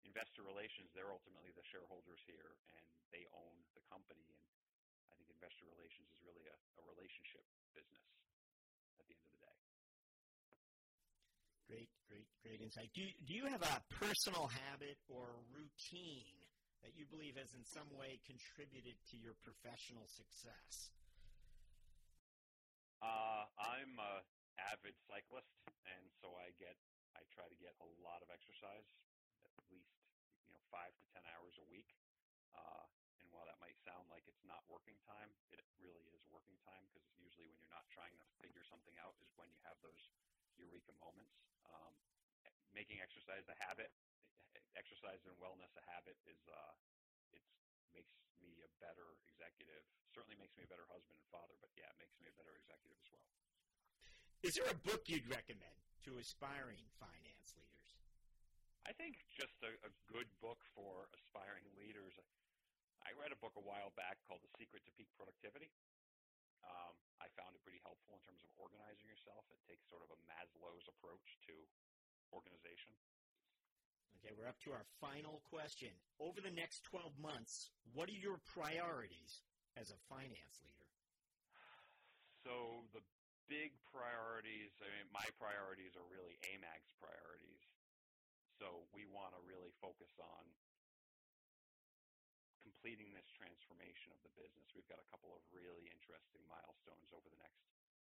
investor 0.02 0.42
relations, 0.46 0.90
they're 0.94 1.10
ultimately 1.14 1.50
the 1.54 1.66
shareholders 1.66 2.22
here 2.26 2.58
and 2.74 2.84
they 3.14 3.26
own 3.34 3.54
the 3.78 3.82
company. 3.90 4.26
And 4.26 4.38
I 5.10 5.14
think 5.18 5.30
investor 5.30 5.66
relations 5.70 6.10
is 6.10 6.18
really 6.26 6.46
a, 6.46 6.56
a 6.78 6.82
relationship 6.86 7.42
business 7.74 8.06
at 8.98 9.06
the 9.06 9.14
end 9.14 9.22
of 9.26 9.32
the 9.34 9.42
day. 9.42 9.58
Great, 11.66 11.90
great, 12.06 12.28
great 12.42 12.60
insight. 12.62 12.90
Do 12.94 13.02
you, 13.02 13.12
do 13.26 13.32
you 13.34 13.46
have 13.50 13.62
a 13.62 13.82
personal 13.98 14.46
habit 14.46 14.98
or 15.10 15.42
routine 15.50 16.38
that 16.86 16.94
you 16.94 17.06
believe 17.10 17.34
has 17.34 17.50
in 17.58 17.66
some 17.66 17.90
way 17.98 18.22
contributed 18.22 18.94
to 19.10 19.16
your 19.18 19.34
professional 19.42 20.06
success? 20.06 20.94
Uh, 23.02 23.44
I'm 23.58 23.92
a 24.00 24.24
avid 24.72 24.96
cyclist, 25.04 25.52
and 25.84 26.04
so 26.22 26.32
I 26.40 26.48
get 26.56 26.78
I 27.16 27.24
try 27.32 27.48
to 27.48 27.56
get 27.56 27.72
a 27.80 27.88
lot 28.04 28.20
of 28.20 28.28
exercise, 28.28 28.84
at 29.48 29.52
least 29.72 29.96
you 30.44 30.52
know 30.52 30.60
five 30.68 30.92
to 31.00 31.04
ten 31.16 31.24
hours 31.32 31.56
a 31.56 31.66
week. 31.72 31.88
Uh, 32.52 32.84
and 33.20 33.26
while 33.32 33.48
that 33.48 33.56
might 33.60 33.76
sound 33.80 34.06
like 34.12 34.28
it's 34.28 34.44
not 34.44 34.60
working 34.68 34.96
time, 35.08 35.32
it 35.52 35.64
really 35.80 36.04
is 36.12 36.22
working 36.28 36.56
time 36.68 36.84
because 36.92 37.04
usually 37.16 37.48
when 37.48 37.56
you're 37.60 37.72
not 37.72 37.88
trying 37.88 38.12
to 38.20 38.26
figure 38.40 38.62
something 38.68 38.94
out 39.00 39.16
is 39.24 39.32
when 39.40 39.48
you 39.48 39.60
have 39.64 39.80
those 39.80 40.12
eureka 40.60 40.92
moments. 41.00 41.40
Um, 41.64 41.96
making 42.76 43.00
exercise 43.00 43.48
a 43.48 43.56
habit, 43.56 43.88
exercise 44.76 45.24
and 45.24 45.32
wellness 45.40 45.72
a 45.80 45.84
habit 45.88 46.20
is 46.28 46.40
uh, 46.52 46.74
it's 47.32 47.48
makes 47.96 48.12
me 48.36 48.60
a 48.60 48.70
better 48.84 49.16
executive. 49.24 49.80
Certainly 50.12 50.36
makes 50.36 50.52
me 50.60 50.68
a 50.68 50.70
better 50.70 50.84
husband 50.92 51.16
and 51.16 51.28
father, 51.32 51.56
but 51.64 51.72
yeah, 51.72 51.88
it 51.88 51.98
makes 52.00 52.16
me 52.20 52.28
a 52.28 52.34
better 52.36 52.52
executive 52.52 53.00
as 53.00 53.08
well. 53.08 53.24
Is 54.44 54.60
there 54.60 54.68
a 54.68 54.82
book 54.84 55.08
you'd 55.08 55.28
recommend 55.28 55.80
to 56.04 56.20
aspiring 56.20 56.84
finance 57.00 57.48
leaders? 57.56 57.88
I 58.84 58.92
think 58.92 59.18
just 59.32 59.56
a, 59.64 59.72
a 59.82 59.92
good 60.12 60.28
book 60.44 60.60
for 60.76 61.08
aspiring 61.16 61.66
leaders. 61.74 62.14
I 63.02 63.16
read 63.16 63.32
a 63.32 63.40
book 63.40 63.56
a 63.56 63.64
while 63.64 63.96
back 63.96 64.20
called 64.28 64.44
The 64.44 64.52
Secret 64.60 64.84
to 64.86 64.92
Peak 64.94 65.08
Productivity. 65.16 65.72
Um, 66.62 66.94
I 67.22 67.30
found 67.38 67.56
it 67.56 67.62
pretty 67.64 67.80
helpful 67.82 68.18
in 68.18 68.22
terms 68.26 68.42
of 68.44 68.50
organizing 68.60 69.06
yourself. 69.08 69.46
It 69.48 69.62
takes 69.64 69.86
sort 69.88 70.04
of 70.04 70.10
a 70.12 70.18
Maslow's 70.26 70.86
approach 70.90 71.38
to 71.50 71.54
organization. 72.34 72.92
Okay, 74.20 74.34
we're 74.34 74.50
up 74.50 74.58
to 74.66 74.74
our 74.74 74.86
final 74.98 75.40
question. 75.48 75.94
Over 76.18 76.42
the 76.42 76.52
next 76.52 76.82
12 76.90 77.14
months, 77.18 77.70
what 77.94 78.10
are 78.10 78.18
your 78.18 78.42
priorities 78.42 79.46
as 79.78 79.94
a 79.94 79.98
finance 80.10 80.58
leader? 80.66 80.90
So 82.42 82.86
the 82.94 83.02
big 83.46 83.74
priorities, 83.90 84.74
I 84.82 84.90
mean, 84.90 85.08
my 85.14 85.26
priorities 85.38 85.94
are 85.94 86.06
really 86.10 86.38
AMAG's 86.54 86.92
priorities. 86.98 87.62
So 88.58 88.88
we 88.90 89.06
want 89.06 89.36
to 89.36 89.40
really 89.44 89.70
focus 89.78 90.10
on 90.18 90.44
completing 92.66 93.14
this 93.14 93.30
transformation 93.30 94.10
of 94.10 94.20
the 94.26 94.32
business. 94.34 94.66
We've 94.74 94.88
got 94.90 94.98
a 94.98 95.08
couple 95.12 95.30
of 95.30 95.42
really 95.54 95.86
interesting 95.86 96.42
milestones 96.50 97.14
over 97.14 97.30
the 97.30 97.38
next, 97.38 97.62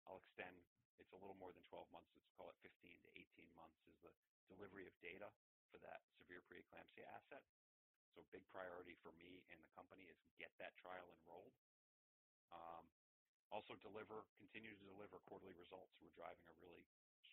I'll 0.08 0.18
extend, 0.18 0.58
it's 0.98 1.14
a 1.14 1.20
little 1.22 1.38
more 1.38 1.54
than 1.54 1.62
12 1.70 1.86
months, 1.94 2.10
let's 2.18 2.34
call 2.34 2.50
it 2.50 2.58
15 2.66 2.74
to 2.90 3.10
18 3.38 3.46
months, 3.54 3.78
is 3.86 3.94
the 4.02 4.10
delivery 4.50 4.90
of 4.90 4.94
data 4.98 5.30
for 5.70 5.78
that 5.86 6.02
severe 6.18 6.42
preeclampsia 6.48 7.06
asset. 7.14 7.44
So 8.16 8.26
big 8.34 8.42
priority 8.50 8.98
for 8.98 9.14
me 9.14 9.46
and 9.54 9.62
the 9.62 9.70
company 9.78 10.10
is 10.10 10.18
get 10.42 10.50
that 10.58 10.74
trial 10.80 11.06
enrolled. 11.22 11.54
Um, 12.50 12.82
also 13.48 13.76
deliver, 13.80 14.24
continue 14.36 14.72
to 14.72 14.84
deliver 14.84 15.20
quarterly 15.24 15.56
results. 15.56 15.92
We're 16.00 16.14
driving 16.16 16.44
a 16.48 16.56
really 16.60 16.84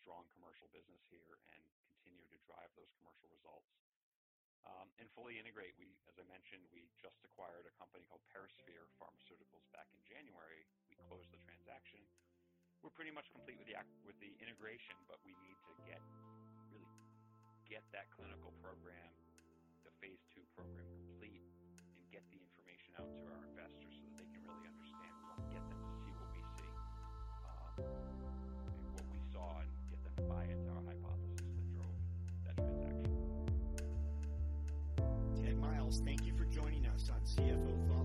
strong 0.02 0.28
commercial 0.36 0.70
business 0.72 1.02
here 1.12 1.40
and 1.52 1.64
continue 1.90 2.28
to 2.32 2.38
drive 2.48 2.72
those 2.76 2.92
commercial 3.00 3.28
results. 3.32 3.68
Um, 4.66 4.90
and 4.98 5.06
fully 5.14 5.38
integrate. 5.38 5.78
We, 5.78 5.94
as 6.10 6.18
I 6.18 6.26
mentioned, 6.26 6.66
we 6.74 6.90
just 6.98 7.22
acquired 7.22 7.70
a 7.70 7.74
company 7.78 8.02
called 8.10 8.26
Perosphere 8.34 8.90
Pharmaceuticals 8.98 9.62
back 9.70 9.86
in 9.94 10.02
January. 10.10 10.66
We 10.90 10.98
closed 11.06 11.30
the 11.30 11.38
transaction. 11.46 12.02
We're 12.82 12.94
pretty 12.98 13.14
much 13.14 13.30
complete 13.30 13.62
with 13.62 13.70
the 13.70 13.78
with 14.06 14.18
the 14.18 14.34
integration, 14.42 14.98
but 15.06 15.22
we 15.22 15.38
need 15.46 15.58
to 15.70 15.74
get 15.86 16.02
really 16.74 16.90
get 17.70 17.86
that 17.94 18.10
clinical 18.14 18.58
program, 18.58 19.14
the 19.86 19.94
phase 20.02 20.22
two 20.34 20.46
program 20.58 20.86
complete, 20.98 21.46
and 21.98 22.06
get 22.10 22.26
the 22.34 22.42
information 22.42 22.94
out 22.98 23.10
to 23.22 23.26
our 23.38 23.46
investors 23.46 23.94
so 24.02 24.06
that 24.10 24.18
they 24.18 24.30
can 24.34 24.42
really 24.50 24.66
understand. 24.66 25.15
What 27.78 29.06
we 29.12 29.20
saw, 29.34 29.60
and 29.60 29.70
get 29.90 30.04
them 30.04 30.14
to 30.18 30.22
buy 30.24 30.44
into 30.44 30.70
our 30.70 30.84
hypothesis 30.86 31.48
that 31.56 31.68
drove 31.76 32.00
that 32.46 32.56
transaction. 32.56 33.12
Ted 35.44 35.58
Myles, 35.60 36.02
thank 36.06 36.26
you 36.26 36.34
for 36.36 36.46
joining 36.46 36.86
us 36.88 37.10
on 37.10 37.20
CFO 37.22 37.88
Thought 37.88 38.05